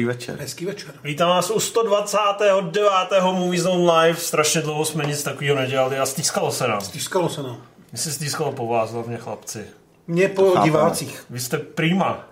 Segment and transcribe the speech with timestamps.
[0.00, 0.36] Dobrý večer.
[0.40, 0.94] Hezký večer.
[1.04, 3.22] Vítám vás u 129.
[3.22, 4.18] Movie Zone Live.
[4.18, 6.80] Strašně dlouho jsme nic takového nedělali a stýskalo se nám.
[6.80, 7.62] Stýskalo se nám.
[7.92, 9.64] Mně se stýskalo po vás, hlavně chlapci.
[10.06, 10.64] Mě po chápeme.
[10.64, 11.24] divácích.
[11.30, 12.28] Vy jste prima.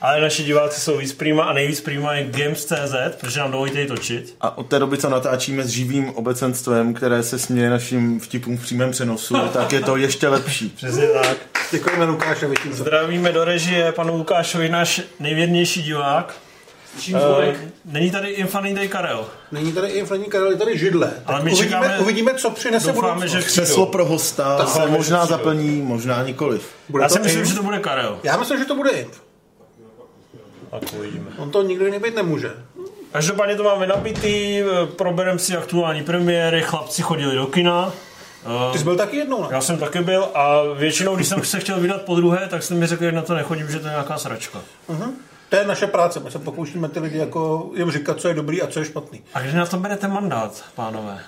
[0.00, 3.86] Ale naši diváci jsou víc prima a nejvíc prima je Games.cz, protože nám dovolíte ji
[3.86, 4.36] točit.
[4.40, 8.62] A od té doby, co natáčíme s živým obecenstvem, které se směje našim vtipům v
[8.62, 10.68] přímém přenosu, tak je to ještě lepší.
[10.68, 11.36] Přesně tak.
[11.70, 12.54] Děkujeme Lukášovi.
[12.70, 16.45] Zdravíme do režie panu Lukášovi, náš nejvěrnější divák.
[17.14, 19.26] Uh, není tady Infaný tady Karel.
[19.52, 21.10] Není tady inflaní Karel, je tady židle.
[21.26, 23.30] Ale my uvidíme, čekáme- uvidíme, co přinese Doufáme, budoucnost.
[23.42, 25.36] že Křeslo pro hosta Tak se možná přijdou.
[25.38, 26.68] zaplní, možná nikoliv.
[26.88, 28.18] Bude Já to si myslím, že to bude Karel.
[28.22, 29.22] Já myslím, že to bude Inf.
[30.70, 31.26] Tak uvidíme.
[31.38, 32.50] On to nikdy nebýt nemůže.
[33.12, 34.62] Každopádně to máme nabitý,
[34.96, 37.92] probereme si aktuální premiéry, chlapci chodili do kina.
[38.46, 39.48] Eh, Ty jsi byl taky jednou, ne?
[39.50, 42.74] Já jsem taky byl a většinou, když jsem se chtěl vydat po druhé, tak jste
[42.74, 44.60] mi řekli, že na to nechodím, že to je nějaká sračka.
[45.48, 46.20] To je naše práce.
[46.20, 49.22] My se pokoušíme ty lidi jako jim říkat, co je dobrý a co je špatný.
[49.34, 51.18] A když na to berete mandát, pánové?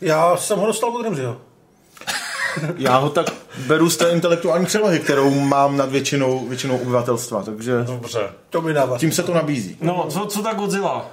[0.00, 1.36] Já jsem ho dostal od Remziho.
[2.76, 3.26] Já ho tak
[3.66, 8.20] beru z té intelektuální převahy, kterou mám nad většinou, většinou obyvatelstva, takže Dobře.
[8.50, 8.98] To mi dává.
[8.98, 9.76] tím se to nabízí.
[9.80, 11.10] No, co, co ta Godzilla?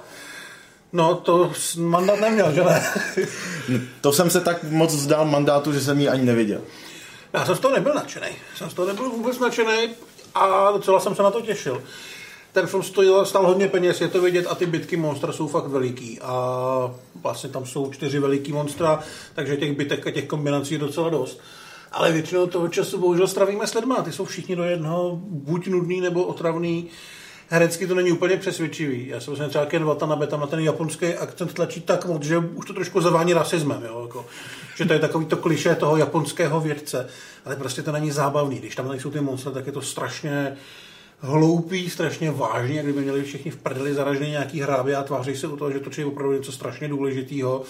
[0.92, 2.82] No, to mandát neměl, že ne?
[4.00, 6.60] To jsem se tak moc vzdal mandátu, že jsem ji ani neviděl.
[7.32, 8.26] Já jsem z toho nebyl nadšený.
[8.56, 9.88] Jsem z toho nebyl vůbec nadšený
[10.34, 11.82] a docela jsem se na to těšil.
[12.56, 15.66] Ten film stojil, stál hodně peněz, je to vidět a ty bitky monstra jsou fakt
[15.66, 16.20] veliký.
[16.20, 19.00] A vlastně tam jsou čtyři veliký monstra,
[19.34, 21.40] takže těch bitek a těch kombinací je docela dost.
[21.92, 24.02] Ale většinou toho času bohužel stravíme s lidma.
[24.02, 26.86] Ty jsou všichni do jednoho buď nudný nebo otravný.
[27.48, 29.08] Herecky to není úplně přesvědčivý.
[29.08, 32.38] Já myslím, že třeba Ken Watanabe tam na ten japonský akcent tlačí tak moc, že
[32.38, 33.82] už to trošku zavání rasismem.
[33.86, 34.02] Jo?
[34.02, 34.26] Jako,
[34.76, 37.08] že to je takový to kliše toho japonského vědce.
[37.44, 38.58] Ale prostě to není zábavný.
[38.58, 40.56] Když tam nejsou ty monstra, tak je to strašně
[41.18, 45.46] hloupý, strašně vážný, jak kdyby měli všichni v prdeli zaražený nějaký hrábě a tváří se
[45.46, 47.62] u toho, že točí opravdu něco strašně důležitého.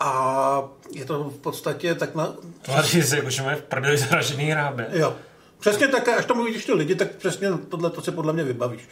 [0.00, 2.34] A je to v podstatě tak na...
[2.62, 4.88] Tváří se, jako že mají v prdeli zražený hrábě.
[4.92, 5.16] Jo.
[5.58, 8.88] Přesně tak, až tam uvidíš ty lidi, tak přesně tohle to si podle mě vybavíš.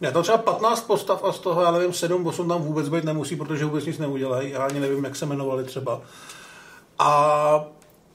[0.00, 3.04] Já tam třeba 15 postav a z toho, já nevím, 7, 8 tam vůbec být
[3.04, 4.50] nemusí, protože vůbec nic neudělají.
[4.50, 6.02] Já ani nevím, jak se jmenovali třeba.
[6.98, 7.64] A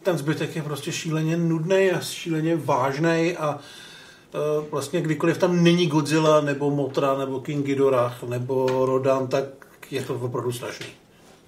[0.03, 3.59] ten zbytek je prostě šíleně nudný a šíleně vážný a
[4.72, 9.46] vlastně kdykoliv tam není Godzilla, nebo Motra, nebo King Ghidorah, nebo Rodan, tak
[9.91, 10.85] je to opravdu strašný.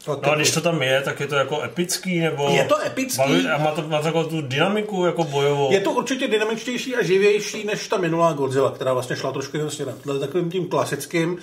[0.08, 2.50] No a když to tam je, tak je to jako epický, nebo...
[2.50, 3.18] Je to epický.
[3.18, 5.72] Baví, a má to, má to takovou tu dynamiku jako bojovou.
[5.72, 9.72] Je to určitě dynamičtější a živější než ta minulá Godzilla, která vlastně šla trošku jiným
[9.72, 9.96] směrem.
[10.20, 11.38] Takovým tím klasickým,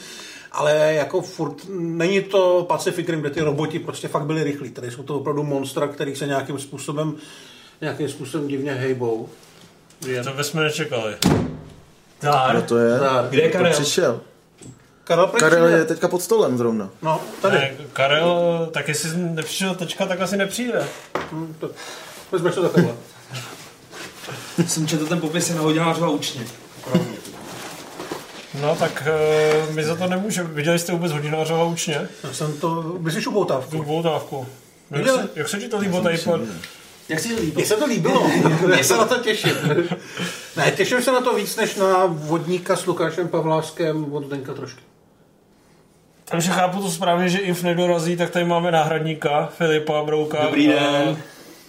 [0.53, 4.71] ale jako furt není to Pacific Rim, kde ty roboti prostě fakt byli rychlí.
[4.71, 7.15] Tady jsou to opravdu monstra, který se nějakým způsobem
[7.81, 9.28] nějakým způsobem divně hejbou.
[10.25, 11.15] To bychom nečekali.
[12.22, 12.62] Dár.
[12.62, 12.97] to je?
[12.97, 13.26] Zdar.
[13.31, 13.72] Kde je To Karel?
[13.72, 14.20] přišel.
[15.04, 16.91] Karel, Karel je teďka pod stolem zrovna.
[17.03, 17.56] No, tady.
[17.56, 20.82] Ne, Karel, tak jestli nepřišel teďka, tak asi nepřijde.
[21.32, 21.70] Hm, to,
[22.32, 22.94] vezmeš to takhle.
[24.66, 26.43] Jsem četl ten popis, je na hodinářova učně.
[28.60, 29.03] No tak
[29.66, 30.48] uh, my za to nemůžeme.
[30.48, 32.09] Viděli jste vůbec hodinářova učně?
[32.25, 33.70] Já jsem to, myslíš upoutávku?
[33.76, 34.47] Tu boutávku.
[34.91, 36.41] Jak se, jak se ti to líbilo tady pod...
[37.09, 37.53] Jak si to líbí?
[37.56, 38.31] Mně se to líbilo,
[38.76, 39.53] já se na to těším.
[40.56, 44.81] Ne, těším se na to víc, než na vodníka s Lukášem Pavláskem od Zdenka trošku.
[46.25, 50.44] Takže chápu to správně, že Inf nedorazí, tak tady máme náhradníka Filipa Brouka.
[50.44, 51.22] Dobrý den.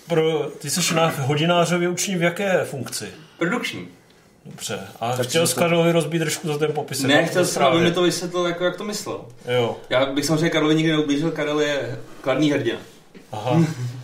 [0.07, 3.06] Pro, ty jsi na hodinářově učení v jaké funkci?
[3.38, 3.88] Produkční.
[4.45, 4.79] Dobře.
[5.00, 7.01] A chtěl jsi Karlovi rozbít trošku za ten popis.
[7.01, 9.25] Ne, chtěl jsem, aby mi to vysvětlil, jako jak to myslel.
[9.47, 9.78] Jo.
[9.90, 12.80] Já bych samozřejmě Karlovi nikdy neublížil, Karel je kladný hrdina.
[13.31, 13.62] Aha.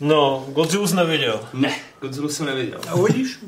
[0.00, 1.40] No, Godzilla jsi neviděl.
[1.52, 2.80] Ne, Godzilla jsem neviděl.
[2.88, 3.38] A uvidíš?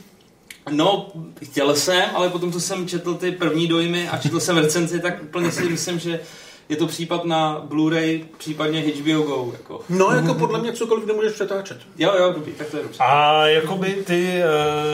[0.71, 1.13] No,
[1.43, 5.23] chtěl jsem, ale potom, co jsem četl ty první dojmy a četl jsem recenzi, tak
[5.23, 6.21] úplně si myslím, že
[6.69, 9.53] je to případ na Blu-ray, případně HBO Go.
[9.53, 9.81] Jako.
[9.89, 11.79] No, jako podle mě cokoliv nemůžeš přetáčet.
[11.99, 12.99] Jo, jo, dobrý, tak to je dobře.
[13.01, 14.43] A jakoby ty...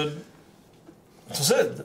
[0.06, 0.12] Uh,
[1.32, 1.84] co se...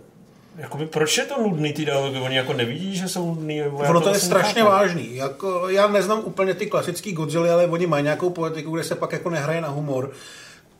[0.57, 2.19] Jakoby, proč je to nudný ty dialogy?
[2.19, 3.63] Oni jako nevidí, že jsou nudný?
[3.63, 4.71] Ono to je vlastně strašně nechápu.
[4.71, 5.15] vážný.
[5.15, 9.11] Jako, já neznám úplně ty klasický Godzilla, ale oni mají nějakou poetiku, kde se pak
[9.11, 10.11] jako nehraje na humor.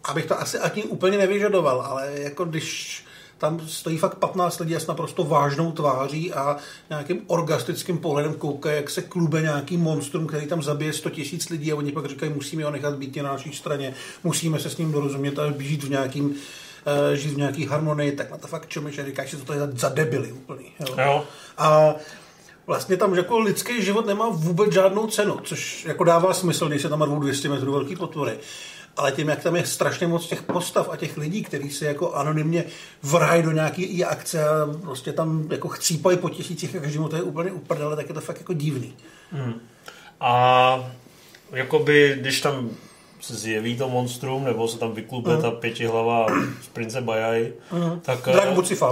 [0.04, 3.04] Abych to asi ani úplně nevyžadoval, ale jako když
[3.38, 6.58] tam stojí fakt 15 lidí s naprosto vážnou tváří a
[6.90, 11.72] nějakým orgastickým pohledem koukají, jak se klube nějaký monstrum, který tam zabije 100 tisíc lidí
[11.72, 13.94] a oni pak říkají, musíme ho nechat být na naší straně,
[14.24, 16.36] musíme se s ním dorozumět a žít v nějakým
[16.86, 19.60] uh, žít v nějaký harmonii, tak na to fakt čumíš a říkáš, že to je
[19.74, 20.66] za debily úplný.
[20.80, 20.96] Jo.
[20.98, 21.24] Jo.
[21.58, 21.96] A
[22.68, 26.90] vlastně tam jako lidský život nemá vůbec žádnou cenu, což jako dává smysl, když se
[26.90, 28.38] tam rvou 200 metrů velký potvory.
[28.98, 32.14] ale tím, jak tam je strašně moc těch postav a těch lidí, kteří se jako
[32.14, 32.64] anonymně
[33.04, 37.16] vrají do nějaký i akce a prostě tam jako chcípají po tisících a každému to
[37.16, 38.94] je úplně uprdele, tak je to fakt jako divný.
[40.20, 40.92] A
[41.52, 42.70] jakoby, když tam
[43.24, 46.26] se zjeví to monstrum, nebo se tam vyklupe ta pětihlava
[46.62, 47.52] z prince Bajaj,
[48.02, 48.48] tak, Drak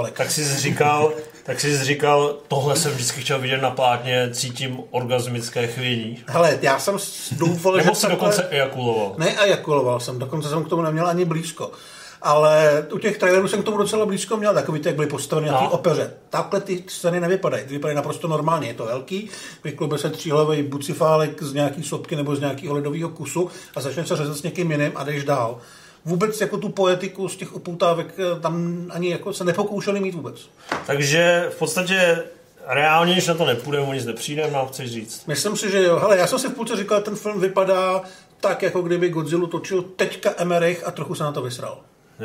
[0.08, 1.12] eh, tak si říkal,
[1.44, 6.24] tak si říkal, tohle jsem vždycky chtěl vidět na plátně, cítím orgasmické chvění.
[6.28, 6.98] Hele, já jsem
[7.32, 9.14] doufal, že Nebo si takhle- dokonce ejakuloval.
[9.18, 11.72] Ne, a jakuloval jsem, dokonce jsem k tomu neměl ani blízko.
[12.22, 15.48] Ale u těch trailerů jsem k tomu docela blízko měl, takový ty, jak byly postaveny
[15.48, 15.70] na té No.
[15.72, 16.14] opeře.
[16.30, 19.30] Takhle ty scény nevypadají, ty vypadají naprosto normálně, je to velký,
[19.64, 24.16] vyklube se tříhlavý bucifálek z nějaký sopky nebo z nějakého ledového kusu a začne se
[24.16, 25.58] řezat s někým jiným a jdeš dál.
[26.06, 30.50] Vůbec jako tu poetiku z těch upoutávek eh, tam ani jako se nepokoušeli mít vůbec.
[30.88, 32.24] Takže v podstatě
[32.68, 35.26] reálně, když na to nepůjdeme, o nic nepřijde, nám chceš říct.
[35.28, 36.00] Myslím si, že jo.
[36.00, 38.02] Hele, já jsem si v půlce říkal, že ten film vypadá
[38.42, 41.78] tak, jako kdyby Godzilla točil teďka Emerich a trochu se na to vysral.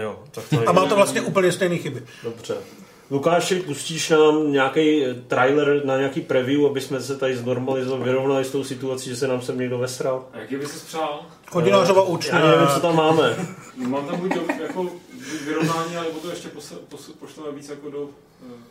[0.02, 2.02] Jo, tak to A má to vlastně úplně stejné chyby.
[2.22, 2.56] Dobře.
[3.10, 8.50] Lukáši, pustíš nám nějaký trailer na nějaký preview, aby jsme se tady znormalizovali, vyrovnali s
[8.50, 10.28] tou situací, že se nám sem někdo vesral?
[10.32, 11.26] A jaký by si přál?
[11.52, 12.38] Hodinářova účna.
[12.38, 13.36] Já nevím, co tam máme.
[13.76, 14.86] Mám tam buď do, jako
[15.44, 18.10] vyrovnání, ale to ještě pos, pos, pošleme víc jako do uh,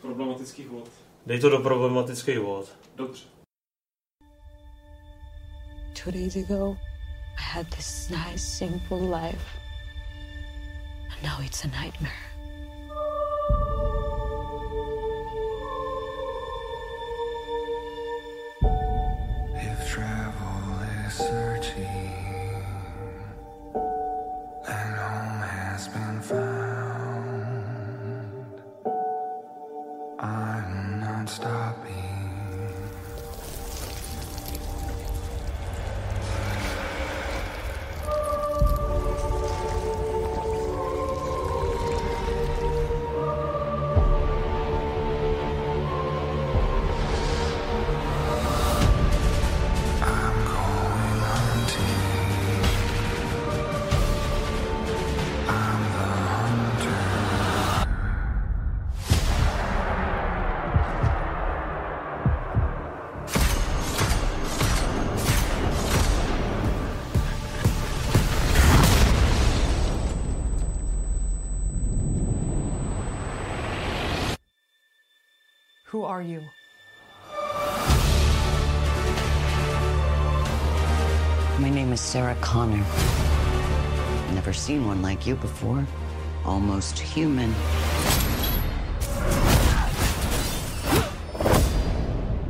[0.01, 0.89] problematických vod.
[1.25, 2.65] Dej to do problematických vod.
[2.95, 3.23] Dobře.
[6.03, 6.75] Two days ago,
[7.37, 9.64] I had this nice, simple life.
[11.25, 12.11] Now it's a nightmare.
[19.55, 22.24] If travel is searching
[76.05, 76.41] are you?
[81.59, 82.83] My name is Sarah Connor.
[84.33, 85.85] Never seen one like you before.
[86.45, 87.51] Almost human.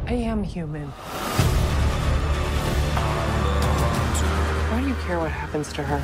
[0.05, 0.87] I am human.
[4.69, 6.01] Why do you care what happens to her?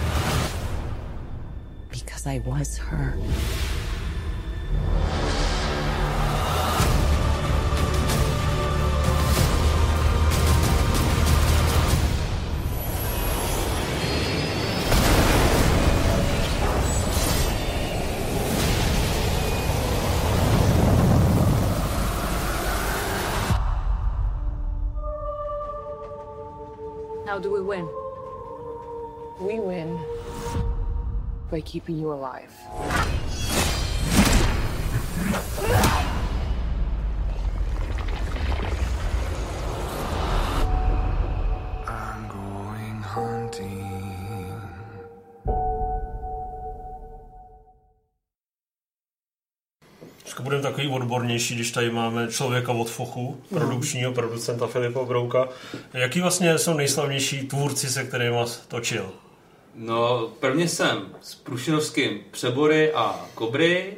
[1.90, 3.14] Because I was her.
[27.42, 27.90] Do we win?
[29.40, 30.00] We win
[31.50, 32.54] by keeping you alive.
[50.62, 55.48] Budeme takový odbornější, když tady máme člověka od Fochu, produkčního producenta Filipa Brouka.
[55.94, 58.38] Jaký vlastně jsou nejslavnější tvůrci, se kterými
[58.68, 59.10] točil?
[59.76, 63.98] No, prvně jsem s Prušinovským Přebory a Kobry,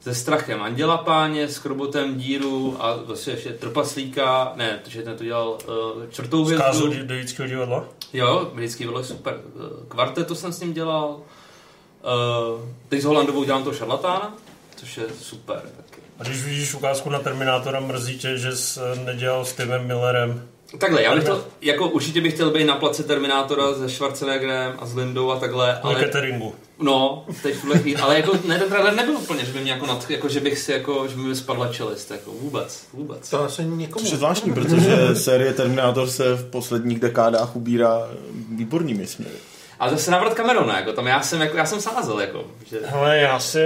[0.00, 5.24] se Strachem Anděla Páně, s Krobotem Díru a vlastně ještě Trpaslíka, ne, protože ten to
[5.24, 7.06] dělal uh, Čertou Zkázu hvězdu.
[7.06, 7.84] Devického divadla?
[8.12, 9.40] Jo, vždycky bylo super.
[9.40, 11.08] Eh, Kvartetu jsem s ním dělal.
[11.08, 14.36] Uh, teď s Holandovou dělám to šarlatána,
[14.78, 16.00] což je super taky.
[16.18, 20.48] A když vidíš ukázku na Terminátora, mrzí tě, že jsi eh, nedělal s Timem Millerem.
[20.78, 24.86] Takhle, já bych to, jako určitě bych chtěl být na place Terminátora se Schwarzeneggerem a
[24.86, 25.94] s Lindou a takhle, Ale...
[25.94, 26.04] ale...
[26.04, 26.54] cateringu.
[26.80, 29.72] No, teď v tuhle chvíli, ale jako ne, ten trailer nebyl úplně, že by mě
[29.72, 33.30] jako, nad, jako že bych si jako, že by mi spadla čelist, jako vůbec, vůbec.
[33.30, 34.04] To asi někomu.
[34.04, 38.08] Což je zvláštní, protože série Terminator se v posledních dekádách ubírá
[38.50, 39.34] výbornými směry.
[39.78, 42.80] Ale zase návrat Camerona, jako tam já jsem, jako, já jsem sázel, jako, že...
[42.84, 43.58] Hele, já si...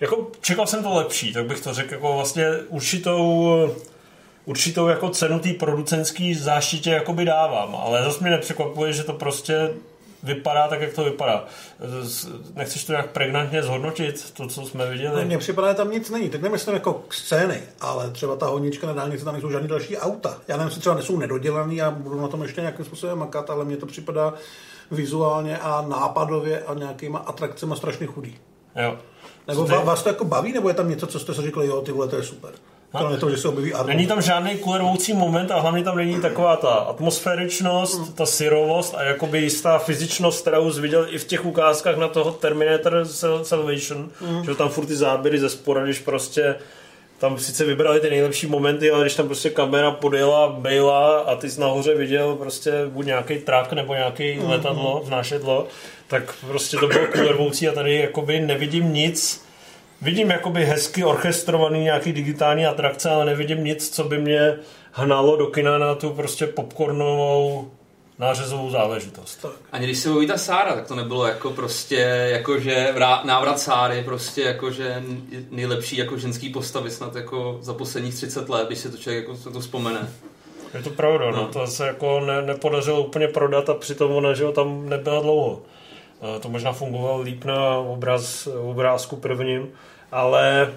[0.00, 3.70] Jako čekal jsem to lepší, tak bych to řekl jako vlastně určitou
[4.44, 9.74] určitou jako cenu té producentské záštitě jakoby dávám, ale zase mi nepřekvapuje, že to prostě
[10.22, 11.44] vypadá tak, jak to vypadá.
[12.54, 15.20] Nechceš to nějak pregnantně zhodnotit, to, co jsme viděli?
[15.20, 16.30] No, Mně připadá, že tam nic není.
[16.30, 20.38] Teď nemyslím jako scény, ale třeba ta honička na dálnici, tam nejsou žádný další auta.
[20.48, 23.64] Já nevím, jestli třeba nejsou nedodělaný a budu na tom ještě nějakým způsobem makat, ale
[23.64, 24.34] mně to připadá
[24.90, 28.38] vizuálně a nápadově a nějakýma atrakcemi strašně chudý.
[28.76, 28.98] Jo.
[29.48, 31.80] Nebo va- vás to jako baví, nebo je tam něco, co jste si řekli, jo,
[31.80, 32.50] ty vole, to je super.
[32.98, 33.88] Kromě toho, že se objeví Arnold.
[33.88, 39.02] Není tam žádný kulervoucí moment a hlavně tam není taková ta atmosféričnost, ta syrovost a
[39.02, 44.10] jakoby jistá fyzičnost, kterou jsi viděl i v těch ukázkách na toho Terminator Sal- Salvation,
[44.20, 44.44] Mm.
[44.44, 46.54] že tam furt ty záběry ze spora, když prostě
[47.18, 51.50] tam sice vybrali ty nejlepší momenty, ale když tam prostě kamera podjela Bejla a ty
[51.50, 54.50] jsi nahoře viděl prostě buď nějaký trak nebo nějaký Mhm.
[54.50, 55.66] letadlo, vznášedlo,
[56.08, 59.46] tak prostě to bylo kulervoucí a tady jakoby nevidím nic,
[60.02, 64.54] Vidím jakoby hezky orchestrovaný nějaký digitální atrakce, ale nevidím nic, co by mě
[64.92, 67.70] hnalo do kina na tu prostě popcornovou
[68.18, 69.46] nářezovou záležitost.
[69.72, 71.96] Ani když se objeví ta Sára, tak to nebylo jako prostě,
[72.30, 72.94] jakože
[73.24, 75.02] návrat Sáry, prostě jakože
[75.50, 79.36] nejlepší jako ženský postavy snad jako za posledních 30 let, když se to člověk jako
[79.36, 80.08] se to vzpomene.
[80.74, 81.48] Je to pravda, no.
[81.48, 85.62] to se jako ne, nepodařilo úplně prodat a přitom ona, že jo, tam nebyla dlouho.
[86.36, 89.68] Eh, To možná fungovalo líp na obraz, obrázku prvním,
[90.12, 90.74] ale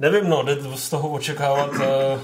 [0.00, 2.20] nevím, no, jde z toho očekávat eh,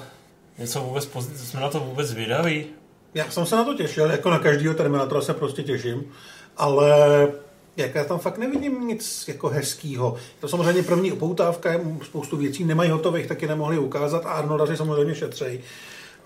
[0.58, 1.46] něco vůbec pozitivního.
[1.46, 2.66] Jsme na to vůbec vydaví?
[3.14, 6.04] Já jsem se na to těšil, jako na každýho Terminatora se prostě těším,
[6.56, 7.28] ale
[7.76, 10.16] jak já tam fakt nevidím nic jako hezkýho.
[10.40, 15.60] To samozřejmě první upoutávka, spoustu věcí nemají hotových, taky nemohli ukázat a Arnoldaři samozřejmě šetřejí.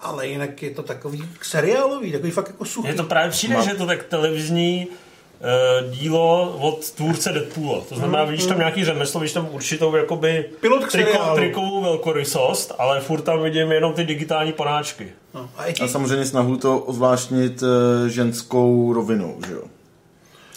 [0.00, 2.88] Ale jinak je to takový seriálový, takový fakt jako suchý.
[2.88, 4.88] Je to právě přijde, že je to tak televizní
[5.90, 7.80] dílo od tvůrce Deadpoola.
[7.88, 8.30] To znamená, Mhm.
[8.30, 11.36] vidíš tam nějaký řemeslo, vidíš tam určitou jakoby Pilot seriálu.
[11.36, 15.08] trikovou velkorysost, ale furt tam vidím jenom ty digitální panáčky.
[15.34, 19.62] No, a, A samozřejmě snahu to ozvláštnit eh, ženskou rovinou, že jo?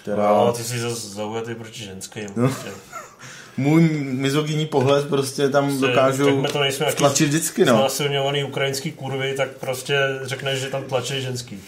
[0.02, 0.30] Která...
[0.30, 2.30] No, ty jsi zase zaujatý proti ženským.
[2.36, 2.54] No.
[3.58, 7.74] Můj mizogyní pohled prostě tam Prostě, dokážu to nejsme jaký tlačit vždycky, no.
[7.74, 11.60] Znásilňovaný ukrajinský kurvy, tak prostě řekneš, že tam tlačí ženský.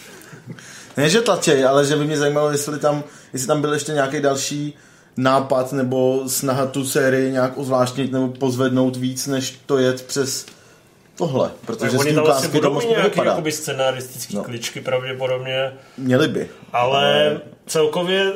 [0.98, 4.20] Ne, že tlačej, ale že by mě zajímalo, jestli tam, jestli tam byl ještě nějaký
[4.22, 4.74] další
[5.18, 10.46] nápad nebo snaha tu sérii nějak ozvláštnit nebo pozvednout víc, než to jet přes
[11.16, 11.52] tohle.
[11.66, 13.30] Protože Tak oni tam asi ukázky to budou moc mít nějaký nevypadá.
[13.32, 14.42] jakoby scenaristický No.
[14.42, 14.46] no.
[14.46, 15.74] kličky pravděpodobně.
[15.98, 16.50] Měli by.
[16.74, 18.32] Ale celkově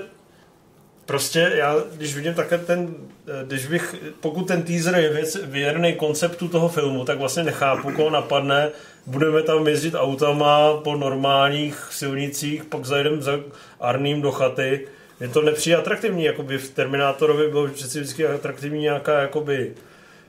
[1.06, 2.96] prostě já, když vidím také ten,
[3.44, 8.10] když bych, pokud ten teaser je věc, věrný konceptu toho filmu, tak vlastně nechápu, koho
[8.10, 8.70] napadne,
[9.06, 13.40] budeme tam jezdit autama po normálních silnicích, pak zajdeme za
[13.80, 14.88] Arným do chaty.
[15.20, 19.74] Je to nepřijde atraktivní, jakoby v Terminátorovi bylo přeci vždycky atraktivní nějaká jakoby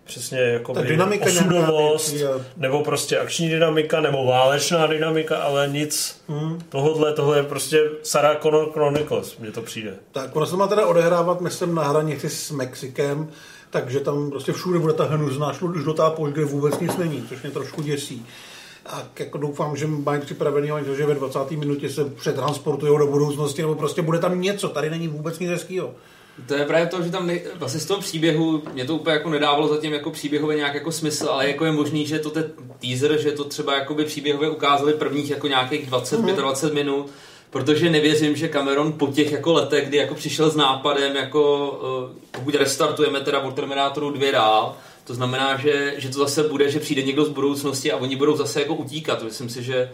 [0.07, 6.61] přesně dynamika osudovost, nějaká nebo prostě akční dynamika, nebo válečná dynamika, ale nic Hmm.
[6.69, 9.95] tohodle, tohle je prostě Sarah Connor Chronicles, mně to přijde.
[10.13, 13.29] Tak ono se má teda odehrávat, myslím, na hranici s Mexikem,
[13.71, 17.51] takže tam prostě všude bude ta hnusná žlutá poušť, kde vůbec nic není, což mě
[17.51, 18.27] trošku děsí.
[18.87, 21.51] A jako doufám, že mají připravený že ve 20.
[21.51, 25.95] minutě se přetransportují do budoucnosti, nebo prostě bude tam něco, tady není vůbec nic hezkýho.
[26.47, 29.31] To je právě to, že tam ne, vlastně z toho příběhu, mě to úplně jako
[29.31, 33.21] nedávalo zatím jako příběhově nějak jako smysl, ale jako je možný, že to ten teaser,
[33.21, 37.11] že to třeba jakoby příběhově ukázali prvních jako nějakých 20-25 minut,
[37.51, 41.73] protože nevěřím, že Cameron po těch jako letech, kdy jako přišel s nápadem, jako
[42.13, 46.71] eh, pokud restartujeme teda od Terminátoru 2 dál, to znamená, že, že to zase bude,
[46.71, 49.23] že přijde někdo z budoucnosti a oni budou zase jako utíkat.
[49.23, 49.91] Myslím si, že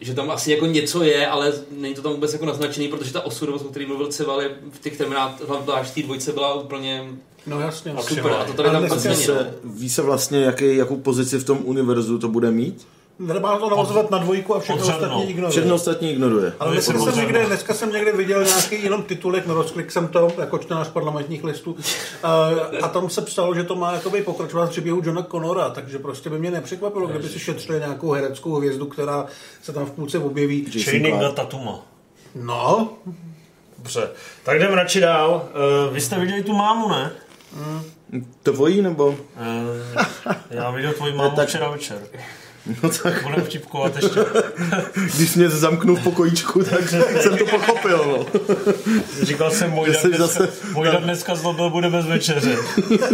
[0.00, 3.20] že tam asi jako něco je, ale není to tam vůbec jako naznačený, protože ta
[3.20, 4.42] osudovost, o který mluvil Ceval,
[4.72, 7.08] v těch Terminát, zvlášť v té dvojce byla úplně
[7.46, 7.94] No jasně.
[8.00, 8.32] super.
[8.32, 9.16] A to tady tam vůbec není.
[9.16, 9.70] Se, no.
[9.74, 12.86] ví se vlastně, jaký, jakou pozici v tom univerzu to bude mít?
[13.20, 15.50] Nemá to navazovat na dvojku a všechno ostatní ignoruje.
[15.50, 16.52] Všechno ostatní ignoruje.
[16.60, 20.32] Ale dneska jsem, někde, dneska jsem někde viděl nějaký jenom titulek, no rozklik jsem to,
[20.38, 21.76] jako čtenář parlamentních listů,
[22.22, 22.50] a,
[22.82, 26.30] a tam se psalo, že to má jakoby pokračovat v příběhu Johna Connora, takže prostě
[26.30, 29.26] by mě nepřekvapilo, kdyby si šetřili nějakou hereckou hvězdu, která
[29.62, 30.66] se tam v půlce objeví.
[30.78, 31.78] Shining na Tatuma.
[32.34, 32.88] No,
[33.78, 34.10] Dobře,
[34.44, 35.48] tak jdeme radši dál.
[35.88, 37.10] Uh, vy jste viděli tu mámu, ne?
[38.42, 39.06] Tvojí nebo?
[39.06, 39.16] Uh,
[40.50, 41.98] já viděl tvoji mámu tak- včera večer.
[42.82, 44.20] No tak, Budeme vtipkovat ještě.
[45.16, 46.88] když mě zamknu v pokojíčku, tak
[47.20, 47.98] jsem to pochopil.
[48.06, 48.40] No.
[49.22, 52.56] Říkal jsem, jsi dneska, zase- Mojda dneska zlobil, bude bez večeře.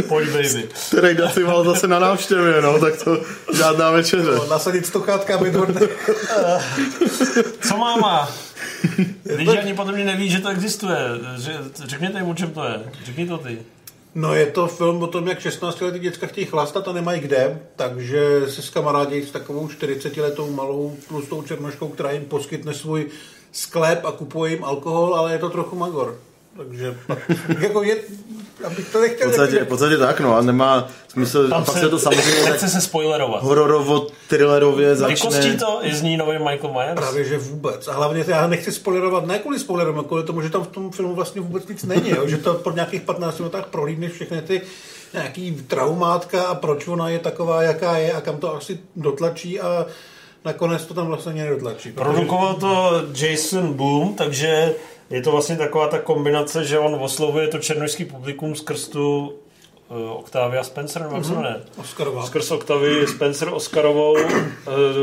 [0.09, 0.69] Pojď, baby.
[0.89, 3.23] Který si mal zase na návštěvě, no, tak to
[3.57, 4.31] žádná večeře.
[4.51, 5.67] nasadit stochátka, aby to...
[7.61, 8.31] Co máma?
[9.37, 10.99] Lidi ani podle mě neví, že to existuje.
[11.39, 11.53] Že,
[11.85, 12.81] řekněte jim, o čem to je.
[13.05, 13.59] Řekni to ty.
[14.17, 17.61] No je to film o tom, jak 16 letý děcka chtějí chlastat a nemají kde,
[17.77, 23.11] takže se s kamarádi s takovou 40 letou malou tlustou černoškou, která jim poskytne svůj
[23.53, 26.19] sklep a kupuje jim alkohol, ale je to trochu magor.
[26.57, 26.99] Takže
[27.61, 27.97] jako je,
[28.65, 31.81] abych to V nechtěl podstatě, v podstatě tak, no a nemá smysl, Tam pak se,
[31.81, 33.43] se to samozřejmě nechce tak se spoilerovat.
[33.43, 35.55] hororovo, thrillerově Vykostí začne.
[35.57, 35.79] to?
[35.83, 36.95] Je z ní nový Michael Myers?
[36.95, 37.89] Právě, že vůbec.
[37.89, 40.69] A hlavně to já nechci spoilerovat, ne kvůli spoilerům, ale kvůli tomu, že tam v
[40.69, 42.11] tom filmu vlastně vůbec nic není.
[42.11, 42.29] Jo?
[42.29, 44.61] Že to po nějakých 15 minutách prohlídneš všechny ty
[45.13, 49.87] nějaký traumátka a proč ona je taková, jaká je a kam to asi dotlačí a
[50.45, 51.93] nakonec to tam vlastně nedotlačí.
[51.93, 54.75] protože- Produkoval to Jason Blum, takže
[55.11, 59.33] je to vlastně taková ta kombinace, že on oslovuje to černožský publikum skrz tu
[59.89, 61.57] uh, Octavia Spencer, nebo se jmenuje?
[61.77, 62.27] Oscarová.
[62.27, 64.23] Skrz Octavii Spencer Oscarovou uh,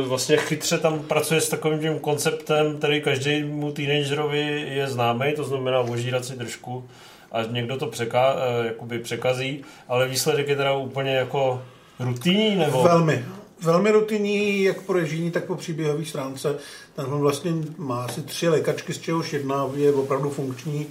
[0.07, 5.79] vlastně chytře tam pracuje s takovým tím konceptem, který každému teenagerovi je známý, to znamená
[5.79, 6.83] ožírat si držku
[7.31, 11.61] a někdo to překá, uh, jakoby překazí, ale výsledek je teda úplně jako
[11.99, 12.83] rutinní, nebo...
[12.83, 13.25] Velmi.
[13.63, 16.57] Velmi rutinní, jak po režijní, tak po příběhové stránce.
[16.95, 20.87] Ten vlastně má asi tři lékačky, z čehož jedna je opravdu funkční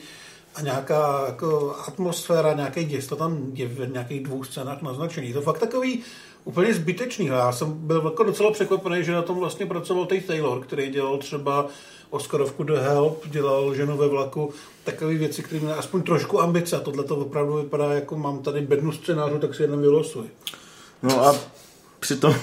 [0.55, 5.29] a nějaká jako atmosféra, nějaký děs, to tam je v nějakých dvou scénách naznačený.
[5.29, 6.03] Je to fakt takový
[6.45, 7.27] úplně zbytečný.
[7.27, 11.19] Já jsem byl jako docela překvapený, že na tom vlastně pracoval Tate Taylor, který dělal
[11.19, 11.67] třeba
[12.11, 14.53] Oscarovku The Help, dělal Ženu ve vlaku,
[14.85, 18.61] takové věci, které měly aspoň trošku ambice a tohle to opravdu vypadá jako mám tady
[18.61, 20.25] bednu scénářů, tak si jeden vylosuj.
[21.03, 21.35] No a
[22.01, 22.35] přitom,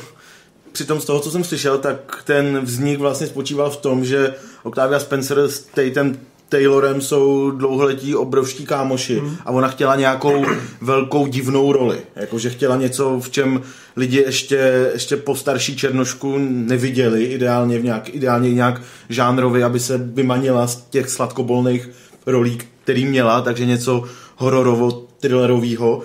[0.72, 4.34] přitom z toho, co jsem slyšel, tak ten vznik vlastně spočíval v tom, že
[4.64, 6.18] Octavia Spencer s Tatem
[6.50, 9.36] Taylorem jsou dlouholetí obrovští kámoši Mhm.
[9.46, 10.46] a ona chtěla nějakou
[10.82, 11.98] velkou divnou roli.
[12.16, 13.62] Jakože chtěla něco, v čem
[13.96, 19.98] lidi ještě, ještě po starší černošku neviděli, ideálně, v nějak, ideálně nějak žánrově, aby se
[19.98, 21.90] vymanila z těch sladkobolných
[22.26, 24.04] rolí, který měla, takže něco
[24.36, 26.02] hororovo, thrillerového.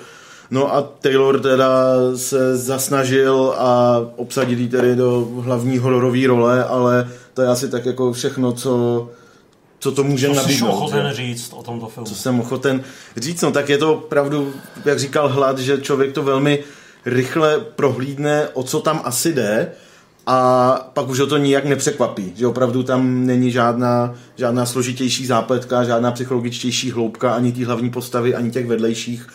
[0.54, 1.76] No a Taylor teda
[2.16, 7.86] se zasnažil a obsadil ji tedy do hlavní hororové role, ale to je asi tak
[7.86, 9.08] jako všechno, co,
[9.78, 10.68] co to může Co nabídnout.
[10.68, 11.14] ochoten že?
[11.14, 12.08] říct o tomto filmu?
[12.08, 12.82] Co jsem ochoten
[13.16, 14.52] říct, no tak je to opravdu,
[14.84, 16.58] jak říkal Hlad, že člověk to velmi
[17.06, 19.72] rychle prohlídne, o co tam asi jde
[20.26, 25.84] a pak už ho to nijak nepřekvapí, že opravdu tam není žádná, žádná složitější zápletka,
[25.84, 29.26] žádná psychologičtější hloubka ani té hlavní postavy, ani těch vedlejších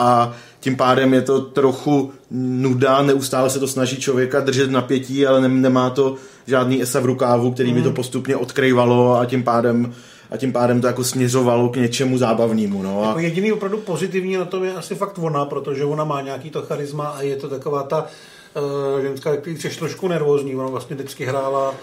[0.00, 5.40] a tím pádem je to trochu nuda, neustále se to snaží člověka držet napětí, ale
[5.40, 6.14] nem- nemá to
[6.46, 9.94] žádný esa v rukávu, který by to postupně odkrývalo a tím pádem
[10.30, 12.82] a tím pádem to jako směřovalo k něčemu zábavnému.
[12.82, 13.04] No.
[13.04, 16.50] A Jako jediný opravdu pozitivní na tom je asi fakt ona, protože ona má nějaký
[16.50, 20.56] to charisma a je to taková ta uh, ženská, který jsi trošku nervózní.
[20.56, 21.76] Ona vlastně vždycky hrála, uh,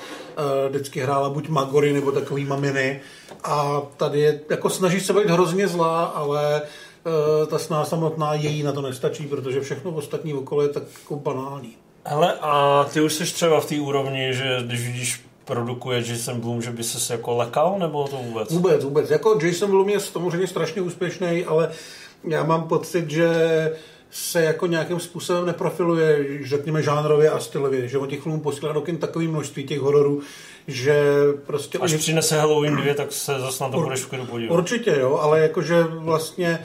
[0.69, 2.99] vždycky hrála buď Magory nebo takový maminy.
[3.43, 6.67] A tady je, jako snaží se být hrozně zlá, ale uh,
[7.47, 11.73] ta snaha samotná její na to nestačí, protože všechno ostatní okolo je tak jako banální.
[12.05, 16.61] Hele, a ty už jsi třeba v té úrovni, že když vidíš produkuje Jason Blum,
[16.61, 18.51] že by se jako lekal, nebo to vůbec?
[18.51, 19.09] Vůbec, vůbec.
[19.09, 21.71] Jako Jason Blum je samozřejmě strašně úspěšný, ale
[22.23, 23.29] já mám pocit, že
[24.11, 28.81] se jako nějakým způsobem neprofiluje, řekněme, žánrově a stylově, že on těch filmů posílá do
[28.81, 30.21] kin takový množství těch hororů,
[30.67, 31.03] že
[31.45, 31.77] prostě...
[31.77, 34.53] Až oni- přinese Halloween 2, tak se zase na to budeš v klidu podívat.
[34.53, 36.59] Určitě, jo, ale jakože vlastně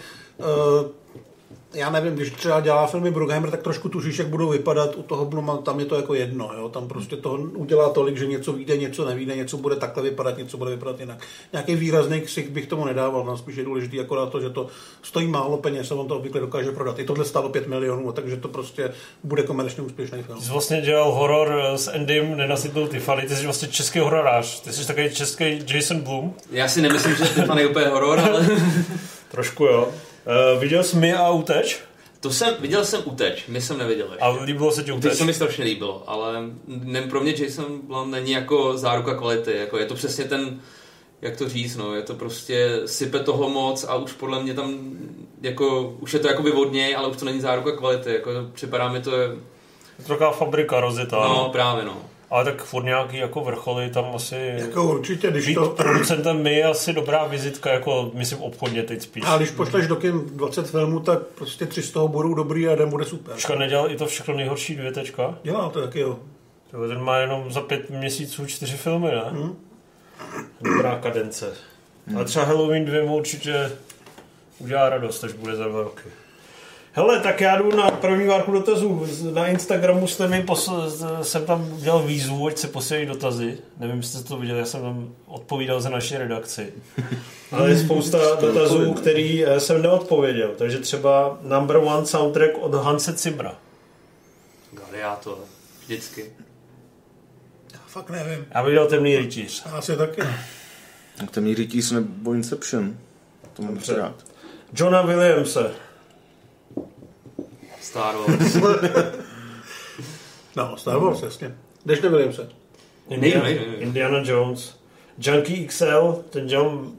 [1.75, 5.25] já nevím, když třeba dělá filmy Bruckheimer, tak trošku tušíš, jak budou vypadat u toho
[5.25, 8.77] Bluma, tam je to jako jedno, jo, tam prostě to udělá tolik, že něco vyjde,
[8.77, 11.19] něco nevíde, něco bude takhle vypadat, něco bude vypadat jinak.
[11.53, 14.67] Nějaký výrazný ksich bych tomu nedával, no, spíš je důležitý akorát to, že to
[15.03, 16.99] stojí málo peněz a on to obvykle dokáže prodat.
[16.99, 18.93] I tohle stálo 5 milionů, takže to prostě
[19.25, 20.39] bude komerčně úspěšný film.
[20.39, 24.73] Ty jsi vlastně dělal horor s Endym Nenasytnou Tiffany, ty jsi vlastně český hororář, ty
[24.73, 26.35] jsi takový český Jason Blum.
[26.51, 28.47] Já si nemyslím, že Tiffany je úplně horor, ale
[29.31, 29.89] Trošku jo.
[30.27, 31.81] Uh, viděl jsi mi a uteč?
[32.21, 34.07] to jsem, viděl jsem Uteč, my jsem neviděl.
[34.07, 34.19] ještě.
[34.21, 35.19] A líbilo se ti Uteč uteč?
[35.19, 36.35] se mi strašně líbilo, ale
[36.67, 40.61] ne, pro mě Jason Blum není jako záruka kvality, jako je to přesně ten,
[41.23, 44.75] jak to říct, no, je to prostě sype toho moc a už podle mě tam,
[45.41, 48.89] jako, už je to jako od něj, ale už to není záruka kvality, jako připadá
[48.93, 49.29] mi to, je,
[49.99, 51.17] Je to taková fabrika rozjetá.
[51.17, 51.97] no, právě no.
[52.33, 54.55] Ale tak furt nějaký jako vrcholy tam asi...
[54.57, 55.69] Jako určitě, když Být to...
[55.69, 59.25] producentem my je asi dobrá vizitka, jako myslím obchodně teď spíš.
[59.27, 62.71] A když pošleš do kin 20 filmů, tak prostě tři z toho budou dobrý a
[62.71, 63.35] jeden bude super.
[63.35, 65.39] Počka, nedělal i to všechno nejhorší dvě tečka?
[65.43, 66.19] Dělá to taky, jo.
[66.73, 69.23] Jo, Ten má jenom za pět měsíců čtyři filmy, ne?
[69.31, 69.57] Hmm.
[70.61, 71.53] Dobrá kadence.
[72.17, 73.73] Ale třeba Halloween 2 mu určitě
[74.59, 76.03] udělá radost, až bude za dva roky.
[76.95, 79.07] Hele, tak já jdu na první várku dotazů.
[79.33, 83.59] Na Instagramu jste mi posl- jsem tam udělal výzvu, ať se posílají dotazy.
[83.79, 86.73] Nevím, jestli jste to viděli, já jsem tam odpovídal za naši redakci.
[87.53, 90.55] Ale je spousta dotazů, který eh, jsem neodpověděl.
[90.59, 93.55] Takže třeba number one soundtrack od Hanse Zimra.
[94.73, 95.39] Gladiátor.
[95.85, 96.33] Vždycky.
[97.87, 98.47] Fakt nevím.
[98.55, 99.63] Já bych dal Temný rytíř.
[99.73, 100.23] Asi taky.
[101.19, 102.97] Tak Temný rytíř nebo Inception.
[103.53, 104.15] To mám rád.
[104.77, 105.71] Johna Williamse.
[107.93, 108.57] Star Wars.
[110.57, 111.55] No, Star Wars, jasně.
[111.87, 112.49] Jdeš nevěděl se.
[113.09, 113.49] Indiana.
[113.79, 114.79] Indiana Jones.
[115.19, 116.93] Junkie XL, ten John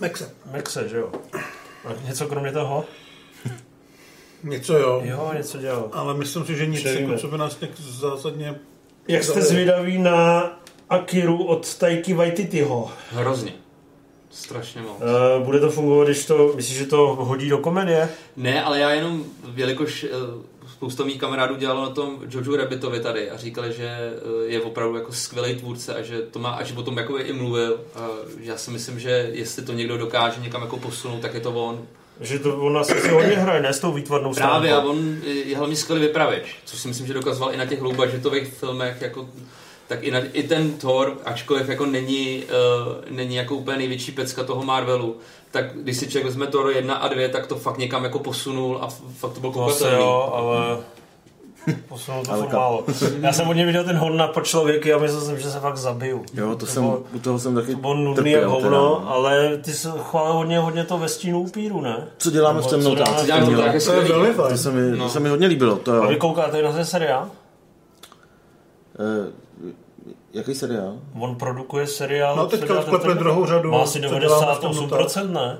[0.00, 0.30] Mexe.
[0.52, 1.12] Maxe, že jo?
[1.84, 2.84] A něco kromě toho?
[4.44, 5.00] Něco jo.
[5.04, 5.88] Jo, něco dělal.
[5.92, 8.54] Ale myslím si, že nic, jako, co by nás nějak zásadně...
[9.08, 10.50] Jak jste zvědaví na
[10.90, 12.90] Akiru od Taiki Waititiho?
[13.10, 13.52] Hrozně.
[14.38, 14.90] Strašně moc.
[15.00, 18.08] Uh, bude to fungovat, když to, myslíš, že to hodí do komedie?
[18.36, 19.24] Ne, ale já jenom,
[19.54, 20.08] jelikož eh,
[20.72, 24.96] spousta mých kamarádů dělalo na tom Jojo Rabbitovi tady a říkali, že eh, je opravdu
[24.96, 27.80] jako skvělý tvůrce a že to má, a že o tom jako i mluvil.
[27.94, 28.08] A
[28.40, 31.50] že já si myslím, že jestli to někdo dokáže někam jako posunout, tak je to
[31.50, 31.82] on.
[32.20, 34.90] Že to on nás asi hodně hraje, ne s tou výtvarnou Právě a stránkou.
[34.90, 38.48] on je hlavně skvělý vypravěč, což si myslím, že dokazoval i na těch low budgetových
[38.48, 39.28] filmech, jako
[39.88, 44.44] tak i, na, i ten Thor, ačkoliv jako není, uh, není jako úplně největší pecka
[44.44, 45.16] toho Marvelu,
[45.50, 48.78] tak když si člověk vezme Thor 1 a 2, tak to fakt někam jako posunul
[48.82, 49.96] a fakt to bylo To koukatelný.
[49.98, 50.76] jo, ale
[51.88, 52.60] posunul to furt kam?
[52.60, 52.84] málo.
[53.20, 55.60] Já jsem od něj viděl ten hon na po člověky a myslel jsem, že se
[55.60, 56.24] fakt zabiju.
[56.34, 58.94] Jo, to, To jsem, bylo- u toho jsem taky To bylo nudný trpěl, jak hovno,
[58.96, 59.08] teda.
[59.10, 62.08] ale ty jsi chválil hodně, hodně to ve stínu upíru, ne?
[62.18, 63.20] Co děláme v Nebo temnotách?
[63.80, 64.50] co to To fajn.
[64.50, 65.04] To se mi, No.
[65.04, 65.76] to se mi hodně líbilo.
[65.76, 66.20] To, A vy jo.
[66.20, 67.30] koukáte na ten seriál?
[68.98, 69.32] Eh,
[70.38, 70.98] jaký seriál?
[71.14, 72.36] On produkuje seriál.
[72.36, 75.58] No, teďka seriál už klepne ten- druhou řadu, Má asi co děláme v 98%, ne?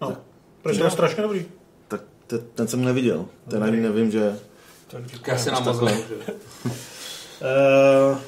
[0.00, 0.16] No,
[0.62, 1.44] protože to je strašně dobrý.
[1.88, 3.26] Tak te, ten jsem neviděl.
[3.50, 4.38] Ten ani nevím, že...
[4.86, 5.96] Tak Já se že?
[7.40, 8.18] Uh,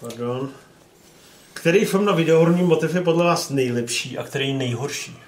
[0.00, 0.50] pardon.
[1.52, 5.18] Který film na videohrní motiv je podle vás nejlepší a který nejhorší?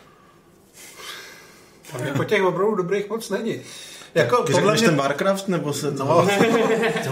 [1.92, 3.62] Tam jako těch opravdu dobrých moc není.
[4.14, 4.82] Jako, Ty podle mě...
[4.82, 6.04] ten Warcraft, nebo se to...
[6.04, 6.28] No,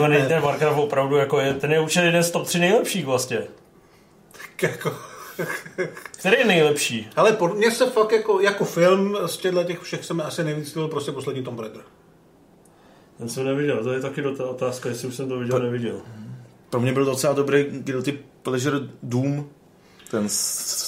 [0.09, 3.39] není ten Warcraft opravdu jako je, ten je určitě jeden z top 3 nejlepších vlastně.
[4.63, 4.93] jako...
[6.19, 7.11] Který je nejlepší?
[7.17, 10.45] Ale pod mě se fakt jako, jako film z těchto těch všech se mi asi
[10.45, 11.83] nejvíc líbil prostě poslední Tomb Raider.
[13.19, 16.01] Ten jsem neviděl, to je taky otázka, jestli už jsem to viděl, neviděl.
[16.71, 19.49] Pro mě byl docela dobrý Guilty Pleasure Doom,
[20.11, 20.39] ten s,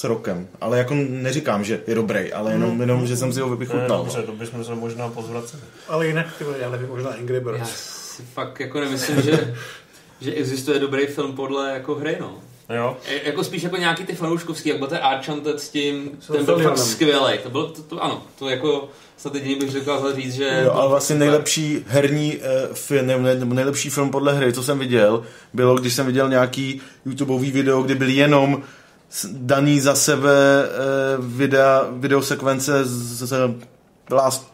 [0.01, 0.49] s rokem.
[0.61, 3.99] Ale jako neříkám, že je dobrý, ale jenom, jenom že jsem si ho Ne, vychutnal.
[3.99, 5.63] dobře, to bychom se možná pozvraceli.
[5.89, 7.71] Ale jinak, ty já nevím, možná Angry Já Birds.
[8.17, 9.55] si fakt jako nemyslím, že,
[10.21, 12.39] že existuje dobrý film podle jako hry, no.
[12.77, 12.97] Jo?
[13.09, 16.45] E- Jako spíš jako nějaký ty fanouškovský, jak byl ten Archanted s tím, S ten
[16.45, 16.77] byl fakt Fellionem.
[16.87, 17.39] skvělý.
[17.43, 20.61] To bylo, to, to, ano, to jako snad jediný bych dokázal říct, že...
[20.65, 22.43] Jo, ale vlastně nejlepší herní uh,
[22.75, 25.23] film, ne, nebo nejlepší film podle hry, co jsem viděl,
[25.55, 28.63] bylo, když jsem viděl nějaký YouTubeový video, kdy byl jenom
[29.33, 30.65] daný za sebe
[31.19, 33.33] uh, videa, videosekvence z, z
[34.11, 34.51] Last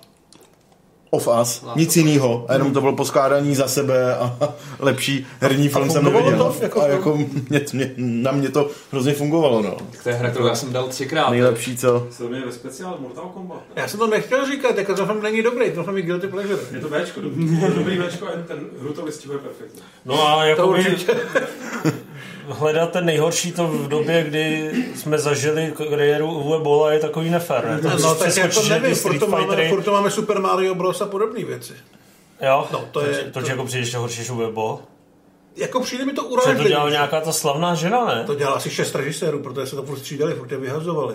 [1.10, 1.96] of Us, Last nic of Us.
[1.96, 4.36] jiného, a jenom to bylo poskládání za sebe a
[4.78, 6.38] lepší herní film jsem neviděl.
[6.38, 7.16] to jako a jako
[7.50, 9.76] mě, mě, na mě to hrozně fungovalo, no.
[10.02, 11.30] To je hra, kterou já jsem dal třikrát.
[11.30, 12.06] Nejlepší, co...
[12.10, 13.58] Se to jmenuje ve speciálu Mortal Kombat.
[13.76, 13.82] ne?
[13.82, 16.58] Já jsem to nechtěl říkat, jako to film není dobrý, to film je Guilty Pleasure.
[16.72, 19.82] Je to Bčko, dobrý, je to dobrý Bčko a jen ten hru to vystihuje perfektně.
[20.04, 21.12] No a jako To by určitě.
[22.48, 27.64] hledat ten nejhorší to v době, kdy jsme zažili kariéru Uwe Bola je takový nefér,
[27.66, 27.78] ne?
[27.80, 30.74] To No tak přeskočíš, jako že nevím, furt to, máme, furt to máme Super Mario
[30.74, 31.00] Bros.
[31.00, 31.72] a podobné věci.
[32.40, 32.66] jo?
[32.72, 34.80] No, to je- To, to- jako přijdeš to horší Uwe Boll.
[35.56, 38.24] Jako přijde mi to Co to dělala nějaká ta slavná žena, ne?
[38.26, 41.14] To dělal asi šest režisérů, protože se to furt střídali, furt je vyhazovali.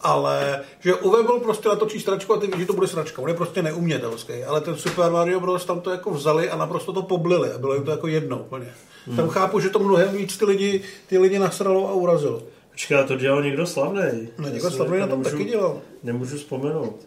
[0.00, 3.22] Ale že Uwe byl prostě natočí stračku a ty víš, že to bude sračka.
[3.22, 4.44] On je prostě neumětelský.
[4.44, 5.64] Ale ten Super Mario Bros.
[5.64, 7.52] tam to jako vzali a naprosto to poblili.
[7.52, 8.66] A bylo jim to jako jedno úplně.
[9.06, 9.16] Hmm.
[9.16, 12.42] Tam chápu, že to mnohem víc ty lidi, ty lidi nasralo a urazilo.
[12.70, 14.28] Počkej, a to dělal někdo slavný.
[14.38, 15.80] No, někdo slavný na tom taky dělal.
[16.02, 17.06] Nemůžu vzpomenout.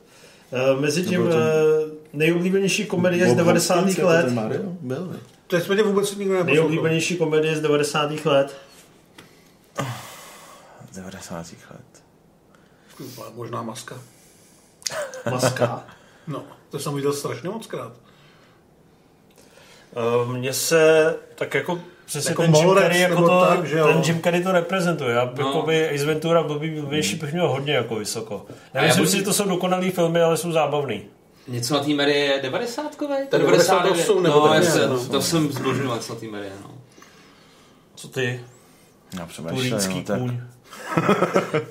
[0.74, 1.34] Uh, mezi tím uh,
[2.14, 3.76] nejoblíbenější komedie z 90.
[3.76, 4.34] Hopkins, jako let.
[4.34, 4.64] Mario?
[4.64, 5.18] Byl, ne?
[5.48, 6.56] To je smětě vůbec nikdo neposlouchal.
[6.56, 8.26] Nejoblíbenější komedie z 90.
[8.26, 8.58] let.
[10.92, 11.46] Z 90.
[11.72, 12.09] let.
[13.00, 13.96] Kurva, Možná maska.
[15.32, 15.84] Maska.
[16.28, 17.92] No, to jsem viděl strašně moc krát.
[20.24, 24.02] Uh, Mně se tak jako přesně Jako ten Jim Carrey, jako to, tak, že ten
[24.06, 25.16] Jim Carrey to reprezentuje.
[25.16, 25.48] Já No.
[25.48, 28.46] jako by Ace Ventura byl by blbější bych měl hodně jako vysoko.
[28.74, 31.04] Já myslím si, že to jsou dokonalý filmy, ale jsou zábavný.
[31.48, 33.28] Něco na té Mary je 90 kovej?
[33.28, 34.54] To je 98 nebo no,
[34.88, 35.06] no.
[35.06, 36.72] to jsem zbožňoval na té Mary, no.
[37.96, 38.46] Co ty?
[39.20, 40.22] Já přemýšlím, no, tak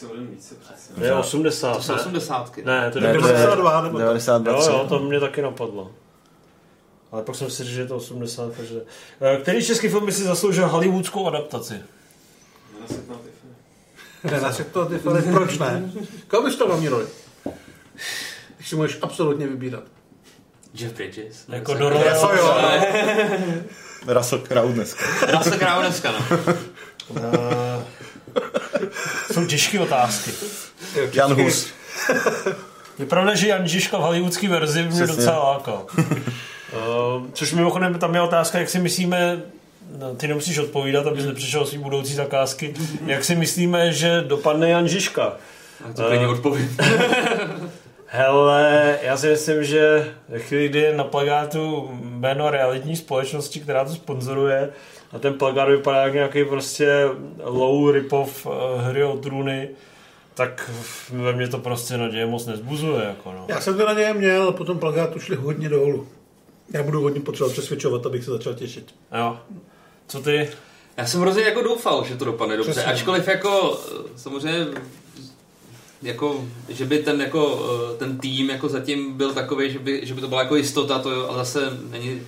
[0.00, 1.04] rovněž více, přece.
[1.06, 2.00] Je 80, To jsou ne?
[2.00, 2.56] 80.
[2.56, 4.06] Ne, to je Ne, to je 92 nebo tak.
[4.06, 5.90] 92, Jo, jo, to mě taky napadlo.
[7.12, 8.80] Ale pak jsem si říkal, že je to 80, takže...
[9.20, 11.74] Eh, Který český film by si zasloužil hollywoodskou adaptaci?
[12.88, 13.18] Tiffany.
[14.24, 15.90] Nenašel to ty filmy, proč ne?
[16.28, 17.06] Koho bys to hlavní roli?
[18.56, 19.82] Když si můžeš absolutně vybírat.
[20.74, 21.44] Jeff Bridges.
[21.48, 22.04] Jako do role...
[22.06, 22.54] Jo, jo.
[24.06, 25.04] Russell Crowe dneska.
[25.32, 26.38] Russell Crowe dneska, no.
[29.32, 30.30] Jsou těžké otázky.
[31.12, 31.68] Jan Hus.
[32.98, 35.16] Je pravda, že Jan Žižka v hollywoodské verzi mě Přesně.
[35.16, 35.86] docela lákal.
[35.96, 39.42] Uh, což mimochodem tam je otázka, jak si myslíme,
[39.98, 42.74] no, ty nemusíš odpovídat, abys nepřišel svý budoucí zakázky,
[43.06, 45.32] jak si myslíme, že dopadne Jan Žižka?
[45.90, 46.76] A to klidně odpovím.
[48.06, 48.81] Hele,
[49.12, 53.94] já si myslím, že ve chvíli, kdy je na plagátu jméno realitní společnosti, která to
[53.94, 54.70] sponzoruje,
[55.12, 57.08] a ten plagát vypadá jak nějaký prostě
[57.42, 59.68] low rip-off uh, hry o trůny,
[60.34, 60.70] tak
[61.10, 63.04] ve mně to prostě naděje moc nezbuzuje.
[63.04, 63.46] Jako no.
[63.48, 66.08] Já jsem to na něj měl, potom plagátu šli hodně dolů.
[66.72, 68.94] Já budu hodně potřebovat přesvědčovat, abych se začal těšit.
[69.18, 69.38] Jo.
[70.06, 70.50] Co ty?
[70.96, 72.72] Já jsem hrozně jako doufal, že to dopadne dobře.
[72.72, 72.92] Přesně.
[72.92, 74.66] Ačkoliv jako eh, samozřejmě
[76.02, 80.14] jako, že by ten, jako, eh, ten tým jako zatím byl takový, že by, že
[80.14, 82.20] by to byla jako jistota, to jo, ale zase není...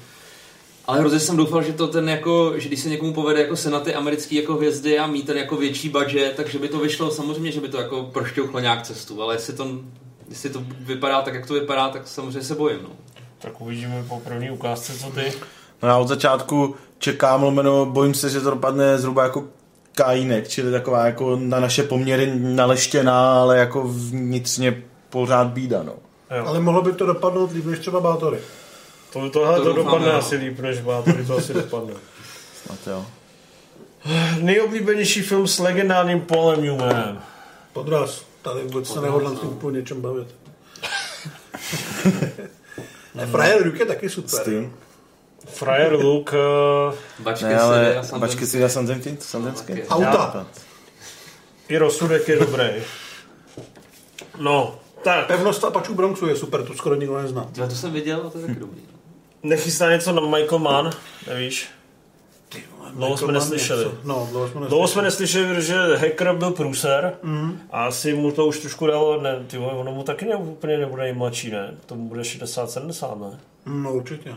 [0.87, 3.71] Ale hrozně jsem doufal, že to ten jako, že když se někomu povede jako se
[3.71, 7.11] na ty americké jako hvězdy a mít ten jako větší budget, takže by to vyšlo
[7.11, 9.69] samozřejmě, že by to jako prošťouchlo nějak cestu, ale jestli to,
[10.29, 12.79] jestli to vypadá tak, jak to vypadá, tak samozřejmě se bojím.
[12.83, 12.91] No.
[13.39, 15.33] Tak uvidíme po první ukázce, co ty.
[15.83, 19.45] No já od začátku čekám, lomeno, bojím se, že to dopadne zhruba jako
[19.95, 25.93] Kajínek, čili taková jako na naše poměry naleštěná, ale jako vnitřně pořád bída, no.
[26.37, 26.45] Jo.
[26.47, 28.39] Ale mohlo by to dopadnout líp než třeba Bátory.
[29.13, 30.15] To, tohle to, To to dopadne jo.
[30.15, 31.95] asi líp, než Bátory to asi dopadne.
[32.65, 33.07] Snad jo.
[34.41, 37.19] Nejoblíbenější film s legendárním Paulem Newmanem.
[37.73, 38.25] Podraz.
[38.43, 40.29] Tady vůbec se nehodlám s tím o něčem bavit.
[43.15, 44.41] ne, Frajer Luke je taky super.
[44.41, 44.73] S tím.
[45.47, 48.19] Friar Luke, uh, Bačky Ne, si ale a Sundance.
[48.27, 49.17] bačky si Sandenky?
[49.21, 49.73] Sandensky?
[49.73, 49.89] taky.
[49.89, 50.47] Auta.
[51.69, 52.65] i rozsudek je dobrý.
[54.41, 57.49] No, tak, Pevnost Apačů Bronxu je super, to skoro nikdo nezná.
[57.57, 58.81] Já to jsem viděl a to je taky dobrý.
[58.81, 58.99] no.
[59.43, 60.91] nechystá něco na Michael Mann,
[61.27, 61.69] nevíš?
[62.95, 63.85] Dlouho jsme neslyšeli.
[64.05, 65.47] No, dlouho jsme Dlouho jsme neslyšeli.
[65.49, 67.61] neslyšeli, že hacker byl průser mm.
[67.71, 70.79] a asi mu to už trošku dalo, ne, ty vole, ono mu taky ne, úplně
[70.79, 71.75] nebude nejmladší, ne?
[71.87, 73.39] To mu bude 60-70, ne?
[73.67, 74.35] No, určitě.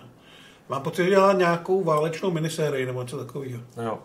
[0.69, 3.61] Mám pocit, že dělá nějakou válečnou minisérii nebo něco takového.
[3.83, 3.99] Jo.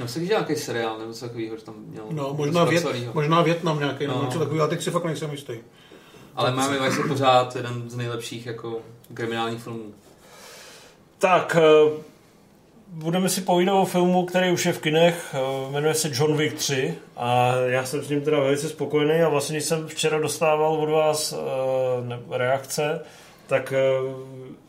[0.00, 3.78] No se nějaký seriál nebo něco takového, že tam měl No, možná, vět, možná Větnam
[3.78, 4.24] nějaký nebo No.
[4.24, 5.52] něco takového, ale teď si fakt nejsem jistý.
[6.34, 8.78] Ale máme je pořád jeden z nejlepších jako
[9.14, 9.94] kriminálních filmů.
[11.18, 11.90] Tak, eh,
[12.88, 16.54] budeme si povídat o filmu, který už je v kinech, eh, jmenuje se John Wick
[16.56, 20.72] 3 a já jsem s ním teda velice spokojený a vlastně když jsem včera dostával
[20.74, 23.00] od vás eh, reakce,
[23.46, 23.72] tak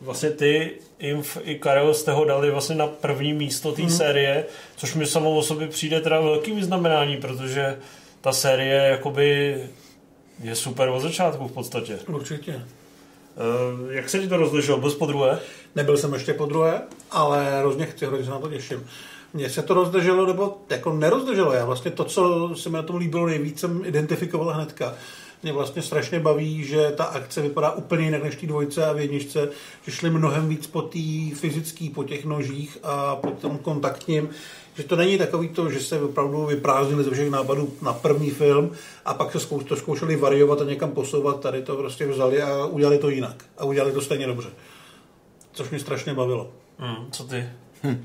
[0.01, 4.45] vlastně ty, Inf i Karel jste ho dali vlastně na první místo té série,
[4.77, 7.77] což mi samo o sobě přijde teda velký vyznamenání, protože
[8.21, 9.57] ta série jakoby
[10.43, 11.99] je super od začátku v podstatě.
[12.07, 12.51] Určitě.
[12.51, 14.77] Eh, Jak se ti to rozlišilo?
[14.77, 15.39] Byl jsi po druhé?
[15.75, 16.81] Nebyl jsem ještě po druhé,
[17.11, 18.87] ale hrozně chci, hrozně se na to těším.
[19.33, 21.53] Mně se to rozdrželo, nebo jako nerozdrželo.
[21.53, 24.95] Já vlastně to, co se mi na tom líbilo nejvíc, jsem identifikoval hnedka.
[25.43, 28.99] Mě vlastně strašně baví, že ta akce vypadá úplně jinak než té dvojce a v
[28.99, 29.49] jedničce,
[29.85, 30.99] že šli mnohem víc po té
[31.35, 34.29] fyzické, po těch nožích a po tom kontaktním,
[34.75, 38.71] že to není takový to, že se opravdu vyprázdnili ze všech nápadů na první film
[39.05, 42.97] a pak se to zkoušeli variovat a někam posouvat, tady to prostě vzali a udělali
[42.97, 43.45] to jinak.
[43.57, 44.49] A udělali to stejně dobře.
[45.51, 46.51] Což mě strašně bavilo.
[46.77, 47.49] Hmm, co ty?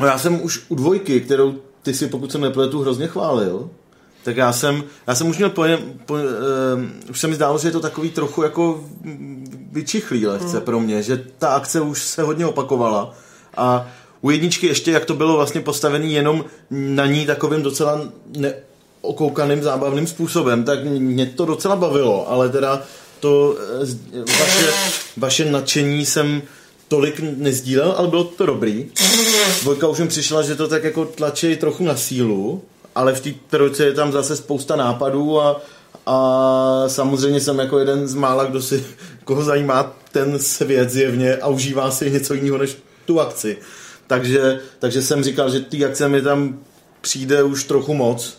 [0.00, 3.70] No já jsem už u dvojky, kterou ty si, pokud se nepletu, hrozně chválil,
[4.24, 5.64] tak já jsem, já jsem už měl po,
[6.06, 6.20] po, uh,
[7.10, 8.84] už se mi zdálo, že je to takový trochu jako
[9.72, 10.60] vyčichlý lehce Hmm.
[10.60, 13.14] pro mě, že ta akce už se hodně opakovala
[13.56, 13.88] a
[14.20, 18.00] u jedničky ještě, jak to bylo vlastně postavené jenom na ní takovým docela
[18.36, 22.82] neokoukaným zábavným způsobem, tak mě to docela bavilo, ale teda
[23.20, 23.56] to
[24.12, 24.72] eh, vaše,
[25.16, 26.42] vaše nadšení jsem
[26.88, 28.90] tolik nezdílel, ale bylo to dobrý.
[29.62, 32.62] Dvojka už mi přišla, že to tak jako tlačí trochu na sílu,
[33.00, 35.60] ale v té trojce je tam zase spousta nápadů a,
[36.06, 38.84] a samozřejmě jsem jako jeden z mála, kdo si,
[39.24, 43.56] koho zajímá ten svět zjevně a užívá si něco jiného než tu akci.
[44.06, 46.58] Takže, takže jsem říkal, že ty akce mi tam
[47.00, 48.38] přijde už trochu moc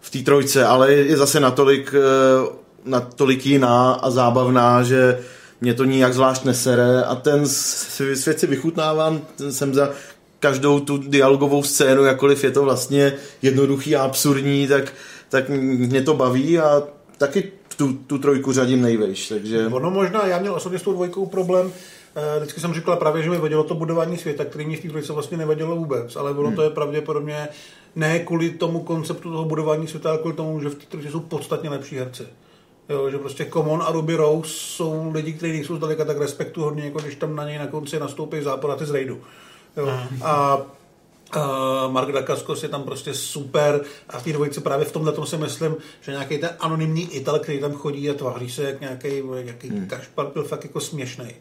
[0.00, 2.48] v té trojce, ale je zase natolik, eh,
[2.84, 5.18] natolik jiná a zábavná, že
[5.60, 9.90] mě to nijak zvlášť nesere a ten svět si vychutnávám, jsem za
[10.40, 14.92] každou tu dialogovou scénu, jakkoliv je to vlastně jednoduchý a absurdní, tak,
[15.28, 16.82] tak mě to baví a
[17.18, 19.66] taky tu, tu trojku řadím nejvejš, takže...
[19.66, 21.72] Ono možná, já měl osobně s tou dvojkou problém,
[22.16, 24.88] eh, Vždycky jsem říkal právě, že mi vadilo to budování světa, který mě v té
[24.88, 27.48] trojce vlastně nevadilo vůbec, ale ono to je pravděpodobně
[27.96, 31.20] ne kvůli tomu konceptu toho budování světa, ale kvůli tomu, že v té trojce jsou
[31.20, 32.22] podstatně lepší herci.
[32.88, 36.98] Jo, že prostě Common a Ruby Rose jsou lidi, kteří nejsou zdaleka tak respektuhodní, jako
[36.98, 39.20] když tam na něj na konci nastoupí záporaty z rejdu.
[39.76, 40.00] Jo.
[40.22, 40.62] A
[41.36, 45.26] Uh, Mark Dacascos je tam prostě super a v té dvojice právě v tomhle tom
[45.26, 49.08] si myslím, že nějaký ten anonymní Ital, který tam chodí a tváří se jak nějaký,
[49.44, 49.86] nějaký hmm.
[49.86, 51.34] kašpar, byl fakt jako směšný.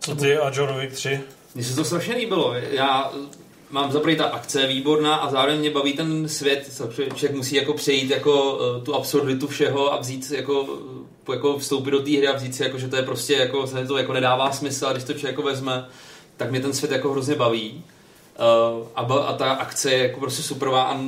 [0.00, 1.20] Co ty a John Wick 3?
[1.54, 2.54] Mně se to strašně líbilo.
[2.70, 3.12] Já
[3.70, 7.72] mám za ta akce výborná a zároveň mě baví ten svět, co člověk musí jako
[7.72, 10.66] přejít jako eh, tu absurditu všeho a vzít jako,
[11.28, 13.66] eh, jako vstoupit do té hry a vzít si jako, že to je prostě jako,
[13.66, 15.88] se to jako nedává smysl a když to člověk jako vezme,
[16.38, 17.84] tak mě ten svět jako hrozně baví.
[18.78, 21.00] Uh, a, ba- a ta akce je jako prostě superová a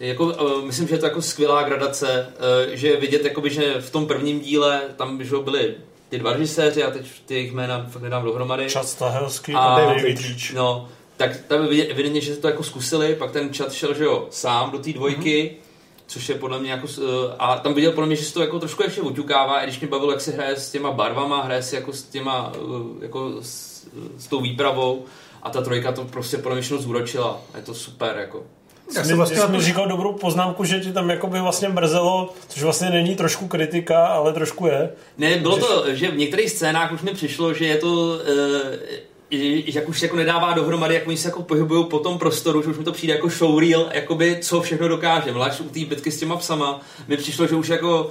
[0.00, 2.26] jako, uh, myslím, že je to jako skvělá gradace,
[2.68, 5.74] uh, že vidět, jakoby, že v tom prvním díle tam že byli
[6.08, 8.68] ty dva režiséři a teď ty jejich jména fakt nedám dohromady.
[8.70, 10.18] Chad Stahelski A- a David.
[10.54, 14.04] No, tak tam je vidět evidentně, že to jako zkusili, pak ten chat šel, že
[14.04, 16.02] jo, sám do té dvojky, mm-hmm.
[16.06, 16.86] což je podle mě jako,
[17.38, 19.88] a tam viděl podle mě, že se to jako trošku ještě oťukává, i když mě
[19.88, 22.52] bavilo, jak se hraje s těma barvama, hraje si jako s těma,
[23.00, 23.69] jako s,
[24.18, 25.04] s tou výpravou
[25.42, 28.42] a ta trojka to prostě podle mě zúročila, je to super, jako.
[28.96, 32.62] Já Jsi jsem vlastně jsi říkal dobrou poznámku, že ti tam jakoby vlastně mrzelo, což
[32.62, 34.90] vlastně není trošku kritika, ale trošku je.
[35.18, 38.18] Ne, bylo to, že v některých scénách už mi přišlo, že je to, uh,
[39.74, 42.68] jak už se jako nedává dohromady, jak oni se jako pohybují po tom prostoru, že
[42.68, 45.30] už mi to přijde jako showreel, jakoby co všechno dokáže.
[45.30, 48.10] Zvlášť u té bitky s těma psama mi přišlo, že už jako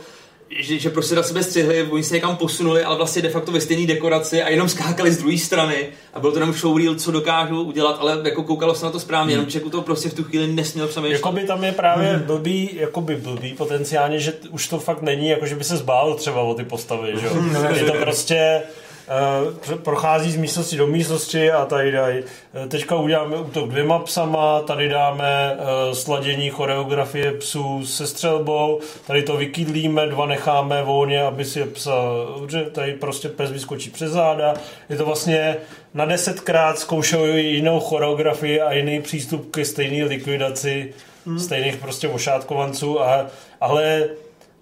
[0.58, 3.62] že, že prostě na sebe střihli, oni se někam posunuli, ale vlastně de facto ve
[3.62, 7.64] stejné dekoraci a jenom skákali z druhé strany a byl to jenom showreel, co dokážou
[7.64, 10.24] udělat, ale jako koukalo se na to správně, jenom člověk u toho prostě v tu
[10.24, 11.16] chvíli nesměl přemýšlet.
[11.16, 15.56] Jakoby tam je právě blbý, jakoby blbý potenciálně, že už to fakt není, jako že
[15.56, 17.34] by se zbál třeba o ty postavy, že jo.
[17.76, 18.62] Je to prostě
[19.84, 22.24] prochází z místnosti do místnosti a tady dají.
[22.64, 29.24] eh, Teďka uděláme útok dvěma psama, tady dáme uh, sladění choreografie psů se střelbou, tady
[29.24, 31.92] to vykydlíme, dva necháme volně, aby si psa,
[32.50, 34.54] že tady prostě pes vyskočí přes záda.
[34.90, 35.58] Je to vlastně
[35.94, 40.94] na desetkrát zkoušeli jinou choreografii a jiný přístup ke stejné likvidaci
[41.26, 41.40] hmm.
[41.40, 43.28] stejných prostě ošátkovanců, a,
[43.62, 44.10] ale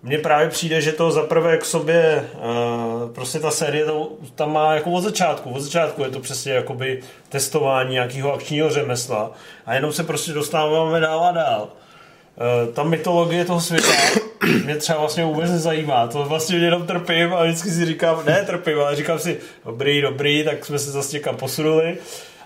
[0.07, 4.73] mně právě přijde, že to zaprvé k sobě, uh, prostě ta série to, tam má
[4.73, 9.31] jako od začátku, od začátku je to přesně jakoby testování nějakého akčního řemesla
[9.65, 11.61] a jenom se prostě dostáváme dál a dál.
[11.67, 13.87] Uh, ta mytologie toho světa
[14.65, 16.07] mě třeba vlastně vůbec nezajímá.
[16.07, 20.43] To vlastně jenom trpím a vždycky si říkám, ne trpím, ale říkám si, dobrý, dobrý,
[20.43, 21.97] tak jsme se zase někam posunuli.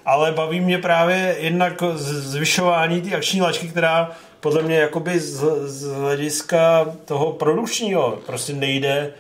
[0.05, 4.11] Ale baví mě právě jednak zvyšování té akční lačky, která
[4.41, 9.13] podle mě jakoby z, z hlediska toho produkčního prostě nejde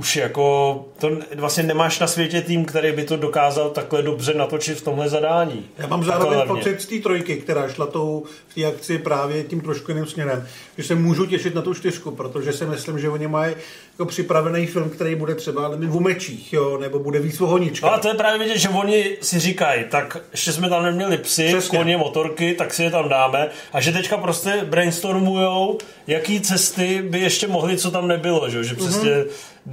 [0.00, 4.78] už jako, to vlastně nemáš na světě tým, který by to dokázal takhle dobře natočit
[4.78, 5.66] v tomhle zadání.
[5.78, 9.60] Já mám zároveň pocit z té trojky, která šla tou v té akci právě tím
[9.60, 10.46] trošku jiným směrem,
[10.78, 13.54] že se můžu těšit na tu čtyřku, protože si myslím, že oni mají
[13.92, 17.40] jako připravený film, který bude třeba ale v umečích, jo, nebo bude víc.
[17.82, 21.18] No a to je právě vidět, že oni si říkají, tak ještě jsme tam neměli
[21.18, 21.78] psy, Přesně.
[21.78, 23.48] koně, motorky, tak si je tam dáme.
[23.72, 28.50] A že teďka prostě brainstormujou, jaký cesty by ještě mohly, co tam nebylo.
[28.50, 29.24] Že, že přesně do,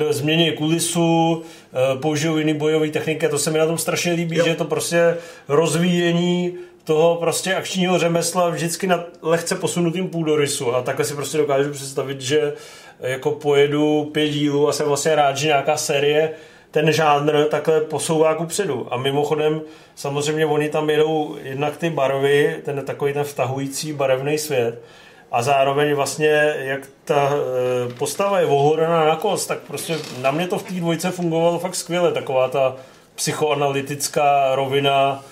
[0.10, 3.28] změní kulisu, eh, použijou jiný bojové techniky.
[3.30, 4.43] To se mi na tom strašně líbí, Jo.
[4.43, 10.82] že je to prostě rozvíjení toho prostě akčního řemesla vždycky na lehce posunutým půdorysu a
[10.82, 12.54] takhle si prostě dokážu představit, že
[13.00, 16.32] jako pojedu pět dílů a jsem vlastně rád, že nějaká série
[16.71, 18.88] ten žánr takhle posouvá ku předu.
[18.91, 19.62] A mimochodem,
[19.95, 24.82] samozřejmě oni tam jedou jednak ty barvy, ten takový ten vtahující barevný svět,
[25.31, 30.47] a zároveň vlastně, jak ta eh, postava je ohorená na kost, tak prostě na mě
[30.47, 32.11] to v té dvojce fungovalo fakt skvěle.
[32.11, 32.75] Taková ta
[33.15, 35.23] psychoanalytická rovina,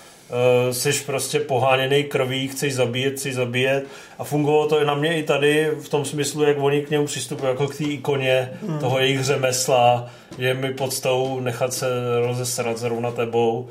[0.68, 3.84] eh, jsi prostě poháněný krví, chceš zabíjet, chceš zabíjet
[4.18, 7.06] a fungovalo to i na mě i tady v tom smyslu, jak oni k němu
[7.06, 8.78] přistupují jako k té ikoně hmm.
[8.78, 11.86] toho jejich řemesla, je mi podstou nechat se
[12.26, 13.68] rozesrat zrovna tebou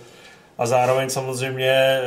[0.58, 1.99] a zároveň samozřejmě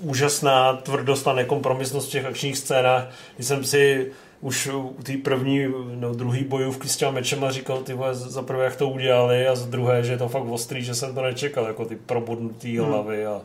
[0.00, 5.12] uh, úžasná tvrdost a nekompromisnost v těch akčních scénách, kdy jsem si už u té
[5.24, 9.48] první, no druhý bojůvky s těma mečema říkal, ty vole, za prvé jak to udělali
[9.48, 12.78] a za druhé, že je to fakt ostrý, že jsem to nečekal, jako ty probodnutý
[12.78, 13.40] hlavy a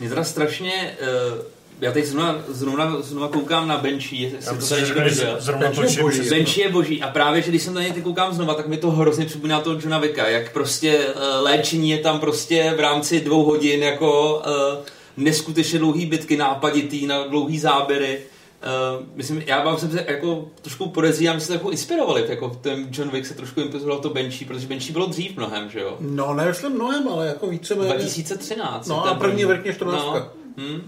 [0.00, 1.38] Mě teda strašně, uh,
[1.80, 5.36] já teď zrovna, zrovna, zrovna koukám na Benchy, jestli to tady někdo říkali, viděl.
[5.40, 6.24] zrovna Takže točím, boží.
[6.24, 8.66] že- Benchy je boží a právě, že když jsem na něj teď koukám znova, tak
[8.68, 12.80] mi to hrozně připomíná toho Johna Vicka, jak prostě uh, léčení je tam prostě v
[12.80, 14.84] rámci dvou hodin jako uh,
[15.16, 18.18] neskutečně dlouhý bitky, nápaditý, na dlouhý záběry.
[18.98, 22.58] Uh, myslím, já vám jsem se jako trošku podezírám, že se to jako inspirovali, jako
[22.60, 25.96] ten John Wick se trošku inspiroval to Banshee, protože Banshee bylo dřív mnohem, že jo?
[26.00, 27.92] No, ne, jestli mnohem, ale jako víceméně...
[27.94, 28.86] 2013.
[28.86, 30.02] No a první vrtně 14.
[30.04, 30.26] No.
[30.56, 30.82] Hm?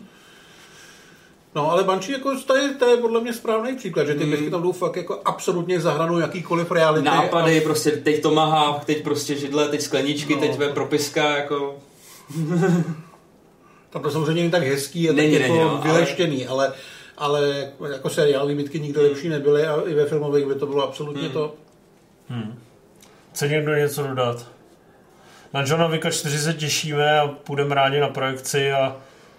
[1.54, 4.50] No, ale Banshee jako to je, to je podle mě správný příklad, že ty bitky
[4.50, 7.04] tam jdou fakt jako absolutně za hranou jakýkoliv reality.
[7.04, 10.40] Nápady, A, prostě teď Tomahawk, teď prostě židle, teď skleničky, No.
[10.40, 11.76] teď ve propiska, jako...
[13.90, 16.72] tam to samozřejmě není tak hezký, je Není, tak jako není, no, ale- vyleštěný, ale...
[17.18, 21.22] ale jako seriálové bitky nikdo lepší nebyly a i ve filmových by to bylo absolutně
[21.22, 21.32] Hmm.
[21.32, 21.54] to.
[23.32, 24.46] Chce někdo něco dodat?
[25.52, 28.96] Na Johna Wicka 4 se těšíme a půjdeme rádi na projekci a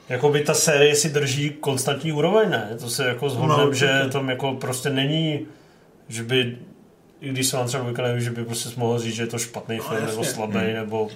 [0.10, 2.78] jako by ta série si drží konstantní úroveň, ne?
[2.80, 3.86] To se jako No, zhodneme, určitě.
[4.04, 5.46] že tam jako prostě není,
[6.10, 6.58] že by
[7.22, 9.80] i když se vám třeba neví, že by prostě mohl říct, že je to špatný
[9.80, 10.34] film, nebo No, jasně.
[10.34, 11.08] slabý, nebo...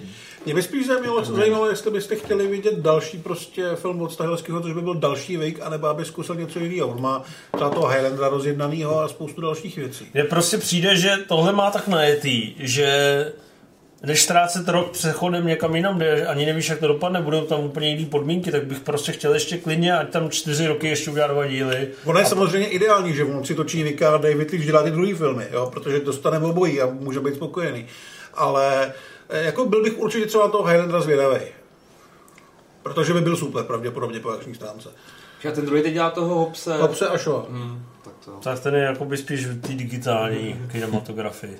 [0.45, 4.73] Mě by spíš zajímalo, zajímalo, jestli byste chtěli vidět další prostě film od Stahelského, což
[4.73, 6.87] by byl další Wake, anebo aby zkusil něco jiného.
[6.87, 7.23] On má
[7.55, 10.05] třeba toho Highlandera rozjednanýho a spoustu dalších věcí.
[10.13, 13.25] Mně prostě přijde, že tohle má tak najetý, že
[14.03, 17.89] než ztrácet rok přechodem někam jinam, kde ani nevíš, jak to dopadne, budou tam úplně
[17.89, 21.47] jiné podmínky, tak bych prostě chtěl ještě klidně, ať tam čtyři roky ještě udělá dva
[21.47, 21.87] díly.
[22.05, 25.13] Ono je samozřejmě ideální, že on si točí Vika a David Leach dělá ty druhý
[25.13, 27.85] filmy, jo, protože dostane obojí a může být spokojený.
[28.33, 28.93] Ale
[29.29, 31.39] eh, jako byl bych určitě třeba toho Highlandera zvědavý.
[32.83, 34.89] Protože by byl super pravděpodobně po akční stránce.
[35.49, 36.77] A ten druhý teď dělá toho Hopse.
[36.77, 37.45] Hopse a Shaw.
[37.49, 38.31] Hmm, tak to.
[38.31, 41.59] Tak ten je jakoby spíš v té digitální kinematografii.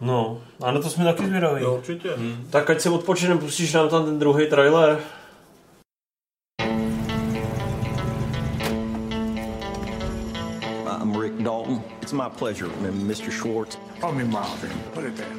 [0.00, 1.62] No, a na to jsme taky zvědaví.
[1.62, 2.10] Jo, určitě.
[2.50, 4.98] Tak ať se odpočineme, pustíš nám tam ten druhý trailer.
[11.00, 11.82] I'm Rick Dalton.
[12.02, 13.30] It's my pleasure, Mr.
[13.30, 13.78] Schwartz.
[14.00, 14.70] Call me Marvin.
[14.94, 15.34] Put it there.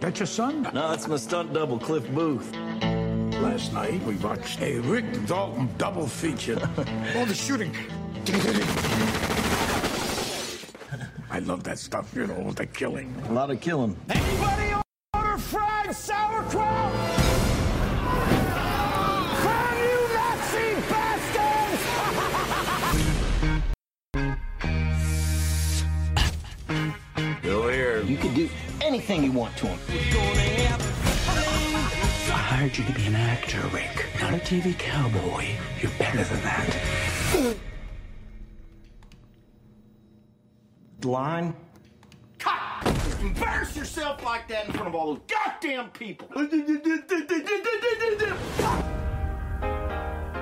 [0.00, 0.66] That's your son?
[0.72, 2.52] No, it's my stunt double, Cliff Booth.
[3.42, 6.58] Last night we watched a Rick Dalton double feature.
[7.16, 7.74] All the shooting.
[11.32, 13.14] I love that stuff, you know, the killing.
[13.28, 13.96] A lot of killing.
[14.08, 14.74] Anybody
[15.14, 16.92] order fried sauerkraut?
[19.40, 21.82] From you Nazi bastards!
[27.42, 28.02] Go here.
[28.02, 28.48] You can do
[28.80, 29.78] anything you want to him.
[32.26, 35.46] I hired you to be an actor, Rick, not a TV cowboy.
[35.80, 37.56] You're better than that.
[41.04, 41.54] Line.
[43.20, 46.26] Embarrass yourself like that in front of all those goddamn people!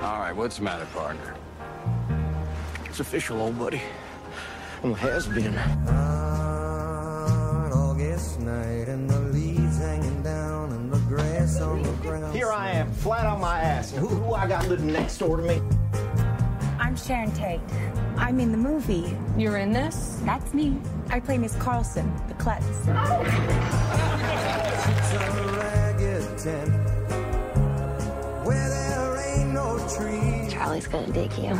[0.01, 1.35] All right, what's the matter, partner?
[2.85, 3.81] It's official, old buddy.
[4.81, 5.57] Well, has been.
[7.73, 12.33] August night and the leaves hanging down and the grass on the ground.
[12.33, 13.91] Here I am, flat on my ass.
[13.91, 15.61] Who, who I got living next door to me?
[16.89, 17.61] I'm Sharon Tate.
[18.17, 19.15] I'm in the movie.
[19.37, 20.19] You're in this?
[20.23, 20.81] That's me.
[21.11, 22.65] I play Miss Carlson, the klutz.
[22.67, 22.89] It's a
[25.59, 26.71] ragged tent
[28.43, 30.51] where there ain't no trees.
[30.51, 31.59] Charlie's gonna dig you.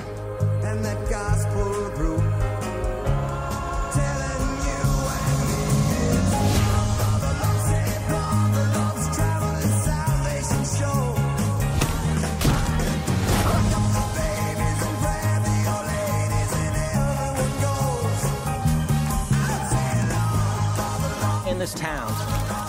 [21.59, 22.07] In this town,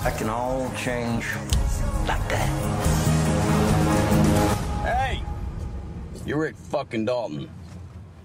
[0.03, 1.25] that can all change
[2.09, 2.49] like that.
[4.83, 5.23] Hey!
[6.27, 7.49] You're Rick fucking Dalton.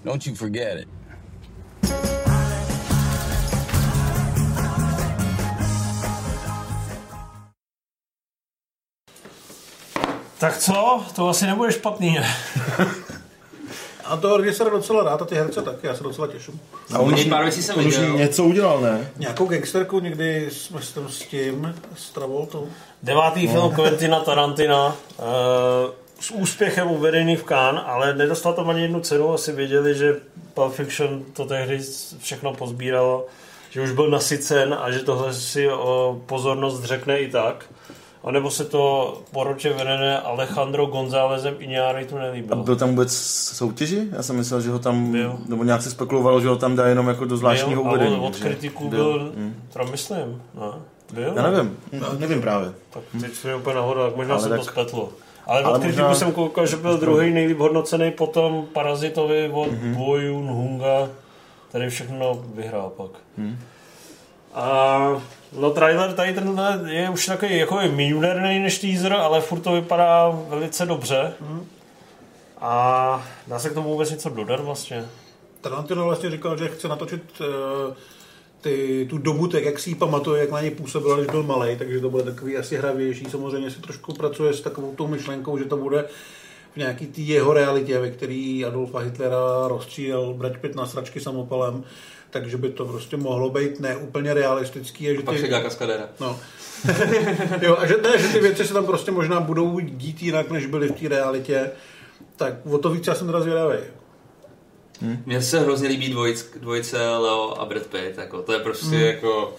[0.03, 0.87] Don't you forget it.
[10.39, 11.05] Tak co?
[11.15, 12.35] To asi nebude špatný, ne?
[14.05, 16.59] A to režisér docela rád a ty herce taky, já se docela těším.
[16.93, 19.11] A on už, pár věcí jsem on už něco udělal, ne?
[19.17, 22.67] Nějakou gangsterku někdy jsme s, s tím, s Travoltou.
[23.03, 25.25] Devátý film Quentina Tarantina uh,
[26.19, 29.33] s úspěchem uvedený v Cannes, ale nedostal tam ani jednu cenu.
[29.33, 30.15] Asi věděli, že
[30.53, 31.79] Pulp Fiction to tehdy
[32.19, 33.25] všechno pozbíralo,
[33.69, 37.65] že už byl nasycen a že tohle si o pozornost řekne i tak.
[38.25, 42.63] A nebo se to poroče vedené Alejandro Gonzálezem Iñárritu A nelíbilo.
[42.63, 43.13] byl tam vůbec
[43.53, 44.07] soutěži?
[44.11, 45.37] Já jsem myslel, že ho tam, Byl.
[45.47, 48.15] nebo nějak se spekulovalo, že ho tam dá jenom jako do zvláštního Byl, uvedení.
[48.15, 49.53] ale od kritiků byl, byl Hm.
[49.73, 50.67] teda myslím, ne?
[51.13, 51.33] Byl?
[51.35, 51.77] Já nevím,
[52.19, 52.71] nevím právě.
[52.89, 55.09] Tak teď jsem úplně nahoru, tak možná Ale tak- to spletl.
[55.47, 59.71] Ale, ale od kritiku možná- jsem koukal, že byl druhý nejlíp hodnocený potom Parazitovi od
[59.71, 59.79] Mhm.
[59.93, 59.97] mm-hmm.
[59.97, 61.09] Bo Yun Hunga,
[61.69, 63.11] který všechno vyhrál pak.
[63.37, 63.57] Mhm.
[64.53, 64.99] A
[65.59, 69.71] No trailer tady tenhle je už takový jako je milionerný než teaser, ale furt to
[69.71, 71.33] vypadá velice dobře.
[72.57, 75.05] A dá se k tomu vůbec něco dodat vlastně?
[75.61, 77.95] Tarantino vlastně říkal, že chce natočit eh,
[78.61, 81.77] ty, tu dobu tak, jak si ji pamatuje, jak na něj působil, když byl malý,
[81.77, 83.25] takže to bude takový asi hravější.
[83.25, 86.05] Samozřejmě se trošku pracuje s takovou tou myšlenkou, že to bude
[86.73, 91.83] v nějaký té jeho realitě, ve který Adolfa Hitlera rozstřílel Brad Pitt na sračky samopalem,
[92.35, 95.09] takže by to prostě mohlo být ne úplně realistický.
[95.09, 96.09] A že Pak se dělá kaskadéra.
[96.19, 96.39] No.
[97.61, 100.65] jo, a že, ne, že ty věci se tam prostě možná budou dít jinak, než
[100.65, 101.71] byly v té realitě.
[102.35, 103.77] Tak o to víc já jsem teda zvědavý.
[105.25, 109.05] Mně se hrozně líbí dvojic, dvojice Leo a Brad Pitt, jako, to je prostě Hmm.
[109.05, 109.55] jako...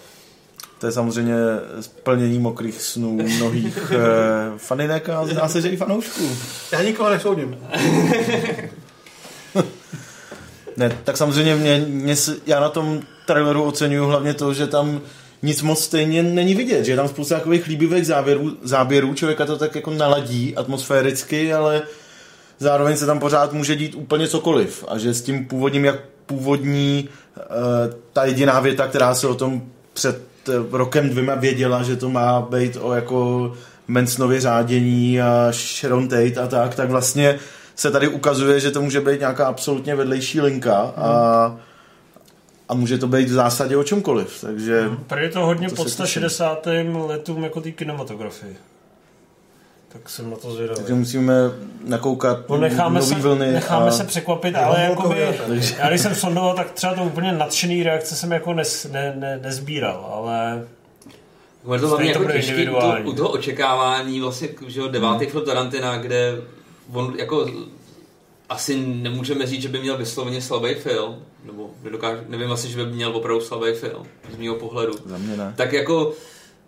[0.79, 1.35] To je samozřejmě
[1.79, 3.97] splnění mokrých snů mnohých eh,
[4.57, 6.37] faninek a zdá se, že i fanoušků.
[6.71, 7.57] Já nikoho nesoudím.
[10.77, 12.15] Ne, tak samozřejmě mě, mě,
[12.45, 15.01] já na tom traileru oceňuju hlavně to, že tam
[15.41, 19.57] nic moc stejně není vidět, že je tam spousta takových líbivých záběrů, záběrů, člověka to
[19.57, 21.81] tak jako naladí atmosféricky, ale
[22.59, 24.85] zároveň se tam pořád může dít úplně cokoliv.
[24.87, 27.41] A že s tím původním, jak původní eh,
[28.13, 29.61] ta jediná věta, která se o tom
[29.93, 33.53] před eh, rokem dvěma věděla, že to má být o jako
[33.87, 37.39] Mansonově řádění a Sharon Tate a tak, tak vlastně
[37.77, 41.57] se tady ukazuje, že to může být nějaká absolutně vedlejší linka a,
[42.69, 44.89] a může to být v zásadě o čemkoliv, takže...
[45.07, 46.05] Tady je to hodně To pod se těším.
[46.29, 46.67] 160.
[47.07, 48.57] letům jako té kinematografii.
[49.93, 50.77] Tak jsem na to zvědavý.
[50.79, 51.33] Takže musíme
[51.85, 53.91] nakoukat No necháme, nový se, vlny necháme a...
[53.91, 55.27] se překvapit, ale jakoby,
[55.77, 59.39] já když jsem sondoval, tak třeba to úplně nadšený reakce jsem jako nes, ne, ne,
[59.43, 60.63] nezbíral, ale
[61.73, 63.05] Je to hlavně to jako těžký u toho, individuální.
[63.05, 65.31] u toho očekávání, vlastně, že jo, devátý Hmm.
[65.31, 66.35] film Tarantina, kde
[66.93, 67.49] on jako
[68.49, 72.91] asi nemůžeme říct, že by měl vysloveně slabý film, nebo nedokážu, nevím asi, že by
[72.91, 74.93] měl opravdu slabý film, z mého pohledu.
[75.05, 75.53] Za mě ne.
[75.57, 76.13] Tak jako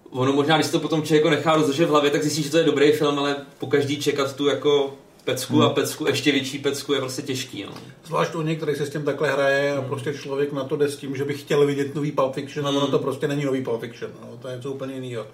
[0.09, 2.57] ono možná, když to potom člověk jako nechá rozdržet v hlavě, tak zjistí, že to
[2.57, 4.93] je dobrý film, ale po každý čekat tu jako
[5.23, 5.65] pecku Hmm.
[5.65, 7.63] a pecku, ještě větší pecku je prostě těžký.
[7.63, 7.73] No.
[8.05, 10.97] Zvlášť u některých se s tím takhle hraje a prostě člověk na to jde s
[10.97, 13.81] tím, že by chtěl vidět nový Pulp Fiction a ono to prostě není nový Pulp
[13.81, 14.11] Fiction.
[14.21, 15.27] No, to je něco úplně jiného.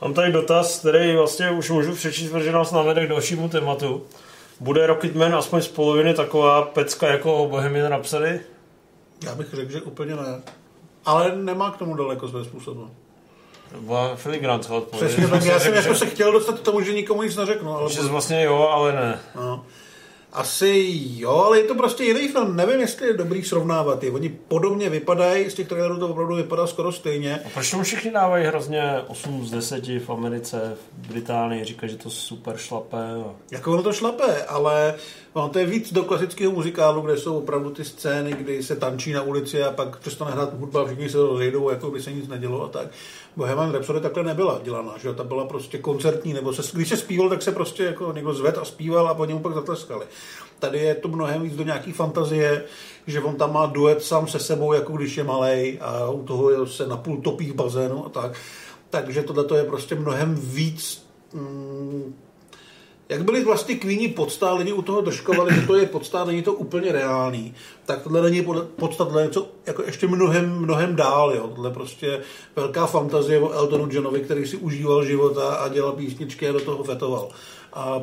[0.00, 4.02] Mám tady dotaz, který vlastně už můžu přečíst, protože nás navede k dalšímu tématu.
[4.60, 8.40] Bude Rocketman aspoň z poloviny taková pecka jako Bohemian Rhapsody?
[9.24, 10.42] Já bych řekl, že úplně ne.
[11.04, 12.90] Ale nemá k tomu daleko své způsobu.
[13.80, 15.12] Byla filigrant odpověď.
[15.12, 17.76] Přesně tak, já jsem jako se chtěl dostat k tomu, že nikomu nic neřeknu.
[17.76, 19.20] Ale Že vlastně jo, ale ne.
[19.34, 19.64] No.
[20.32, 22.56] Asi jo, ale je to prostě jiný film.
[22.56, 24.10] Nevím, jestli je dobrý srovnávat je.
[24.10, 27.40] Oni podobně vypadají, z těch trailerů to opravdu vypadá skoro stejně.
[27.46, 31.98] A proč tomu všichni dávají hrozně 8 z 10 v Americe, v Británii, říkají, že
[31.98, 32.98] to super šlape.
[33.50, 34.94] Jako ono to šlape, ale
[35.32, 39.12] ono to je víc do klasického muzikálu, kde jsou opravdu ty scény, kdy se tančí
[39.12, 42.64] na ulici a pak přestane hrát hudba, všichni se rozejdou, jako by se nic nedělo
[42.64, 42.88] a tak.
[43.36, 47.28] Bohemian Rhapsody takhle nebyla dělaná, že ta byla prostě koncertní, nebo se, když se zpíval,
[47.28, 50.06] tak se prostě jako někdo zved a zpíval a po němu pak zatleskali.
[50.58, 52.64] Tady je to mnohem víc do nějaký fantazie,
[53.06, 56.66] že on tam má duet sám se sebou, jako když je malej a u toho
[56.66, 58.32] se napůl topí v bazénu a tak.
[58.90, 62.14] Takže tohle je prostě mnohem víc mm,
[63.10, 66.52] jak byli vlastně kvíni podstá, lidi u toho držkovali, že to je podstá, není to
[66.52, 67.54] úplně reálný,
[67.86, 68.46] tak tohle není
[68.76, 71.48] podsta, tohle je něco jako ještě mnohem, mnohem dál, jo.
[71.48, 72.20] Tohle prostě
[72.56, 76.84] velká fantazie o Eltonu Johnovi, který si užíval života a dělal písničky a do toho
[76.84, 77.28] fetoval.
[77.72, 78.00] A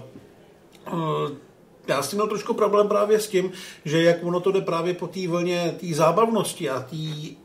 [0.87, 1.46] eh,
[1.87, 3.51] já tím měl trošku problém právě s tím,
[3.85, 6.95] že jak ono to jde právě po té vlně té zábavnosti a té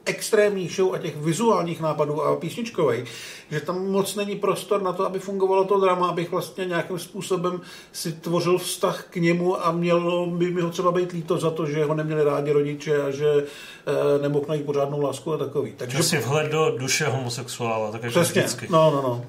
[0.04, 3.04] extrémní show a těch vizuálních nápadů a písničkovej,
[3.50, 7.60] že tam moc není prostor na to, aby fungovalo to drama, abych vlastně nějakým způsobem
[7.92, 11.66] si tvořil vztah k němu a mělo by mi ho třeba být líto za to,
[11.66, 15.72] že ho neměli rádi rodiče a že e, nemohl najít pořádnou lásku a takový.
[15.76, 18.66] Takže Takže si vhled do duše homosexuála, tak jako přesně, vždycky.
[18.70, 19.24] no, no, no.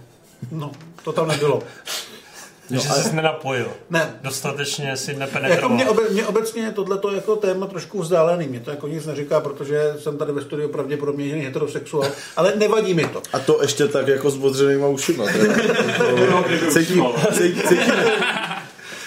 [0.51, 0.71] No,
[1.03, 1.63] to tam nebylo.
[2.77, 3.67] Takže No, ale- jsi nenapojil.
[3.89, 4.15] Ne.
[4.21, 5.75] Dostatečně si Jako nepenetroval.
[5.75, 8.47] mě, obe, mě obecně tohleto jako téma trošku vzdálený.
[8.47, 12.93] Mě to jako nic neříká, protože jsem tady ve studiu pravděpodobně jediný heterosexuál, ale nevadí
[12.93, 13.21] mi to.
[13.33, 15.25] A to ještě tak jako s odřenýma ušima.
[15.25, 15.53] teda.
[15.97, 17.03] To- Cítím,
[17.37, 17.77] cítím,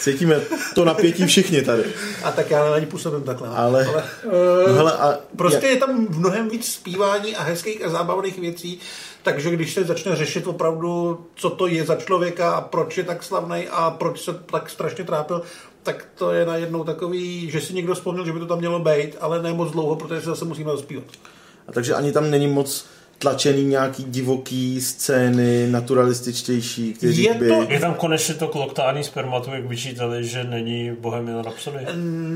[0.00, 0.40] cítíme,
[0.74, 1.82] to napětí všichni tady.
[2.24, 3.48] A tak já ani působím takhle.
[3.48, 4.30] Ale- ale No
[4.70, 8.78] uh, hele, a prostě je tam mnohem víc zpívání a hezkých a zábavných věcí,
[9.26, 13.22] takže když se začne řešit opravdu, co to je za člověka a proč je tak
[13.22, 15.42] slavný a proč se tak strašně trápil,
[15.82, 19.16] tak to je najednou takový, že si někdo vzpomněl, že by to tam mělo být,
[19.20, 21.04] ale ne moc dlouho, protože se zase musíme zaspívat.
[21.68, 22.86] A takže ani tam není moc
[23.18, 27.48] tlačený nějaký divoký scény, naturalističtější, kteří Je by...
[27.48, 31.78] to- Je tam konečně to kloktání spermatu, jak vyčítali, že není Bohemian Rhapsody?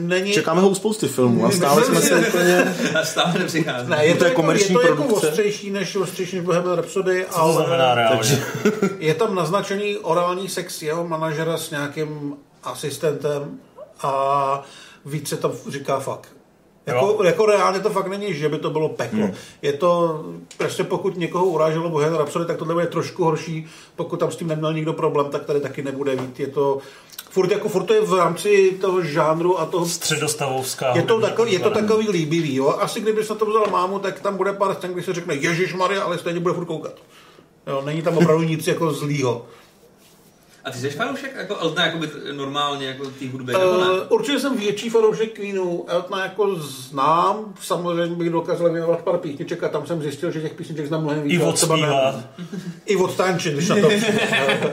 [0.07, 0.33] Není...
[0.33, 2.75] Čekáme ho u spousty filmů a stále jsme se úplně...
[3.03, 3.91] Stále nepřichází.
[3.91, 5.29] Ne, je to, To je jako, komerční je to jako produkce.
[5.29, 8.43] ostřejší než ostřejší než Bohemian Rhapsody, Co ale znamená reálně?
[8.99, 13.59] je tam naznačený orální sex jeho manažera s nějakým asistentem
[14.03, 14.65] a
[15.07, 16.29] více tam říká fakt.
[16.95, 19.19] Jako, jako reálně to fakt není, že by to bylo peklo.
[19.19, 19.35] Hmm.
[19.63, 20.21] Je to,
[20.57, 23.67] prostě pokud někoho uráželo Bohemian Rhapsody, tak tohle bude trošku horší.
[23.97, 26.41] Pokud tam s tím neměl nikdo problém, tak tady taky nebude mít.
[26.41, 26.79] Je to,
[27.31, 30.97] furt, jako, furt to je v rámci toho žánru a toho Středostavovská.
[30.97, 32.69] je to, takový, je to takový líbivý, jo.
[32.69, 35.75] Asi kdybys na to vzal mámu, tak tam bude pár scén, kdy se řekne Ježíš
[35.75, 36.93] Maria, ale stejně bude furt koukat.
[37.67, 39.47] Jo, není tam opravdu nic jako zlýho.
[40.65, 41.99] A ty jsi fanoušek jako Eltona jako
[42.33, 43.91] normálně jako té hudby, nebo ne?
[43.91, 45.85] Uh, určitě jsem větší fanoušek Queenu.
[45.89, 50.55] Eltona jako znám, samozřejmě bych dokázal věnovat pár písniček a tam jsem zjistil, že těch
[50.55, 51.33] písniček znám mnohem víc.
[51.33, 51.39] I
[51.83, 51.89] ne-
[52.87, 53.89] I odtančit, když na to.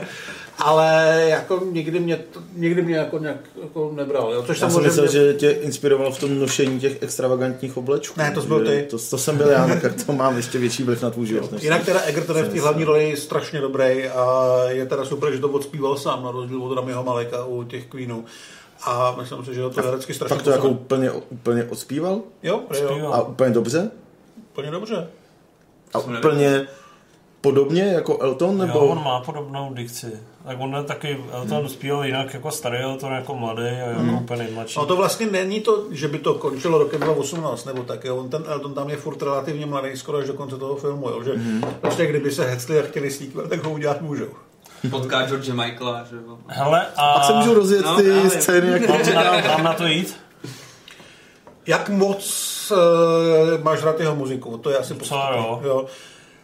[0.58, 4.32] Ale jako nikdy mě, to- nikdy mě jako nějak jako nebral.
[4.32, 4.42] Jo?
[4.42, 5.02] Což Já jsem samozřejmě...
[5.02, 8.14] myslel, že tě inspiroval v tom nošení těch extravagantních oblečků.
[8.20, 8.86] Ne, to byl ty.
[8.90, 11.62] To, to jsem byl já, tak to mám ještě větší vliv na tvůj život.
[11.62, 15.38] Jinak teda Egerton je v té hlavní roli strašně dobrý a je teda super, že
[15.40, 18.24] to odspíval sám na rozdíl od Ramiho Maleka u těch Queenů.
[18.86, 22.20] A myslím si, že ho to herecky strašně Fakt to jako úplně, úplně odspíval?
[22.42, 23.90] Jo, jo, A úplně dobře?
[24.52, 25.08] úplně dobře.
[25.94, 26.66] A úplně
[27.40, 28.58] podobně jako Elton?
[28.58, 28.78] Nebo...
[28.78, 30.06] Jo, on má podobnou dikci.
[30.46, 31.68] Tak on je taky, Elton hmm.
[31.68, 34.14] zpíval jinak jako starý Elton, jako mladý a jako Hmm.
[34.14, 34.78] úplně nejmladší.
[34.78, 38.16] No to vlastně není to, že by to končilo rokem 2018 nebo tak, jo.
[38.16, 41.22] On ten Elton tam je furt relativně mladý, skoro až do konce toho filmu, jo.
[41.22, 41.60] Že Mhm.
[41.80, 44.26] prostě kdyby se hecli a chtěli sequel, tak ho udělat můžou.
[44.90, 46.38] Potká George Michaela, že jo.
[46.46, 47.14] Hele, a...
[47.14, 48.30] Pak se můžou rozjet No, ty právě.
[48.30, 50.16] scény, jak Mám na, mám na to jít?
[51.66, 52.72] Jak moc
[53.56, 54.58] uh, máš rád jeho muziku?
[54.58, 55.60] To je asi podstatné, jo.
[55.64, 55.86] jo.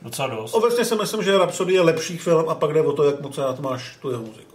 [0.04, 0.54] Docela dost.
[0.54, 3.38] Obecně si myslím, že Rhapsody je lepší film a pak jde o to, jak moc
[3.38, 4.54] rád máš tu jeho muziku.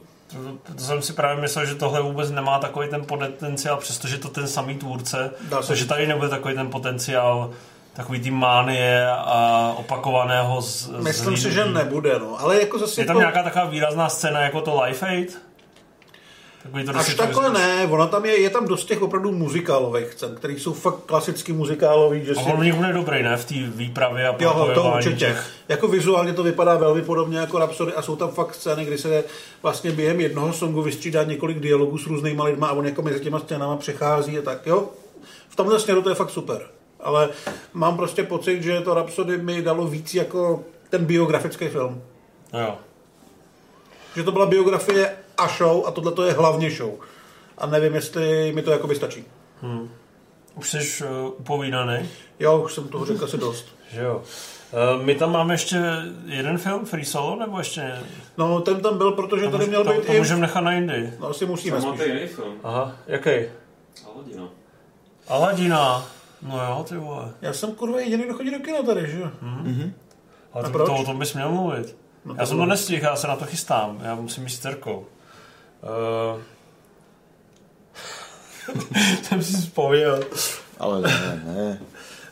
[0.67, 4.27] To, to jsem si právě myslel, že tohle vůbec nemá takový ten potenciál, přestože to
[4.29, 7.51] ten samý tvůrce, Dá takže tady nebude takový ten potenciál
[7.93, 11.55] takový ty mánie a opakovaného z, Myslím si, zlídnutí.
[11.55, 12.39] že nebude, no.
[12.39, 13.19] Ale jako zase Je tam to...
[13.19, 15.41] nějaká taková výrazná scéna jako to Life Aid?
[16.71, 20.35] Takový to Až takhle ne, ona tam je, je tam dost těch opravdu muzikálových scén,
[20.35, 22.49] které jsou fakt klasicky muzikálový, že A si...
[22.53, 23.37] on nich bude dobrý, ne?
[23.37, 25.15] V té výpravě a Jo, to určitě.
[25.15, 28.97] těch- Jako vizuálně to vypadá velmi podobně jako Rhapsody a jsou tam fakt scény, kdy
[28.97, 29.23] se
[29.63, 33.39] vlastně během jednoho songu vystřídá několik dialogů s různýma lidma a on jako mezi těma
[33.39, 34.89] scénama přechází a tak, jo.
[35.49, 36.61] V tomhle směru to je fakt super.
[36.99, 37.29] Ale
[37.73, 42.01] mám prostě pocit, že to Rhapsody mi dalo víc jako ten biografický film.
[42.53, 42.75] Jo.
[44.15, 46.91] Že to byla biografie a show a tohle to je hlavně show.
[47.57, 49.23] A nevím, jestli mi to jakoby stačí.
[49.61, 49.89] Hmm.
[50.55, 51.09] Už jsi uh,
[51.39, 52.09] upovídaný?
[52.39, 53.65] Jo, už jsem toho řekl asi dost.
[53.91, 54.21] Že jo.
[54.97, 55.81] Uh, my tam máme ještě
[56.25, 57.93] jeden film, Free Solo, nebo ještě...
[58.37, 61.13] No, ten tam byl, protože To tady měl to- být to můžeme nechat na jindy.
[61.19, 62.13] No, asi musíme Tam máte spíš.
[62.13, 62.55] jiný film.
[62.63, 63.29] Aha, jaký?
[64.15, 64.49] Aladina.
[65.27, 66.05] Aladina.
[66.41, 67.31] No jo, ty vole.
[67.41, 69.29] Já jsem kurva jediný, kdo chodí do kina tady, že jo?
[69.41, 69.93] Mhm.
[70.53, 70.85] Ale A to, proč?
[70.87, 71.97] to, o tom bys měl mluvit.
[72.25, 73.99] No já to jsem to nestihl, já se na to chystám.
[74.03, 75.05] Já musím jít s dcerkou.
[75.83, 76.41] Uh...
[79.23, 80.23] jsem si vzpomněl.
[80.79, 81.79] Ale ne, ne.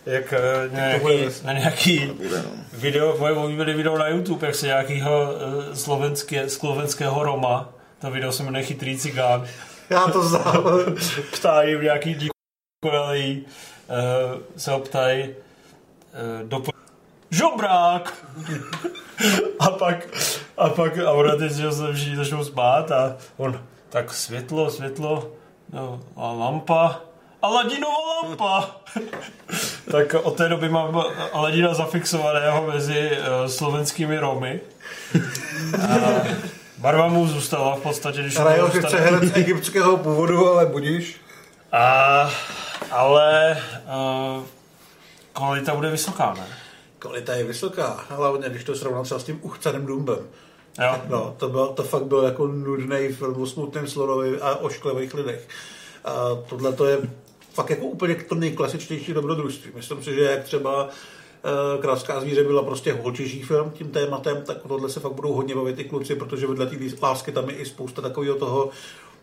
[0.05, 0.33] Jak
[0.67, 2.49] uh, nějaký, bude- na nějaký Bude, no.
[2.73, 7.69] video, moje oblíbené video na YouTube, jak se nějakýho uh, slovenské, slovenského Roma,
[8.01, 9.47] to video se jmenuje Chytrý cigán,
[9.89, 10.63] Já to znám.
[11.31, 12.15] ptají v nějaký
[12.83, 13.41] díkolej,
[13.89, 16.59] uh, se ho ptají uh, do
[17.29, 18.13] žobrák!
[19.59, 20.07] a pak,
[20.57, 25.31] a pak, a ona teď že se všichni začnou spát a on, tak světlo, světlo,
[25.73, 27.01] no, a lampa,
[27.41, 28.69] Aladinova lampa!
[29.91, 31.03] tak od té doby mám
[31.33, 34.59] Aladina zafixovaného mezi uh, slovenskými Romy.
[35.89, 36.23] A
[36.77, 41.21] barva mu zůstala v podstatě, když mu sice zůstane- herec egyptského původu, ale budíš.
[41.71, 42.29] a,
[42.91, 43.57] ale
[44.37, 44.43] uh,
[45.33, 46.47] kvalita bude vysoká, ne?
[47.07, 50.19] Kvalita je vysoká, hlavně když to srovnám třeba s tím uchcaným Dumbem.
[50.81, 51.01] Jo.
[51.09, 55.13] No, to, byl, to fakt byl jako nudný film o smutném Slorovi a o šklivých
[55.13, 55.47] lidech.
[56.05, 56.13] A
[56.49, 56.97] tohle to je
[57.53, 59.71] fakt jako úplně to nejklasičtější dobrodružství.
[59.75, 64.57] Myslím si, že jak třeba eh, Krátská zvíře byla prostě holčiží film tím tématem, tak
[64.67, 67.65] tohle se fakt budou hodně bavit i kluci, protože vedle té lásky tam je i
[67.65, 68.69] spousta takového toho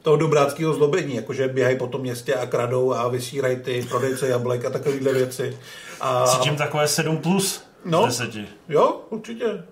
[0.05, 4.65] toho dobráckého zlobení, jakože běhají po tom městě a kradou a vysírají ty prodejce jablek
[4.65, 5.59] a takovéhle věci.
[6.01, 6.27] A...
[6.27, 8.11] Cítím takové 7 plus No.
[8.11, 8.49] z 10.
[8.69, 9.65] Jo, určitě.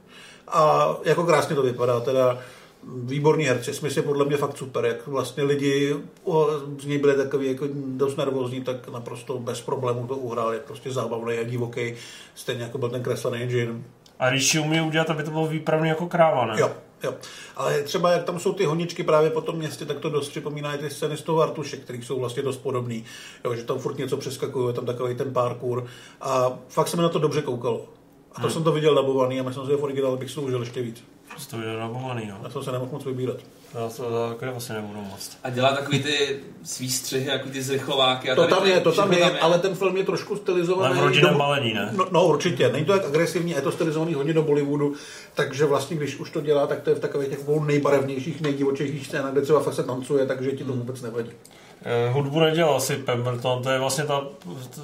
[0.49, 2.39] A jako krásně to vypadá, teda
[2.85, 6.49] Výborný herci, Smith je podle mě fakt super, jak vlastně lidi o,
[6.81, 10.91] z něj byli takový jako dost nervózní, tak naprosto bez problémů to uhrál, je prostě
[10.91, 11.95] zábavný a divoký,
[12.35, 13.85] stejně jako byl ten kreslený Jin.
[14.19, 16.55] A když ji umí udělat, aby to bylo výpravný jako kráva, ne?
[16.61, 16.71] Jo,
[17.03, 17.15] jo.
[17.57, 20.75] Ale třeba jak tam jsou ty honičky právě po tom městě, tak to dost připomíná
[20.75, 23.05] i ty scény z toho Artuše, který jsou vlastně dost podobný.
[23.45, 25.87] Jo, že tam furt něco přeskakuje, je tam takový ten parkour.
[26.21, 27.87] A fakt se mi na to dobře koukalo.
[28.35, 28.51] A to Hmm.
[28.51, 30.83] jsem to viděl dabovaný a myslím si, že v originále bych si to užil ještě
[30.83, 31.05] víc.
[31.51, 32.35] To je nabovaný, jo.
[32.43, 33.37] Já jsem se nemohl moc vybírat.
[33.75, 35.31] Já to taky vlastně nebudu moc.
[35.45, 38.31] A dělá takový ty svý střihy, jako ty zrychlováky.
[38.31, 40.87] A To tam je, to tam všechno je, ale ten film je trošku stylizovaný.
[40.95, 41.91] Ale v rodinném do- balení, ne?
[41.97, 44.95] No, no, určitě, není to tak agresivní, je to stylizovaný hodně do Bollywoodu,
[45.35, 49.33] takže vlastně, když už to dělá, tak to je v takových těch nejbarevnějších, nejdivočejších scénách,
[49.33, 51.31] kde třeba fakt se tancuje, takže ti to vůbec nevadí.
[51.85, 54.25] Eh, hudbu nedělal asi Pemberton, to je vlastně ta,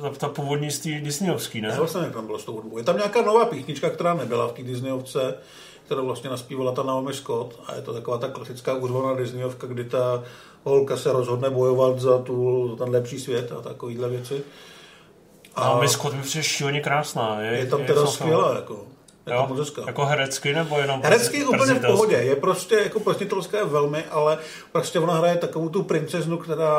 [0.01, 1.69] ta, ta původní z té Disneyovský, ne?
[1.69, 2.79] Já vlastně nevím, tam bylo s tou hudbou.
[2.79, 5.35] Je tam nějaká nová písnička, která nebyla v té Disneyovce,
[5.87, 9.85] kterou vlastně naspívala ta Naomi Scott a je to taková ta klasická úřvaná Disneyovka, kdy
[9.85, 10.23] ta
[10.65, 14.43] holka se rozhodne bojovat za, tu, za ten lepší svět a takovýhle věci.
[15.55, 17.41] A Naomi Scott mi přijde šíleně krásná.
[17.41, 18.77] Je, Je tam teda jsou- skvělá, jako.
[19.29, 19.57] Je Jo?
[19.59, 19.83] hezká.
[19.87, 24.39] Jako herecky nebo jenom Herecky je úplně v pohodě, je prostě jako plesnitelská velmi, ale
[24.73, 26.75] prostě ona hraje takovou tu princeznu, která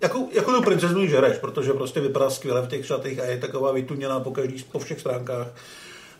[0.00, 3.38] jako, jako tu princeznu ji žereš, protože prostě vypadá skvěle v těch šatech a je
[3.38, 5.46] taková vytuněná po, každý, po všech stránkách.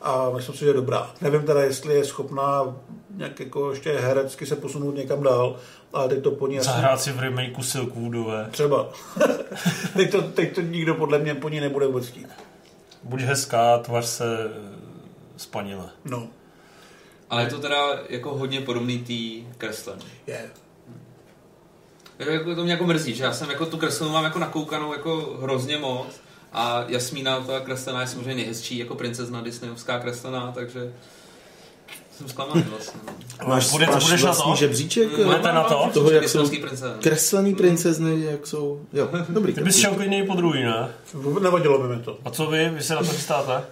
[0.03, 1.11] A myslím si, že je dobrá.
[1.21, 2.77] Nevím teda, jestli je schopná
[3.17, 5.57] nějak jako ještě herecky se posunout někam dál,
[5.93, 6.69] ale teď to po ní asi...
[6.69, 8.49] Zahrát si v remakeu Silkwoodové.
[8.51, 8.89] Třeba.
[9.97, 12.29] teď, to, teď to nikdo podle mě po ní nebude vůbec chtít.
[13.03, 14.51] Buď hezká, tvař se
[15.37, 15.89] spanile.
[16.05, 16.29] No.
[17.31, 17.77] Ale je to teda
[18.09, 19.99] jako hodně podobný tý kreslen.
[20.27, 20.51] Je.
[22.19, 24.93] Jako, jako to mě jako mrzí, že já jsem jako tu kreslenu mám jako nakoukanou
[24.93, 26.07] jako hrozně moc
[26.53, 30.93] a Jasmína, ta kreslená je samozřejmě nejhezčí jako princezna Disneyovská kreslená, takže
[32.17, 33.01] jsem zklamaný vlastně.
[33.47, 34.57] Máš, Bude- máš budeš na vlastní to?
[34.57, 35.19] žebříček?
[35.19, 35.91] Mm, Budete na to?
[35.95, 37.03] Toho, jak jsou princezny.
[37.03, 38.81] kreslený princezny, jak jsou...
[38.93, 39.53] Jo, dobrý.
[39.53, 40.89] Ty bys šel klidně i po druhý, ne?
[41.41, 42.19] Nevadilo by mi to.
[42.25, 42.71] A co vy?
[42.71, 43.65] Vy se na to chystáte?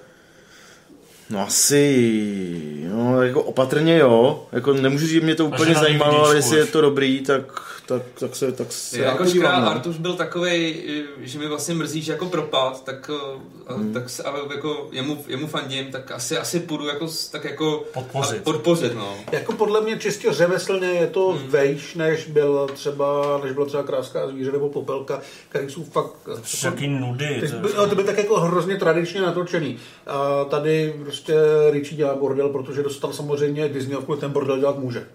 [1.28, 6.36] No asi, no jako opatrně jo, jako nemůžu říct, že mě to úplně zajímalo, ale
[6.36, 7.42] jestli je to dobrý, tak,
[7.86, 9.70] tak, tak se, tak se Já jako podívám, no.
[9.70, 10.82] Artuš byl takovej,
[11.20, 13.92] že mi vlastně mrzí, že jako propad, tak, eh, Hmm.
[13.92, 18.42] tak se, ale jako jemu, jemu fandím, tak asi, asi půjdu jako, tak jako Podpořit.
[18.44, 19.14] podpořit no.
[19.32, 21.48] Jako podle mě čistě řemeslně je to Hmm.
[21.48, 26.12] vejš, než byl třeba, než byla třeba kráská zvíře nebo popelka, který jsou fakt...
[26.64, 27.38] Jaký nudy.
[27.40, 29.76] Ty, to by- to by tak jako hrozně tradičně natočený.
[30.06, 31.34] A tady prostě
[31.70, 35.06] Richie dělá bordel, protože dostal samozřejmě Disneyovku, ten bordel dělat může.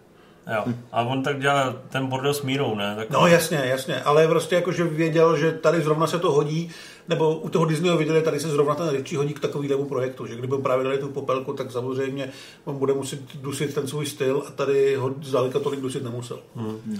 [0.55, 0.74] Jo.
[0.91, 2.95] A on tak dělá ten bordel s mírou, ne?
[2.95, 6.72] Tak No jasně, jasně, ale prostě jako, že věděl, že tady zrovna se to hodí,
[7.07, 10.36] nebo u toho Disneyho viděli, tady se zrovna ten Richie hodí k takovému projektu, že
[10.36, 12.30] kdyby mu právě dali tu popelku, tak samozřejmě
[12.65, 16.39] on bude muset dusit ten svůj styl a tady ho zdaleka tolik dusit nemusel.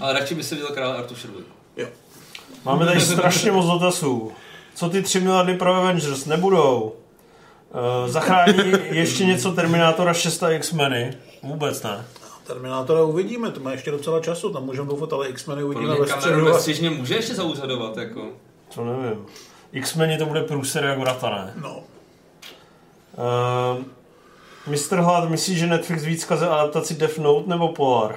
[0.00, 0.92] Ale radši by se viděl král
[1.24, 1.50] dvojku.
[1.76, 1.86] Jo.
[2.64, 4.32] Máme tady strašně moc dotazů.
[4.74, 6.26] Co ty 3 miliardy pro Avengers?
[6.26, 6.92] Nebudou.
[7.74, 11.16] Uh, zachrání ještě něco Terminátora 6 a X-meny?
[11.42, 12.04] Vůbec ne.
[12.46, 16.06] Terminátora uvidíme, to má ještě docela času, tam můžeme doufat, ale X-meny uvidíme mě ve
[16.06, 16.48] kameru středu.
[16.54, 18.28] a- střižně může ještě zaúřadovat, jako.
[18.74, 19.26] To nevím.
[19.72, 21.54] X-meni to bude průser jak vrata, ne?
[21.62, 21.76] No.
[21.76, 21.82] Uh,
[24.66, 24.96] Mr.
[24.96, 28.16] Hlad myslí, že Netflix víc kaze adaptaci Death Note nebo Polar?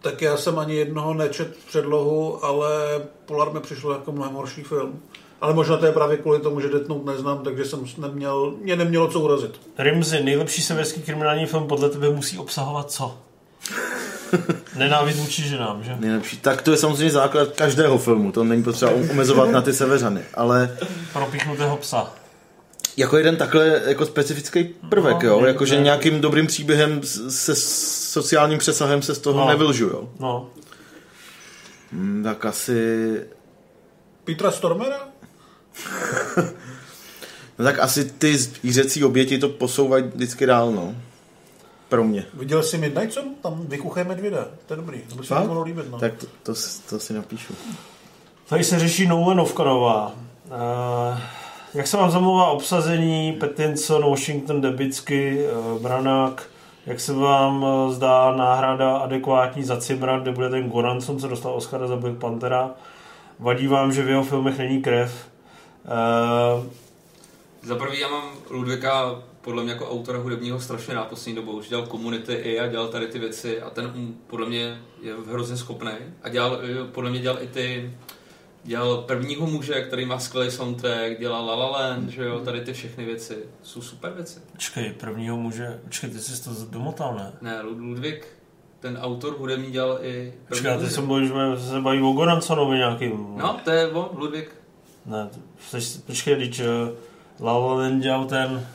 [0.00, 2.68] Tak já jsem ani jednoho nečet předlohu, ale
[3.26, 5.02] Polar mi přišlo jako mnohem horší film.
[5.40, 8.76] Ale možná to je právě kvůli tomu, že Death Note neznám, takže jsem neměl, mě
[8.76, 9.60] nemělo co urazit.
[9.78, 13.18] Rimzy, nejlepší severský kriminální film podle tebe musí obsahovat co?
[14.76, 15.96] Nenávist vůči ženám, že?
[16.00, 16.36] Nejlepší.
[16.36, 20.76] Tak to je samozřejmě základ každého filmu, to není potřeba omezovat na ty severany, ale
[21.12, 22.12] Propíchnutého psa.
[22.96, 27.54] jako jeden takhle jako specifický prvek, No, jo, jakože ne- nějakým dobrým příběhem se
[28.12, 29.48] sociálním přesahem se z toho No.
[29.48, 30.08] nevylžu, jo.
[30.20, 30.50] No.
[31.92, 33.20] Hmm, tak asi,
[34.24, 35.08] Petra Stormera?
[37.58, 40.94] No tak asi ty zvířecí oběti to posouvají vždycky dál, no.
[41.88, 42.26] Pro mě.
[42.34, 43.34] Viděl jsi Midnight Sun?
[43.42, 44.46] Tam vykuchuje medvěda.
[44.66, 45.00] To je dobrý.
[45.08, 45.90] To by se mi mohlo líbit.
[45.90, 45.98] No.
[45.98, 46.54] Tak to, to,
[46.88, 47.54] to si napíšu.
[48.48, 50.12] Tady se řeší Nolanovka nová.
[50.46, 51.18] Uh,
[51.74, 56.46] jak se vám zamlouvá obsazení Pattinson, Washington, Debitsky, uh, Branák?
[56.86, 61.54] Jak se vám uh, zdá náhrada adekvátní za Cimran, kde bude ten Goranson, co dostal
[61.54, 62.70] Oscara za Black Panthera?
[63.38, 65.26] Vadí vám, že v jeho filmech není krev?
[65.86, 66.64] Uh,
[67.62, 71.52] Za prvý já mám Ludvika podle mě jako autora hudebního strašně rád poslední dobou.
[71.52, 75.14] Už dělal Community i a dělal tady ty věci a ten um, podle mě je
[75.28, 75.90] hrozně schopný.
[76.22, 77.92] A dělal, eh, podle mě dělal i ty
[78.64, 82.72] dělal prvního muže, který má skvělý soundtrack, dělal La La Land, že jo, tady ty
[82.72, 83.36] všechny věci.
[83.62, 84.40] Jsou super věci.
[84.52, 87.32] počkej, prvního muže, počkej, ty jsi to domotal, ne?
[87.40, 88.26] Ne, Lud- Ludvík,
[88.80, 93.34] ten autor hudební dělal i Počkej, ty se bojíš, že se baví o Goransonovi nějakým.
[93.36, 94.50] No, to je on, Ludvík.
[95.06, 95.40] Ne, to-
[95.76, 96.66] seš- počkej, když uh,
[97.46, 98.66] La La Land dělal ten,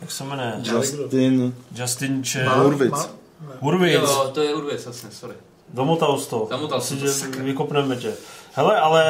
[0.00, 0.52] jak se jmenuje?
[0.62, 1.54] Justin...
[1.74, 2.44] Justin Če...
[2.44, 2.54] Má-
[3.60, 4.00] Hurwitz.
[4.02, 5.34] Jo, to je Urwitz, jasně, sorry.
[5.74, 6.46] Domotal jsi to.
[6.50, 8.12] Zamotal Asi, jsem to, vykopneme tě.
[8.52, 9.04] Hele, ale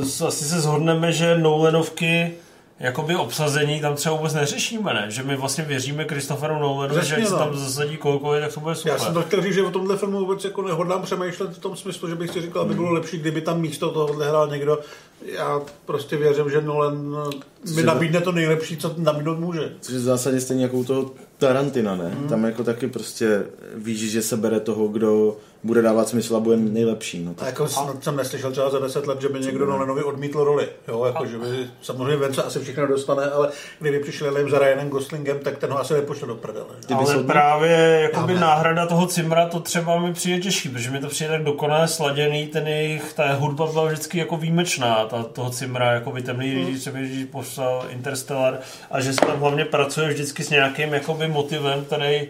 [0.00, 2.34] eh, asi se shodneme, že Nolanovky
[2.80, 5.06] jakoby obsazení tam třeba vůbec neřešíme, ne?
[5.08, 8.74] Že my vlastně věříme Christopheru Nolanovi, že ať se tam zasadí kohokoliv, tak to bude
[8.74, 8.92] super.
[8.92, 11.76] Já jsem to chtěl říct, že o tomhle filmu vůbec jako nehodlám přemýšlet v tom
[11.76, 14.78] smyslu, že bych si říkal, aby bylo lepší, kdyby tam místo tohohle hrál někdo.
[15.26, 17.16] Já prostě věřím, že Nolan
[17.64, 19.72] mi Cože- nabídne to nejlepší, co nabídnout může.
[19.80, 22.16] Což je v zásadě stejně jako u toho Tarantina, ne?
[22.18, 22.28] Mm.
[22.28, 23.44] Tam jako taky prostě
[23.74, 27.24] víš, že se bere toho, kdo bude dávat smysl a bude nejlepší.
[27.24, 27.46] No, A tak.
[27.46, 30.68] jako snad jsem neslyšel třeba za deset let, že by někdo Nolanovi odmítl roli.
[30.88, 31.46] Jo, jako, že by,
[31.82, 33.48] samozřejmě Vence asi všechno dostane, ale
[33.78, 36.66] kdyby přišli jim za Ryanem Goslingem, tak ten ho asi nepošle do prdele.
[36.94, 41.30] Ale právě jakoby náhrada toho Cimra, to třeba mi přijde těžší, protože mi to přijde
[41.30, 46.10] tak dokonale sladěný, ten jejich, ta hudba byla vždycky jako výjimečná, ta, toho Cimra, jako
[46.12, 46.70] by temný Hmm.
[46.70, 46.78] mm.
[46.78, 48.58] třeba když poslal Interstellar
[48.90, 52.28] a že se tam hlavně pracuje vždycky s nějakým jakoby motivem, který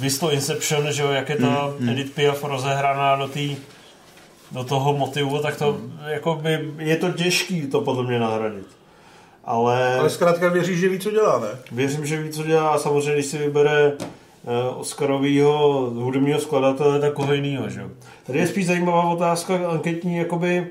[0.00, 1.88] vysto Inception, že jo, jak je ta Mm, mm.
[1.88, 3.40] Edith Piaf rozehraná do té
[4.52, 5.92] do toho motivu, tak to Hmm.
[6.06, 8.66] jako by, je to těžký to podle mě nahradit.
[9.44, 11.48] Ale, Ale zkrátka věří, že ví, co dělá, ne?
[11.72, 17.12] Věřím, že ví, co dělá a samozřejmě, když si vybere uh, Oscarovýho hudebního skladatele, tak
[17.12, 17.80] koho jinýho, že?
[17.80, 17.88] jo.
[18.26, 20.66] Tady je spíš zajímavá otázka anketní, jakoby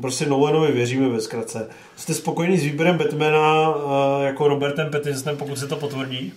[0.00, 1.68] prostě Nolanovi věříme ve zkratce.
[1.96, 3.82] Jste spokojený s výběrem Batmana uh,
[4.22, 6.32] jako Robertem Pattinsonem, pokud se to potvrdí?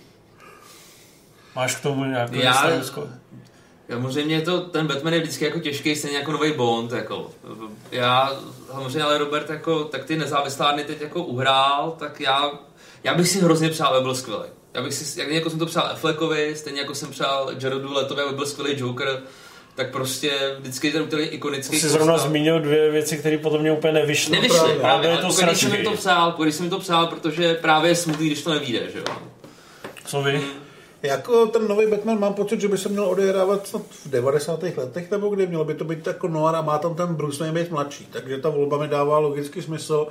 [1.55, 3.07] Máš k tomu nějaké Já- stanovisko?
[3.89, 7.29] Samozřejmě to, ten Batman je vždycky jako těžký, stejně jako nový Bond, jako.
[7.91, 8.31] Já,
[8.71, 12.51] samozřejmě, ale Robert, jako, tak ty nezávislárny teď jako uhrál, tak já,
[13.03, 14.43] já bych si hrozně přál, aby byl skvělý.
[14.73, 18.21] Já bych si, jak jako jsem to přál Affleckovi, stejně jako jsem přál Jaredu Letovi,
[18.21, 19.21] aby byl skvělý Joker,
[19.75, 23.93] tak prostě vždycky ten který ikonický Jsi zrovna zmínil dvě věci, které podle mě úplně
[23.93, 24.35] nevyšly.
[24.35, 27.91] Nevyšly, právě, právě ale to když jsem to přál, když jsem to přál, protože právě
[27.91, 29.15] je smutný, když to nevíde, že jo.
[30.05, 30.41] Co vy?
[31.03, 34.63] Jako ten nový Batman mám pocit, že by se měl odehrávat snad v 90.
[34.77, 37.63] letech, nebo kdy mělo by to být jako noir a má tam ten Bruce Wayne
[37.63, 40.07] být mladší, takže ta volba mi dává logický smysl.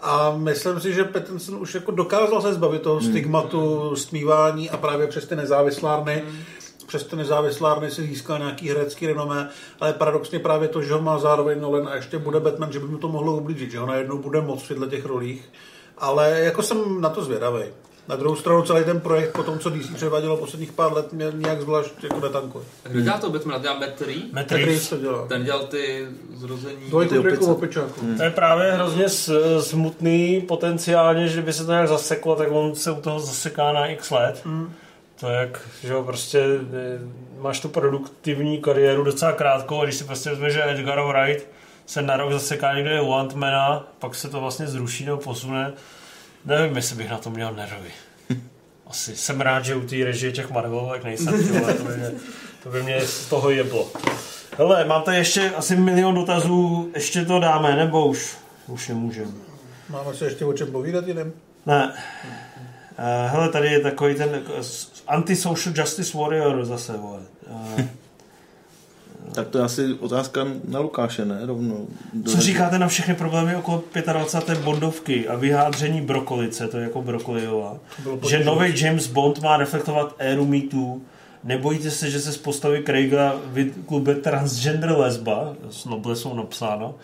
[0.00, 5.06] A myslím si, že Pattinson už jako dokázal se zbavit toho stigmatu stmívání a právě
[5.06, 6.22] přes ty nezávislárny
[6.90, 9.48] přes ty nezávislárny si získal nějaký herecký renomé,
[9.80, 12.86] ale paradoxně právě to, že ho má zároveň Nolan a ještě bude Batman, že by
[12.86, 15.48] mu to mohlo ublížit, že ho najednou bude moc v těch rolích.
[15.98, 17.62] Ale jako jsem na to zvědavý.
[18.08, 21.26] Na druhou stranu celý ten projekt po tom, co DC převádělo posledních pár let, mě
[21.34, 22.64] nějak zvlášť jako netankuje.
[22.82, 23.62] Kdo dělá to Batman?
[23.62, 24.32] Dělá Matt Reeves?
[24.32, 25.26] Matt Reeves to dělá.
[25.26, 26.88] Ten dělal ty zrození...
[26.88, 28.00] Dvojku Drake opičáku.
[28.16, 29.08] To je právě hrozně
[29.60, 33.86] smutný potenciálně, že by se to nějak zaseklo, tak on se u toho zaseká na
[33.86, 34.40] x let.
[34.44, 34.72] Mm.
[35.20, 36.40] To je jak, že jo, prostě
[36.72, 36.98] eh,
[37.38, 41.46] máš tu produktivní kariéru docela krátkou a když si prostě vezme, že Edgar Wright
[41.86, 45.72] se na rok zaseká někde u Ant-Mana, pak se to vlastně zruší nebo posune.
[46.44, 47.90] Nevím, jestli bych na to měl nervy.
[48.86, 52.10] Asi jsem rád, že u té režie těch Marvelovek nejsem, ty vole, to by mě,
[52.62, 53.88] to by mě z toho jeblo.
[54.58, 58.36] Hele, mám tady ještě asi milion dotazů, ještě to dáme, nebo už,
[58.66, 59.30] už nemůžeme.
[59.88, 61.32] Máme se ještě o čem povídat jiném?
[61.66, 61.92] Ne.
[62.98, 67.20] Uh, hele, tady je takový ten s- anti-social justice warrior zase, vole.
[69.32, 71.38] Tak to je asi otázka na Lukáše, ne?
[71.46, 71.88] Rovnou.
[72.14, 74.58] Do co říkáte na všechny problémy okolo 25.
[74.58, 80.14] Bondovky a vyhádření Brokolice, to je jako Brokolijová, bylo že nový James Bond má reflektovat
[80.18, 81.00] éru Me Too,
[81.44, 86.94] Nebojíte se, že se z postavy Craiga vyklube transgender lesba, s noblesou napsáno,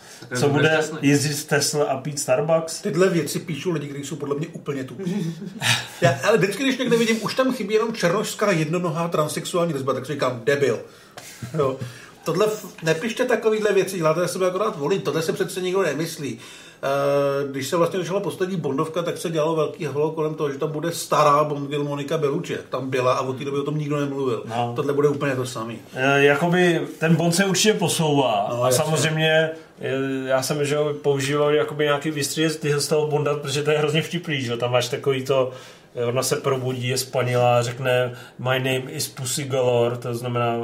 [0.41, 2.83] co bude jezdit z Tesla a pít Starbucks?
[2.83, 5.35] Tyhle věci píšou lidi, kteří jsou podle mě úplně tupí.
[6.01, 10.07] Já, ale vždycky, když někde vidím, už tam chybí jenom černošská jednonohá transexuální lesba, tak
[10.07, 10.81] si říkám, debil.
[11.59, 11.79] Jo.
[12.27, 12.47] Tohle,
[12.83, 16.39] nepište takovýhle věci, děláte sebe akorát volí, tohle se přece nikdo nemyslí.
[16.83, 20.59] Eh, Když se vlastně začala poslední Bondovka, tak se dělalo velký halo kolem toho, že
[20.59, 23.97] tam bude stará Bondgirl Monika jak tam byla a od té doby o tom nikdo
[23.97, 24.43] nemluvil.
[24.49, 24.72] No.
[24.77, 25.74] Tohle bude úplně to samé.
[25.95, 28.85] E, jakoby ten Bond se určitě posouvá No, a jasně.
[28.85, 29.51] samozřejmě e,
[30.29, 34.41] já jsem že používal jakoby nějaký výstřih z toho Bonda, protože to je hrozně vtipný,
[34.41, 35.51] že tam máš takový to
[36.09, 40.57] ona se probudí, je spanilá, řekne my name is Pussy Galore, to znamená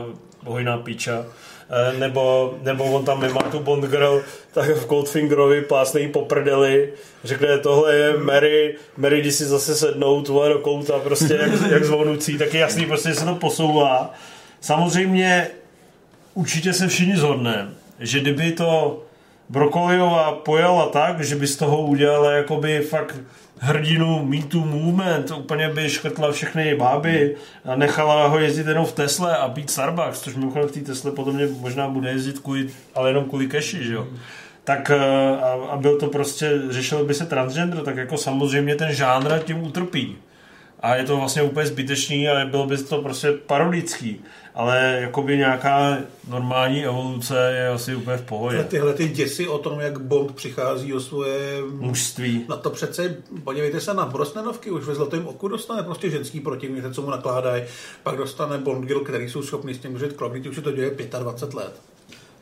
[0.45, 1.25] hojná píča.
[1.71, 6.23] E, Nebo, nebo on tam nemá tu Bond girl, tak v Goldfingerovi plásne jí po
[6.23, 6.93] prdeli,
[7.25, 11.85] řekne, tohle je Mary, Mary, když si zase sednou tohle do kouta, prostě jak, jak
[11.85, 14.15] zvonoucí, tak je jasný, prostě se to posouvá.
[14.61, 15.49] Samozřejmě
[16.35, 19.03] určitě se všichni zhodneme, že kdyby to
[19.49, 23.17] Brokoliová pojala tak, že by z toho udělala jakoby fakt
[23.63, 28.93] hrdinu Me Too Movement, úplně by škrtla všechny báby a nechala ho jezdit jenom v
[28.93, 32.69] Tesle a pít Starbucks, což mimochodem v té Tesle potom mě možná bude jezdit kvůli,
[32.95, 34.09] ale jenom kvůli keši, že jo.
[34.65, 38.95] Tak eh, a, a byl to prostě, řešil by se transgender, tak jako samozřejmě ten
[38.95, 40.17] žánr tím utrpí.
[40.81, 44.21] A je to vlastně úplně zbytečný a bylo by to prostě parodický.
[44.55, 45.99] Ale jakoby nějaká
[46.29, 48.57] normální evoluce je asi úplně v pohodě.
[48.57, 52.45] Ale tyhle ty děsy o tom, jak Bond přichází o svoje Mužství.
[52.49, 56.85] No to přece, podívejte se na Brosnanovky, už ve Zlatém oku dostane prostě ženský protivník,
[56.93, 57.63] co mu nakládají,
[58.03, 61.55] pak dostane Bondgirl, který jsou schopni s tím držet krok, už se to děje 25
[61.55, 61.73] let.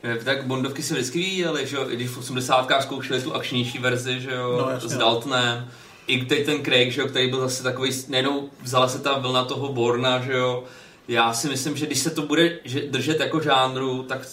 [0.03, 2.81] Eh, Tak Bondovky se vždycky vyvíjely, že jo, i když v 80.
[2.81, 4.97] zkoušeli tu akčnější verzi, že jo, No, jasně, s.
[4.97, 5.67] Daltonem.
[6.07, 9.45] I teď ten Craig, že jo, který byl zase takový, nejenom vzala se ta vlna
[9.45, 10.63] toho Borna, že jo.
[11.11, 14.27] Já si myslím, že když se to bude že- držet jako žánru, tak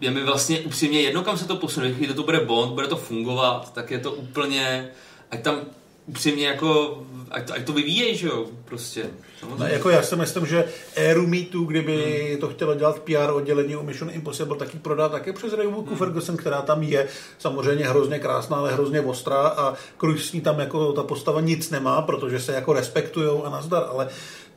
[0.00, 1.90] je mi vlastně upřímně jedno, kam se to posune.
[1.90, 4.88] Když to bude Bond, bude to fungovat, tak je to úplně,
[5.30, 5.60] ať tam
[6.06, 9.10] upřímně jako, ať to, ať to vyvíjej, že jo, prostě.
[9.40, 9.64] Samozřejmě.
[9.64, 10.64] No, jako já si myslím, že
[10.94, 15.32] éru mýtu, kdyby to chtělo dělat PR oddělení u Mission Impossible, tak ji prodá také
[15.32, 17.08] přes Rebecca Ferguson, která tam je
[17.38, 21.70] samozřejmě hrozně krásná, ale hrozně ostrá a Cruise s ní tam jako ta postava nic
[21.70, 24.08] nemá, protože se jako respektujou a nazdar, ale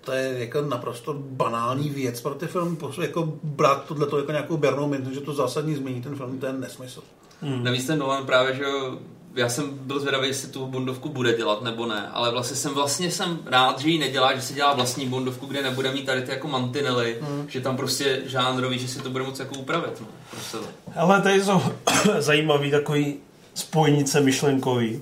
[0.02, 4.88] to je jako naprosto banální věc pro ty film, jako brát tohleto jako nějakou bernou
[4.88, 7.04] mintu, že to zásadní změní ten film, to je nesmysl.
[7.42, 7.64] Hmm.
[7.64, 8.98] Navíc ten Nolan právě, že jo,
[9.36, 13.12] já jsem byl zvědavý, jestli tu bondovku bude dělat nebo ne, ale vlastně jsem vlastně
[13.12, 16.32] jsem rád, že ji nedělá, že si dělá vlastní bondovku, kde nebude mít tady ty
[16.32, 17.46] jako mantinely, Hmm.
[17.50, 20.02] že tam prostě žánrový, že si to bude moc jako upravit.
[20.02, 20.68] No, pro sebe.
[20.96, 21.62] Ale tady jsou
[22.20, 23.16] zajímavý takový
[23.54, 25.02] spojnice myšlenkový.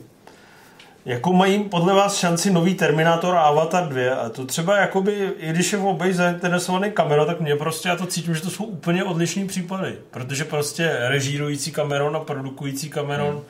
[1.08, 4.16] Jakou mají podle vás šanci nový Terminator a Avatar 2?
[4.16, 7.95] A to třeba jakoby, i když je v obej zainteresovaný kamera, tak mě prostě, já
[7.95, 9.97] to cítím, že to jsou úplně odlišný případy.
[10.12, 13.41] Protože prostě režírující Cameron a produkující Cameron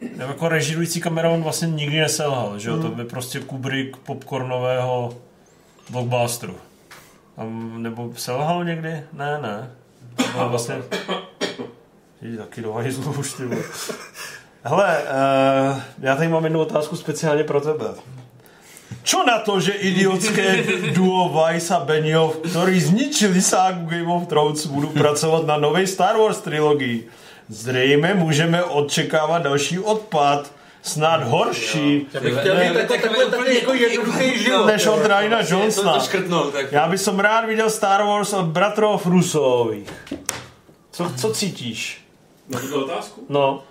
[0.00, 2.82] nebo jako režírující Cameron vlastně nikdy neselhal, že jo?
[2.82, 5.14] To by prostě Kubrick popcornového
[5.90, 6.56] blockbusteru.
[7.36, 7.44] A,
[7.76, 9.02] nebo selhal někdy?
[9.12, 9.70] Ne, ne.
[10.16, 10.74] To vlastně...
[12.22, 13.42] Jdi taky do hajzlu už, ty.
[14.64, 17.86] Hele, uh, já tady mám jednu otázku speciálně pro tebe.
[19.02, 20.62] Čo na to, že idiotské
[20.94, 26.14] duo Vice a Benioff, ktorí zničili ságu Game of Thrones, budou pracovat na nové Star
[26.16, 27.08] Wars trilogii?
[27.48, 30.52] Zřejmě můžeme očekávat další odpad,
[30.82, 34.66] snad horší, Já bych chtěl mít jako jako jednoduchý život.
[34.66, 35.98] než od Ryana Johnsona.
[36.70, 39.90] Já bych som rád viděl Star Wars od bratrov Rusových.
[40.90, 42.04] Co, co cítíš?
[42.48, 43.26] Na tuto otázku?
[43.28, 43.62] No.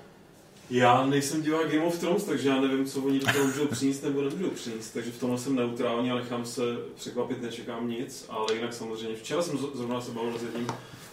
[0.72, 4.03] Já nejsem divák Game of Thrones, takže já nevím, co oni do toho můžou přinést
[4.03, 6.61] nebo nemůžou přinést, takže v tomhle jsem neutrální a nechám se
[6.95, 9.15] překvapit, nečekám nic, ale jinak samozřejmě.
[9.15, 10.67] Včera jsem zrovna se bavil s jedním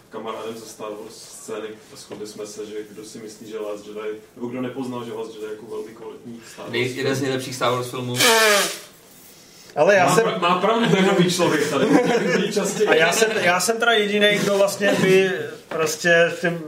[0.09, 3.87] kamarádem ze Star Wars scény a shodli jsme se, že kdo si myslí, že Last
[3.87, 6.71] Jedi, nebo kdo nepoznal, že Last Jedi je jako velmi kvalitní Star Wars.
[6.71, 8.15] Nej, jeden z nejlepších Star Wars filmů.
[9.75, 10.25] Ale já má, jsem...
[10.25, 11.85] pra- má pravdu ten nový člověk tady.
[12.87, 15.31] A já jsem, já jsem teda jediný, kdo vlastně by
[15.69, 16.61] prostě v tím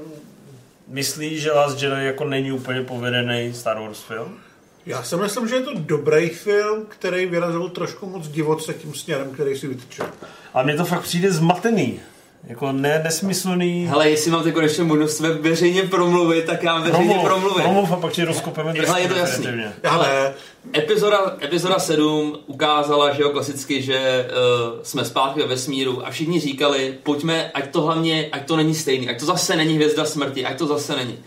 [0.91, 4.37] myslí, že Last Jedi jako není úplně povedený Star Wars film.
[4.85, 9.31] Já si myslím, že je to dobrý film, který vyrazil trošku moc divoce tím směrem,
[9.31, 10.05] který si vytyčil.
[10.53, 11.99] A mně to fakt přijde zmatený.
[12.43, 13.85] Jako ne, nesmyslný.
[13.89, 17.63] Hele, jestli mám teď konečně možnost ve veřejně promluvit, tak já veřejně Promluv, promluvím.
[17.63, 19.47] promluv a pak ti rozkopeme Hele, je to jasný.
[19.83, 20.33] Hele,
[20.77, 26.39] epizoda, epizoda 7 ukázala, že jo, klasicky, že uh, jsme zpátky ve vesmíru a všichni
[26.39, 30.45] říkali, pojďme, ať to hlavně, ať to není stejný, ať to zase není hvězda smrti,
[30.45, 31.17] ať to zase není.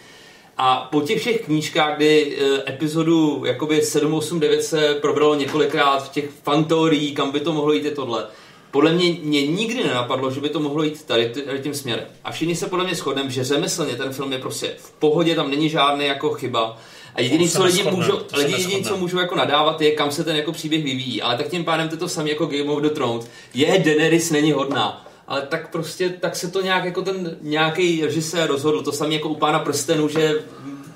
[0.56, 6.04] A po těch všech knížkách, kdy uh, epizodu jakoby 7, 8, 9 se probralo několikrát
[6.04, 8.26] v těch fantorií, kam by to mohlo jít je tohle,
[8.74, 12.04] podle mě, mě nikdy nenapadlo, že by to mohlo jít tady, tady tím směrem.
[12.24, 15.50] A všichni se podle mě shodneme, že řemeslně ten film je prostě v pohodě, tam
[15.50, 16.78] není žádný jako chyba.
[17.14, 20.36] A jediný, co lidi můžou, lidi jediný, co můžou jako nadávat, je, kam se ten
[20.36, 21.22] jako příběh vyvíjí.
[21.22, 23.26] Ale tak tím pádem to to samé jako Game of the Thrones.
[23.54, 25.06] Je, Daenerys není hodná.
[25.28, 28.82] Ale tak prostě, tak se to nějak jako ten nějaký režisér rozhodl.
[28.82, 30.42] To samé jako u Pána prstenů, že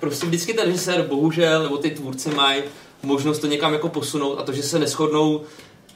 [0.01, 2.63] prostě vždycky ten režisér, bohužel, nebo ty tvůrci mají
[3.03, 5.43] možnost to někam jako posunout a to, že se neschodnou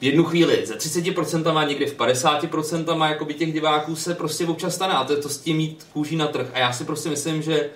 [0.03, 4.75] v jednu chvíli ze 30% a někdy v 50% jakoby těch diváků se prostě občas
[4.75, 6.47] stane a to je to s tím mít kůží na trh.
[6.53, 7.71] A já si prostě myslím, že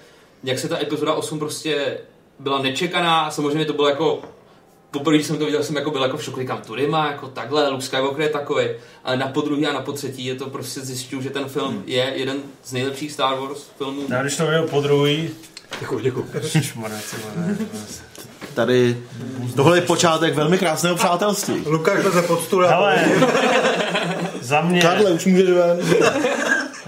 [0.45, 1.99] jak se ta epizoda 8 prostě
[2.39, 4.23] byla nečekaná, samozřejmě to bylo jako
[4.91, 7.29] poprvé, když jsem to viděl, jsem jako byl jako v šoku, říkám, tudy má, jako
[7.29, 8.67] takhle, Luke Skywalker je takový,
[9.05, 12.39] ale na podruhý a na potřetí je to prostě zjišťuju, že ten film je jeden
[12.65, 14.03] z nejlepších Star Wars filmů.
[14.09, 15.31] Já když to viděl po druhý...
[15.81, 16.27] Děkuji, děkuji.
[18.57, 18.97] Tady,
[19.57, 21.63] tohle je počátek velmi krásného přátelství.
[21.67, 22.67] Lukáš leze pod stůl.
[22.67, 23.05] Hele,
[24.41, 24.81] za mě...
[24.81, 25.79] Karle, už můžeš ven.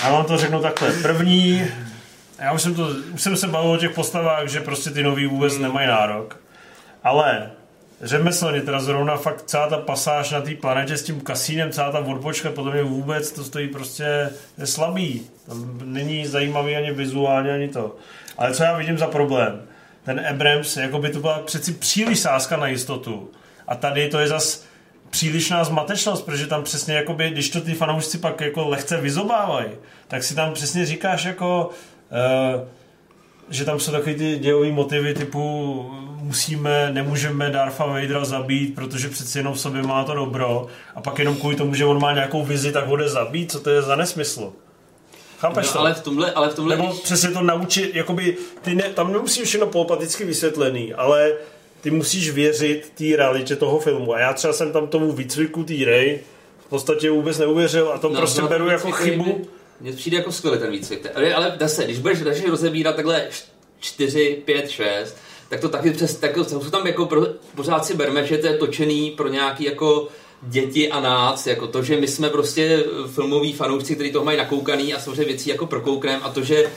[0.05, 0.93] Já vám to řeknu takhle.
[1.03, 1.65] První
[2.39, 5.27] já už jsem, to, už jsem se bavil o těch postavách, že prostě ty nový
[5.27, 6.37] vůbec nemají nárok.
[7.05, 7.51] Ale
[8.03, 11.99] řemeslně teda zrovna fakt celá ta pasáž na té planetě s tím kasínem, celá ta
[11.99, 15.27] odbočka, podle mě vůbec to stojí prostě je slabý.
[15.49, 17.97] Tam není zajímavý ani vizuálně, ani to.
[18.39, 19.68] Ale co já vidím za problém?
[20.09, 23.31] Ten Abrams, jako by to byla přeci příliš sázka na jistotu.
[23.67, 24.65] A tady to je zas
[25.11, 29.69] přílišná zmatečnost, protože tam přesně, jakoby, když to ty fanoušci pak jako lehce vyzobávají,
[30.09, 31.71] tak si tam přesně říkáš jako,
[32.59, 32.69] uh,
[33.49, 35.83] že tam jsou takový ty dějový motivy typu
[36.23, 41.19] musíme, nemůžeme Darfa Vadera zabít, protože přeci jenom v sobě má to dobro a pak
[41.19, 43.83] jenom kvůli tomu, že on má nějakou vizi, tak ho jde zabít, co to je
[43.83, 44.53] za nesmysl?
[45.39, 45.79] Chápeš No, to?
[45.81, 49.13] ale v tomhle, ale v tomhle, Nebo když- přesně to naučit, jakoby, ty ne, tam
[49.13, 51.33] nemusíš všechno polopaticky vysvětlený, ale
[51.81, 54.15] ty musíš věřit té realitě toho filmu.
[54.15, 56.21] A já třeba jsem tam tomu výcviku té Ray
[56.67, 59.49] v podstatě vůbec neuvěřil a to No, prostě no, beru jako chybu.
[59.81, 61.07] Mně přijde jako skvělý ten výcvik.
[61.15, 63.29] Ale, ale zase, když budeš začneš rozebírat takhle
[63.81, 65.17] 4, 5, 6,
[65.49, 68.47] tak to taky přes, tak to jsou tam jako pro, pořád si berme, že to
[68.47, 70.09] je točený pro nějaký jako
[70.43, 72.85] děti a nás, jako to, že my jsme prostě
[73.15, 76.71] filmoví fanoušci, kteří toho mají nakoukaný a samozřejmě věcí jako prokouknem a to, že uh,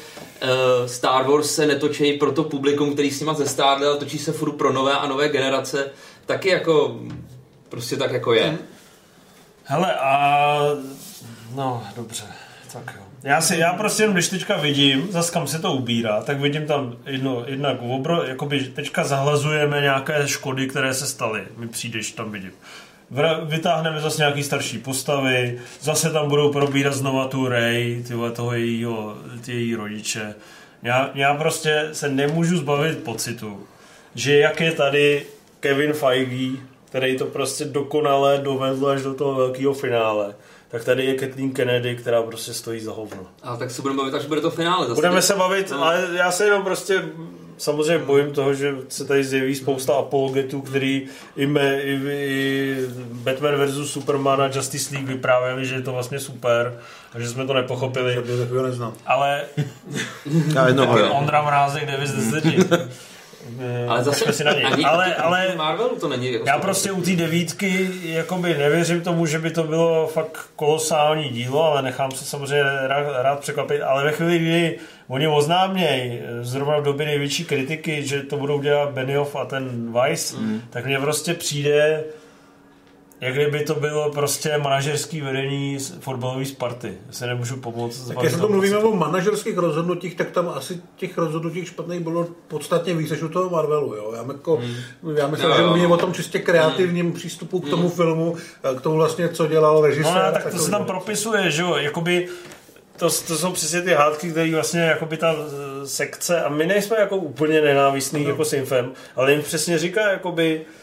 [0.86, 4.52] Star Wars se netočí pro to publikum, který s nima zestárl, ale točí se furt
[4.52, 5.92] pro nové a nové generace,
[6.26, 7.00] taky jako
[7.70, 8.58] prostě tak jako je.
[9.64, 10.60] Hele, a...
[11.56, 12.24] No, dobře,
[12.74, 13.02] tak jo.
[13.24, 16.66] Já, si, já prostě jenom, když teďka vidím, zas kam se to ubírá, tak vidím
[16.66, 21.44] tam jedno, jednak obro, jakoby teďka zahlazujeme nějaké škody, které se staly.
[21.58, 22.52] Mi přijde, že tam vidím.
[23.46, 29.18] Vytáhneme zase nějaký starší postavy, zase tam budou probírat znova tu Ray, tyhle toho jejího,
[29.46, 30.36] ty její rodiče.
[30.84, 33.68] Já, já prostě se nemůžu zbavit pocitu,
[34.16, 35.26] že jak je tady
[35.60, 40.36] Kevin Feige, který to prostě dokonale dovedl až do toho velkého finále,
[40.70, 43.28] tak tady je Kathleen Kennedy, která prostě stojí za hovno.
[43.44, 44.88] A tak se budeme bavit, až bude to finále.
[44.88, 44.96] Zase.
[44.96, 45.84] Budeme se bavit, No.
[45.84, 47.04] ale já se jenom prostě
[47.62, 52.76] samozřejmě bojím toho, že se tady zjeví spousta apologetů, který i, me, i, i
[53.12, 53.92] Batman vs.
[53.92, 56.80] Superman a Justice League vyprávěli, že je to vlastně super
[57.14, 58.14] a že jsme to nepochopili.
[58.14, 58.94] Že takového neznám.
[59.06, 59.42] Ale
[60.56, 61.14] Já jednoho.
[61.14, 62.90] Ondra Mrázek 9 z 10.
[63.88, 64.66] Ale zase Kašle si na něj.
[64.66, 66.34] ani ale, ale Marvelu to není.
[66.34, 71.30] Jako já prostě u té devítky jakoby nevěřím tomu, že by to bylo fakt kolosální
[71.30, 73.82] dílo, ale nechám se samozřejmě rád, rád překvapit.
[73.82, 74.78] Ale ve chvíli, kdy
[75.08, 80.34] oni oznámějí, zrovna v době největší kritiky, že to budou dělat Benioff a ten Weiss,
[80.34, 80.62] mm.
[80.70, 82.04] tak mně prostě přijde,
[83.22, 86.94] jak kdyby to bylo prostě manažerský vedení z- fotbalové Sparty.
[87.08, 88.08] Já se nemůžu pomoct.
[88.08, 92.94] Tak jestli to mluvíme o manažerských rozhodnutích, tak tam asi těch rozhodnutích špatných bylo podstatně
[92.94, 93.96] víc než u toho Marvelu.
[93.96, 94.14] Jo?
[94.16, 95.18] Já, jako, Hmm.
[95.18, 98.36] já myslím, Jo, že mluvíme o tom čistě kreativním přístupu k tomu filmu,
[98.78, 100.14] k tomu vlastně, co dělal režisér.
[100.14, 102.28] No, ne, tak to takový, se tam propisuje, že jo, jakoby
[102.98, 106.98] to, to jsou přesně ty hádky, které vlastně jakoby ta eh, sekce, a my nejsme
[107.00, 110.81] jako úplně nenávistný jako Simfem, ale jim přesně říká, jakoby eh,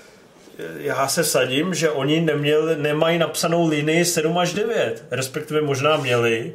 [0.79, 6.53] já se sadím, že oni neměli, nemají napsanou linii 7 až 9, respektive možná měli,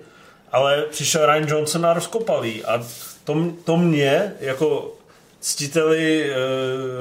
[0.52, 2.64] ale přišel Ryan Johnson a rozkopal jí.
[2.64, 2.86] A
[3.24, 4.94] to, to mě jako
[5.40, 6.36] ctiteli e,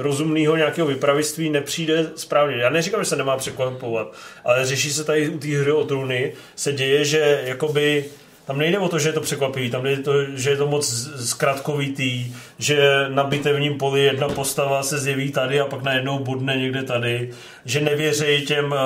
[0.03, 2.57] rozumného nějakého vypraviství nepřijde správně.
[2.57, 6.33] Já neříkám, že se nemá překvapovat, ale řeší se tady u té hry o trůny,
[6.57, 8.05] se děje, že jakoby
[8.47, 11.11] tam nejde o to, že je to překvapivý, tam jde to, že je to moc
[11.21, 16.83] zkratkovitý, že na bitevním poli jedna postava se zjeví tady a pak najednou budne někde
[16.83, 17.31] tady,
[17.65, 18.79] že nevěří těm uh,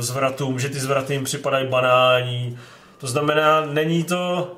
[0.00, 2.58] zvratům, že ty zvraty jim připadají banální.
[2.98, 4.52] To znamená, není to...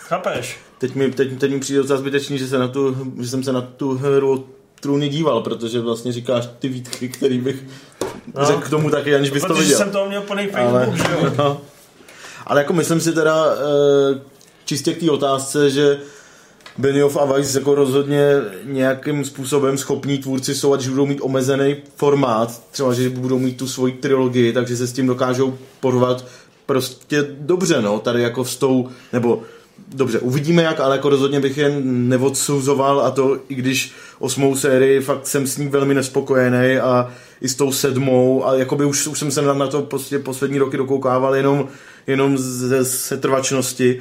[0.00, 0.56] Chápeš?
[0.78, 3.52] Teď mi, teď, teď mi přijde docela zbytečný, že, se na tu, že jsem se
[3.52, 4.48] na tu hru
[4.80, 7.56] trůny díval, protože vlastně říkáš ty výtky, který bych
[8.34, 8.44] No.
[8.44, 9.78] řekl k tomu taky, aniž bys to Protože viděl.
[9.78, 11.32] jsem toho měl plný ale, Facebook, že jo?
[11.38, 11.60] no.
[12.46, 14.20] Ale jako myslím si teda eh,
[14.64, 15.98] čistě k té otázce, že
[16.78, 18.26] Benioff a Weiss jako rozhodně
[18.64, 23.68] nějakým způsobem schopní tvůrci jsou, že budou mít omezený formát, třeba, že budou mít tu
[23.68, 26.24] svoji trilogii, takže se s tím dokážou porvat
[26.66, 29.42] prostě dobře, no, tady jako s tou, nebo
[29.94, 35.00] dobře, uvidíme jak, ale jako rozhodně bych je neodsuzoval a to, i když osmou sérii
[35.00, 37.10] fakt jsem s ní velmi nespokojený a
[37.44, 40.58] i s tou sedmou a jakoby už, už jsem se na, na to prostě poslední
[40.58, 41.68] roky dokoukával jenom,
[42.06, 44.00] jenom ze setrvačnosti.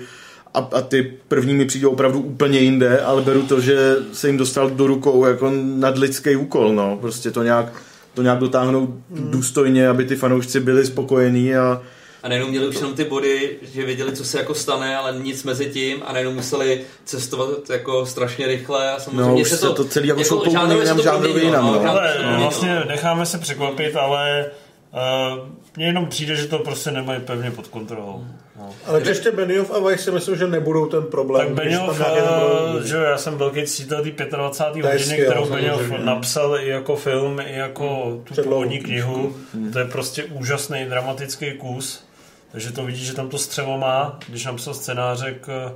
[0.54, 4.38] A, a ty první mi přijde opravdu úplně jinde, ale beru to, že se jim
[4.38, 7.74] dostal do rukou jako nadlidský úkol, no, prostě to nějak,
[8.14, 11.82] to nějak dotáhnout důstojně, aby ty fanoušci byli spokojení a
[12.24, 15.44] A najednou měli už jenom ty body, že věděli, co se jako stane, ale nic
[15.44, 19.70] mezi tím a najednou museli cestovat jako strašně rychle a samozřejmě No, už se se
[19.70, 21.74] to celý jako po žánrově se to jinam, žánrově jinam, no.
[21.74, 22.42] žánrově Ale to proměnilo.
[22.50, 24.46] vlastně necháme se překvapit, ale
[24.94, 28.26] Uh, mně jenom přijde, že to prostě nemají pevně pod kontrolou.
[28.60, 28.70] No.
[28.86, 31.48] Ale ještě Benioff a Weiss si myslím, že nebudou ten problém.
[31.48, 34.82] Tak Benioff, tam nějaké nebudou uh, že jo, já jsem velký cítil té 25.
[34.82, 36.06] To je hodiny, kterou Benioff samozřejmě.
[36.06, 38.56] napsal i jako film, i jako tu Předlohu.
[38.62, 39.36] původní knihu.
[39.74, 42.06] To je prostě úžasný dramatický kus.
[42.54, 45.76] Takže to vidíš, že tam to střevo má, když napsal scénáře k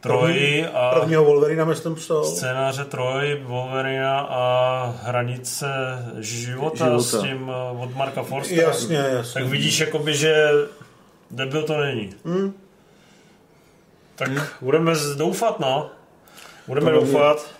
[0.00, 2.24] Troji a Prvního Wolverina myslím psal.
[2.24, 5.66] scénáře Troj, Wolverina a Hranice
[6.18, 7.02] života, Života.
[7.02, 8.62] s tím eh, od Marka Forstera.
[8.62, 9.40] Jasně, jasně.
[9.42, 10.50] Tak vidíš, jakoby, že
[11.30, 12.10] debil to není.
[12.24, 12.52] Hmm.
[14.16, 14.30] Tak
[14.60, 15.90] budeme z- doufat, no.
[16.66, 17.50] Budeme To hlavně- doufat.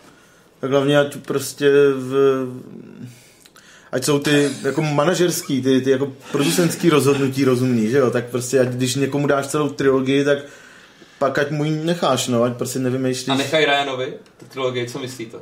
[0.61, 2.45] Tak hlavně ať prostě v,
[3.93, 8.61] ať jsou ty jako manažerský, ty, ty jako producentský rozhodnutí rozumný, že jo, tak prostě
[8.61, 10.39] ať, když někomu dáš celou trilogii, tak
[11.19, 13.29] pak ať mu ji necháš, no, ať prostě nevymýšlíš.
[13.29, 15.39] A nechaj Ryanovi, tu trilogii, co myslíte?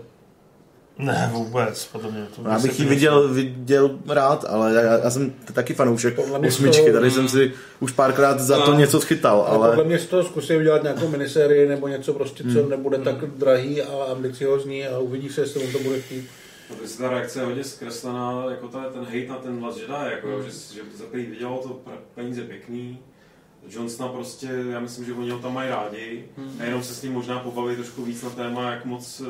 [0.99, 2.27] Ne, vůbec, podle mě.
[2.37, 6.19] To Já by bych ji mi viděl, viděl rád, ale já, já jsem taky fanoušek
[6.47, 8.79] osmičky, tady jsem si už párkrát za to No.
[8.79, 12.61] něco schytal, Ale podle mě z toho zkusí udělat nějakou minisérii nebo něco prostě, co
[12.61, 12.71] Hmm.
[12.71, 16.29] nebude tak drahý a ambiciozní a uvidí se, jestli mu to bude chtít.
[16.71, 19.93] No, protože ta reakce je hodně zkreslená, jako ta, ten hate na ten Last Jedi,
[20.11, 20.43] jako, Hmm.
[20.43, 21.83] že, že za prvý vydělalo to
[22.15, 22.99] peníze pěkný,
[23.71, 26.57] Johnsona prostě, já myslím, že oni ho tam mají rádi Hmm.
[26.61, 29.27] a jenom se s ním možná pobavit trošku víc na téma, jak moc uh,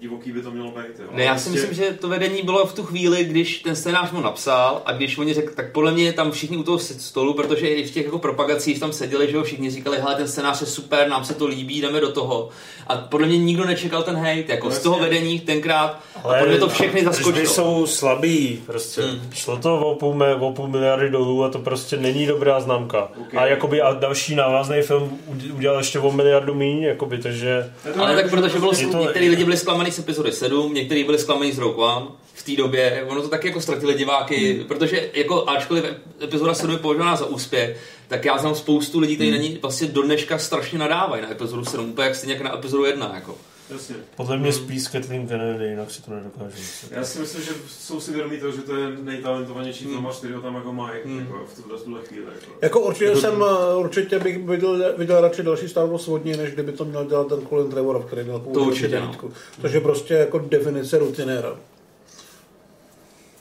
[0.00, 0.98] divoký by to mělo být.
[0.98, 1.04] Jo.
[1.12, 4.10] Ne, já si Prostě- myslím, že to vedení bylo v tu chvíli, když ten scénář
[4.12, 7.68] mu napsal a když oni řekli, tak podle mě tam všichni u toho stolu, protože
[7.68, 10.66] i v těch jako propagacích tam seděli, že jo, všichni říkali, hele, ten scénář je
[10.66, 12.48] super, nám se to líbí, jdeme do toho.
[12.86, 16.46] A podle mě nikdo nečekal ten hate, jako No z toho vedení tenkrát, a podle
[16.48, 17.46] mě to všechny zaskočilo.
[17.46, 19.02] jsou slabí, prostě.
[19.02, 19.20] Hmm.
[19.34, 23.08] Šlo to o půl, me- o půl miliardy dolů a to prostě není dobrá známka.
[23.40, 27.72] A jakoby a další návazný film ud- udělal ještě o miliardu míň, jakoby, takže...
[27.98, 31.18] Ale tak protože bylo, Je to- některý lidi byli zklamaný z epizody 7, někteří byli
[31.18, 34.64] zklamaný z Rogue One v té době, ono to taky jako ztratili diváky, Hmm.
[34.64, 35.84] protože jako ačkoliv
[36.22, 37.76] epizoda 7 je považovaná za úspěch,
[38.08, 39.38] tak já znám spoustu lidí, kteří Hmm.
[39.40, 42.54] na ní vlastně do dneška strašně nadávají na epizodu 7, úplně jak stejně jak na
[42.54, 43.12] epizodu 1.
[43.14, 43.34] Jako.
[43.72, 43.94] Jasně.
[44.16, 46.56] Podle mě spíš Kathleen Kennedy, jinak si to nedokážu.
[46.90, 49.94] Já si myslím, že jsou si vědomí toho, že to je nejtalentovanější Hmm.
[49.94, 52.24] filmař, který ho tam jako mají jako v tuhle, v tuhle chvíli.
[52.40, 52.52] Jako.
[52.62, 56.52] Jako určitě jsem, eh, určitě bych viděl, viděl radši další Star Wars od něj, než
[56.52, 59.32] kdyby to měl dělat ten Colin Trevorov, který měl původně určitě, devítku.
[59.60, 61.56] Což je prostě jako definice rutinéra.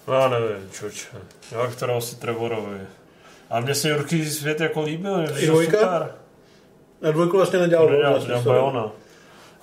[0.08, 1.08] No, Já nevím, čoče.
[1.52, 2.78] Já kterého si Trevorovi.
[3.50, 5.24] A mně se Jurký svět jako líbil.
[5.38, 5.78] I to dvojka?
[5.78, 6.12] super.
[7.02, 7.86] Na dvojku vlastně nedělal.
[7.86, 8.60] To nedělal, to vlastně, dělal sorry.
[8.60, 8.92] Bajona.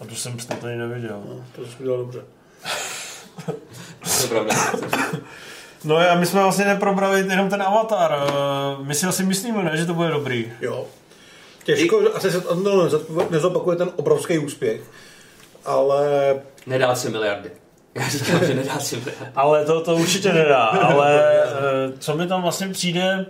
[0.01, 1.23] A tu jsem snad ani neviděl.
[1.29, 2.21] No, to jsi udělal dobře.
[3.47, 4.55] To je pravda.
[5.85, 8.15] No a my jsme vlastně neprobrali jenom ten avatar.
[8.29, 10.53] Eh, My si asi myslíme, ne, že to bude dobrý.
[10.61, 10.85] Jo.
[11.65, 14.81] Těžko, že asi se to no, nezop- nezopakuje ten obrovský úspěch,
[15.65, 16.35] ale
[16.67, 17.51] Nedá 3 miliardy.
[17.95, 19.27] Já říkám, že nedá 3 miliardy.
[19.37, 20.65] Ale to, to určitě nedá.
[20.65, 23.27] Ale eh, co mi tam vlastně přijde,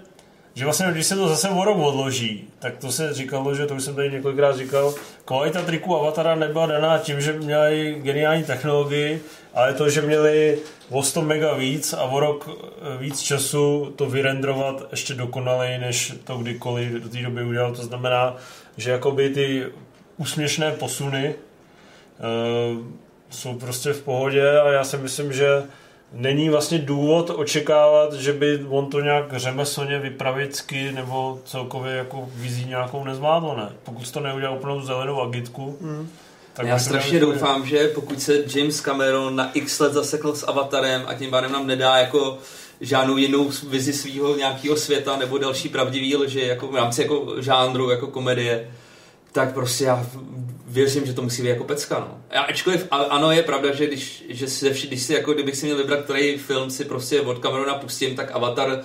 [0.56, 3.74] že vlastně když se to zase o rok odloží, tak to se říkalo, že to
[3.74, 9.22] už jsem tady několikrát říkal, kvalita triku Avatara nebyla daná tím, že měli geniální technologii,
[9.54, 10.58] ale to, že měli
[10.90, 16.12] o 100 mega víc a o rok eh, víc času to vyrendrovat ještě dokonaleji, než
[16.24, 17.74] to kdykoliv do té doby udělal.
[17.74, 18.36] To znamená,
[18.76, 19.66] že jakoby ty
[20.16, 21.34] úsměšné posuny eh,
[23.30, 25.62] jsou prostě v pohodě a já si myslím, že
[26.12, 32.64] není vlastně důvod očekávat, že by on to nějak řemeslně vypravicky nebo celkově jako vizí
[32.64, 33.72] nějakou nezvládlo, ne?
[33.82, 36.08] Pokud to neudělal úplnou zelenou agitku, Mm.
[36.54, 41.02] tak Já strašně doufám, že pokud se James Cameron na x let zasekl s Avatarem
[41.06, 42.38] a tím pádem nám nedá jako
[42.80, 47.90] žádnou jinou vizi svého nějakého světa nebo další pravdivý lži jako v rámci jako žánru,
[47.90, 48.70] jako komedie,
[49.32, 50.06] tak prostě já
[50.76, 51.98] věřím, že to musí být jako pecka.
[52.00, 52.18] No.
[52.34, 55.66] A ačkoliv a- ano, je pravda, že když, že se, když si jako, kdybych si
[55.66, 58.80] měl vybrat, který film si prostě od Camerona pustím, tak Avatar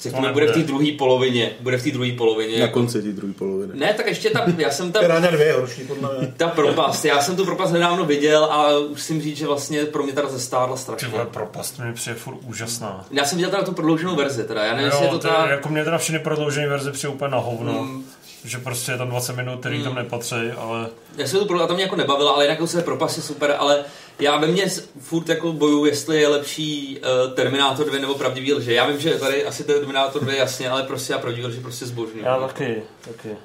[0.00, 1.50] řekněme, To bude v té druhé polovině.
[1.60, 2.58] Bude v té druhé polovině.
[2.58, 3.72] na jako, konci té druhé poloviny.
[3.74, 5.02] ne, tak ještě tam, já jsem tam...
[5.02, 6.34] Piráňa dvě je horší, podle mě.
[6.36, 10.02] Ta propast, já jsem tu propast nedávno viděl a už musím říct, že vlastně pro
[10.02, 11.08] mě teda zestárla strašně.
[11.08, 13.06] vole, propast mi přijde furt úžasná.
[13.10, 15.44] Já jsem viděl teda tu prodlouženou verzi, teda, já nevím, Jo, jestli je to ta...
[15.46, 17.72] je, jako mě teda všechny prodloužené verze přijde úplně na hovno.
[17.82, 18.04] Mm.
[18.44, 19.84] Že prostě je tam 20 minut, který Mm.
[19.84, 22.82] tam nepatří, ale Já jsem to pro, a to mě jako nebavila, ale jinak se
[22.82, 23.84] propast je super, ale
[24.18, 24.66] já ve mně
[25.00, 28.74] furt jako boju, jestli je lepší uh, Terminátor 2 nebo Pravdivý lže.
[28.74, 32.24] Já vím, že tady asi Terminátor 2 jasně, ale prostě já Pravdivý lže prostě zbožňuji.
[32.24, 33.36] já taky, taky.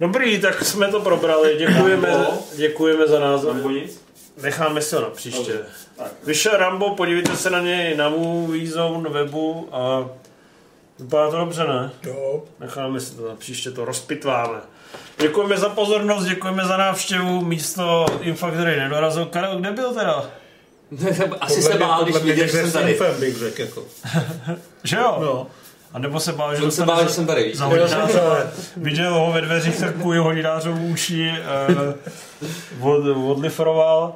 [0.00, 3.52] Dobrý, tak jsme to probrali, děkujeme, děkujeme za názor.
[3.52, 4.02] Rambo nic?
[4.42, 5.58] Necháme si ho na příště.
[6.24, 10.06] Vyšel Rambo, podívejte se na něj na Movie Zone webu a
[10.98, 11.90] vypadá to dobře, ne?
[12.02, 12.42] Jo.
[12.60, 14.58] Necháme si to na příště, to rozpitváme.
[15.20, 19.26] Děkujeme za pozornost, děkujeme za návštěvu, místo Infa, který nedorazil.
[19.26, 20.30] Karel, kde byl teda?
[21.40, 22.94] Asi se bál, když Podle mě viděl, že jsem tady.
[22.94, 23.84] Fan bych řekl, jako.
[24.84, 25.18] Že jo?
[25.20, 25.46] No.
[25.92, 27.54] A nebo se bál, že Jsem se dostane bál, že jsem tady.
[27.54, 27.68] Za
[28.76, 31.32] viděl ho ve dveřích, tak půj hodinářovou uši
[32.80, 34.14] uh, od, odliferoval.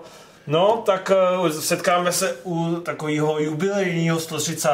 [0.51, 4.69] No, tak uh, setkáme se u takového jubilejního 130.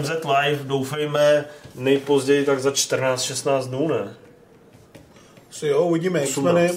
[0.00, 1.44] MZ Live, doufejme
[1.74, 4.14] nejpozději tak za 14-16 dnů, ne?
[5.50, 6.70] Si jo, uvidíme X-meny.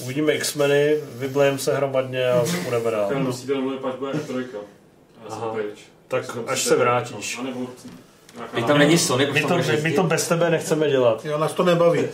[0.00, 3.08] Uvidíme X-meny, vyblejeme se hromadně a budeme dál.
[3.08, 4.46] Ten musíte domluvit, pak bude E3.
[5.24, 5.56] Já jsem Aha.
[6.08, 7.38] Tak až se vrátíš.
[7.38, 7.66] A nebo
[8.36, 11.24] nějaká Teď tam není Sony, My to, my, my to bez tebe nechceme dělat.
[11.24, 12.04] Jo, nás to nebaví.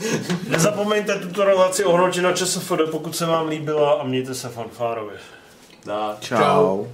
[0.49, 5.17] Nezapomeňte tuto relaci ohodnotit na ČSFD, pokud se vám líbila a mějte se fanfárově.
[5.85, 6.17] Dá.
[6.21, 6.89] Čau.